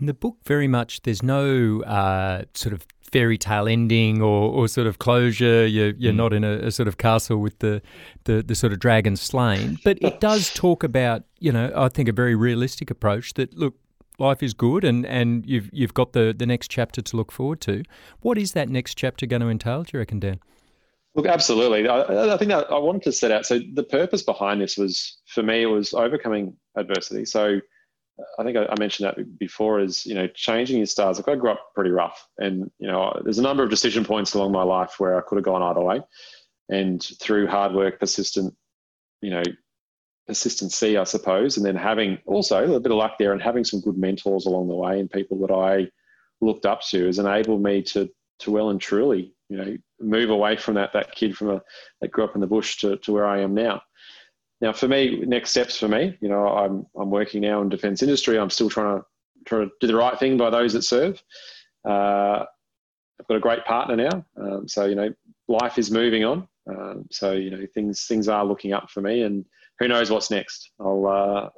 In 0.00 0.06
the 0.06 0.14
book, 0.14 0.36
very 0.44 0.68
much, 0.68 1.02
there's 1.02 1.22
no 1.22 1.82
uh, 1.82 2.44
sort 2.54 2.72
of 2.72 2.86
fairy 3.02 3.36
tale 3.36 3.68
ending 3.68 4.22
or, 4.22 4.50
or 4.50 4.66
sort 4.66 4.86
of 4.86 4.98
closure. 4.98 5.66
You're, 5.66 5.90
you're 5.90 6.14
mm. 6.14 6.16
not 6.16 6.32
in 6.32 6.44
a, 6.44 6.52
a, 6.52 6.70
sort 6.70 6.88
of 6.88 6.96
castle 6.96 7.38
with 7.38 7.58
the, 7.58 7.82
the, 8.24 8.42
the 8.42 8.54
sort 8.54 8.72
of 8.72 8.78
dragon 8.78 9.16
slain. 9.16 9.78
But 9.84 9.98
it 10.00 10.18
does 10.18 10.52
talk 10.54 10.82
about, 10.82 11.24
you 11.38 11.52
know, 11.52 11.70
I 11.76 11.88
think 11.88 12.08
a 12.08 12.12
very 12.12 12.34
realistic 12.34 12.90
approach 12.90 13.34
that, 13.34 13.54
look, 13.54 13.74
life 14.18 14.42
is 14.42 14.54
good 14.54 14.82
and, 14.84 15.04
and 15.04 15.44
you've, 15.46 15.68
you've 15.72 15.94
got 15.94 16.14
the, 16.14 16.34
the 16.36 16.46
next 16.46 16.68
chapter 16.68 17.02
to 17.02 17.16
look 17.16 17.30
forward 17.30 17.60
to. 17.62 17.82
What 18.20 18.38
is 18.38 18.52
that 18.52 18.70
next 18.70 18.94
chapter 18.94 19.26
going 19.26 19.42
to 19.42 19.48
entail, 19.48 19.82
do 19.82 19.90
you 19.94 19.98
reckon, 19.98 20.20
Dan? 20.20 20.40
Look, 21.14 21.26
absolutely. 21.26 21.86
I, 21.88 22.32
I 22.34 22.36
think 22.38 22.50
that 22.50 22.70
I 22.70 22.78
wanted 22.78 23.02
to 23.02 23.12
set 23.12 23.30
out. 23.30 23.44
So 23.44 23.60
the 23.74 23.82
purpose 23.82 24.22
behind 24.22 24.62
this 24.62 24.78
was, 24.78 25.18
for 25.26 25.42
me, 25.42 25.62
it 25.62 25.66
was 25.66 25.92
overcoming 25.92 26.56
adversity. 26.76 27.26
So 27.26 27.60
uh, 28.18 28.22
I 28.38 28.44
think 28.44 28.56
I, 28.56 28.64
I, 28.64 28.74
mentioned 28.78 29.08
that 29.08 29.38
before 29.38 29.80
is, 29.80 30.06
you 30.06 30.14
know, 30.14 30.26
changing 30.28 30.78
your 30.78 30.86
stars. 30.86 31.18
Like 31.18 31.28
I 31.28 31.38
grew 31.38 31.50
up 31.50 31.74
pretty 31.74 31.90
rough 31.90 32.26
and, 32.38 32.70
you 32.78 32.88
know, 32.88 33.20
there's 33.24 33.38
a 33.38 33.42
number 33.42 33.62
of 33.62 33.68
decision 33.68 34.04
points 34.04 34.32
along 34.32 34.52
my 34.52 34.62
life 34.62 34.94
where 34.98 35.18
I 35.18 35.20
could 35.20 35.36
have 35.36 35.44
gone 35.44 35.62
either 35.62 35.82
way. 35.82 36.00
And 36.70 37.02
through 37.20 37.46
hard 37.46 37.74
work, 37.74 38.00
persistent, 38.00 38.54
you 39.20 39.30
know, 39.30 39.42
persistency, 40.26 40.96
I 40.96 41.04
suppose, 41.04 41.58
and 41.58 41.66
then 41.66 41.76
having 41.76 42.18
also 42.24 42.74
a 42.74 42.80
bit 42.80 42.92
of 42.92 42.96
luck 42.96 43.16
there 43.18 43.32
and 43.32 43.42
having 43.42 43.64
some 43.64 43.80
good 43.80 43.98
mentors 43.98 44.46
along 44.46 44.68
the 44.68 44.74
way 44.74 44.98
and 44.98 45.10
people 45.10 45.38
that 45.46 45.52
I 45.52 45.90
looked 46.40 46.64
up 46.64 46.80
to 46.88 47.06
has 47.06 47.18
enabled 47.18 47.62
me 47.62 47.82
to, 47.82 48.08
to 48.42 48.50
well 48.50 48.70
and 48.70 48.80
truly, 48.80 49.34
you 49.48 49.56
know, 49.56 49.76
move 50.00 50.30
away 50.30 50.56
from 50.56 50.74
that, 50.74 50.92
that 50.92 51.14
kid 51.14 51.36
from 51.36 51.50
a, 51.50 51.62
that 52.00 52.10
grew 52.10 52.24
up 52.24 52.34
in 52.34 52.40
the 52.40 52.46
bush 52.46 52.78
to, 52.78 52.96
to 52.98 53.12
where 53.12 53.26
I 53.26 53.40
am 53.40 53.54
now. 53.54 53.82
Now, 54.60 54.72
for 54.72 54.86
me, 54.86 55.20
next 55.26 55.50
steps 55.50 55.76
for 55.76 55.88
me, 55.88 56.16
you 56.20 56.28
know, 56.28 56.46
I'm 56.46 56.86
I'm 56.96 57.10
working 57.10 57.42
now 57.42 57.60
in 57.62 57.68
defence 57.68 58.00
industry. 58.00 58.38
I'm 58.38 58.50
still 58.50 58.70
trying 58.70 58.98
to 58.98 59.04
trying 59.44 59.68
to 59.68 59.72
do 59.80 59.88
the 59.88 59.96
right 59.96 60.16
thing 60.16 60.36
by 60.36 60.50
those 60.50 60.72
that 60.74 60.82
serve. 60.82 61.20
Uh, 61.84 62.44
I've 63.20 63.26
got 63.28 63.36
a 63.36 63.40
great 63.40 63.64
partner 63.64 63.96
now, 63.96 64.24
um, 64.40 64.68
so 64.68 64.84
you 64.84 64.94
know, 64.94 65.12
life 65.48 65.78
is 65.78 65.90
moving 65.90 66.24
on. 66.24 66.46
Um, 66.70 67.06
so 67.10 67.32
you 67.32 67.50
know, 67.50 67.66
things 67.74 68.06
things 68.06 68.28
are 68.28 68.44
looking 68.44 68.72
up 68.72 68.88
for 68.88 69.00
me, 69.00 69.22
and 69.22 69.44
who 69.80 69.88
knows 69.88 70.12
what's 70.12 70.30
next? 70.30 70.70
I'll 70.78 71.06
uh, 71.08 71.48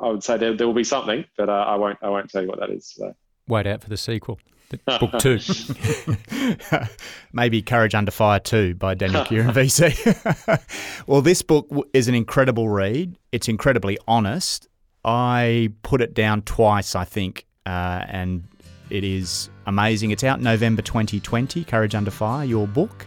I 0.00 0.08
would 0.08 0.24
say 0.24 0.38
there, 0.38 0.56
there 0.56 0.66
will 0.66 0.74
be 0.74 0.84
something, 0.84 1.26
but 1.36 1.50
uh, 1.50 1.66
I 1.68 1.74
won't 1.74 1.98
I 2.00 2.08
won't 2.08 2.30
tell 2.30 2.40
you 2.40 2.48
what 2.48 2.60
that 2.60 2.70
is. 2.70 2.90
So. 2.96 3.12
Wait 3.48 3.66
out 3.66 3.82
for 3.82 3.90
the 3.90 3.96
sequel 3.98 4.38
book 4.70 5.18
two. 5.18 5.38
Maybe 7.32 7.62
Courage 7.62 7.94
Under 7.94 8.10
Fire 8.10 8.40
2 8.40 8.74
by 8.74 8.94
Daniel 8.94 9.24
Keighran 9.24 9.52
VC. 9.52 11.02
well, 11.06 11.22
this 11.22 11.42
book 11.42 11.68
is 11.92 12.08
an 12.08 12.14
incredible 12.14 12.68
read. 12.68 13.16
It's 13.32 13.48
incredibly 13.48 13.98
honest. 14.06 14.68
I 15.04 15.72
put 15.82 16.00
it 16.00 16.14
down 16.14 16.42
twice, 16.42 16.94
I 16.94 17.04
think, 17.04 17.46
uh, 17.66 18.04
and 18.08 18.44
it 18.90 19.04
is 19.04 19.48
amazing. 19.66 20.10
It's 20.10 20.24
out 20.24 20.40
November 20.40 20.82
2020, 20.82 21.64
Courage 21.64 21.94
Under 21.94 22.10
Fire, 22.10 22.44
your 22.44 22.66
book. 22.66 23.06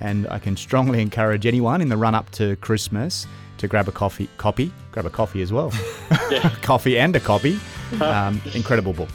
And 0.00 0.28
I 0.28 0.38
can 0.38 0.56
strongly 0.56 1.00
encourage 1.00 1.46
anyone 1.46 1.80
in 1.80 1.88
the 1.88 1.96
run 1.96 2.14
up 2.14 2.30
to 2.32 2.56
Christmas 2.56 3.26
to 3.58 3.66
grab 3.66 3.88
a 3.88 3.92
coffee, 3.92 4.28
copy, 4.36 4.70
grab 4.92 5.06
a 5.06 5.10
coffee 5.10 5.40
as 5.40 5.52
well. 5.52 5.72
coffee 6.62 6.98
and 6.98 7.16
a 7.16 7.20
copy. 7.20 7.58
Um, 8.00 8.42
incredible 8.54 8.92
book. 8.92 9.08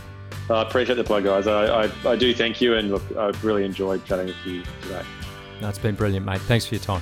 I 0.52 0.62
appreciate 0.64 0.96
the 0.96 1.04
plug, 1.04 1.24
guys. 1.24 1.48
I, 1.48 1.84
I, 1.86 1.92
I, 2.06 2.16
do 2.16 2.34
thank 2.34 2.62
you, 2.62 2.76
and 2.76 2.92
look, 2.92 3.04
I've 3.18 3.44
really 3.44 3.64
enjoyed 3.64 4.04
chatting 4.06 4.28
with 4.28 4.46
you 4.46 4.64
today. 4.82 5.04
No, 5.62 5.70
it's 5.70 5.80
been 5.80 5.96
brilliant, 5.96 6.26
mate. 6.26 6.42
Thanks 6.42 6.66
for 6.66 6.76
your 6.76 6.84
time. 6.84 7.02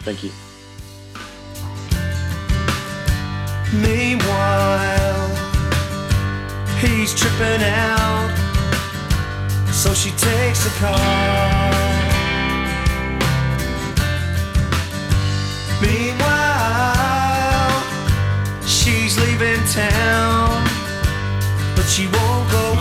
Thank 0.00 0.24
you. 0.24 0.30
Meanwhile, 3.74 5.28
he's 6.80 7.14
tripping 7.14 7.62
out, 7.62 8.30
so 9.72 9.92
she 9.92 10.10
takes 10.10 10.64
the 10.64 10.70
car. 10.78 11.76
Meanwhile, 15.82 16.26
she's 18.66 19.18
leaving 19.18 19.62
town, 19.66 20.35
but 21.86 21.92
she 21.92 22.06
won't 22.08 22.50
go 22.50 22.75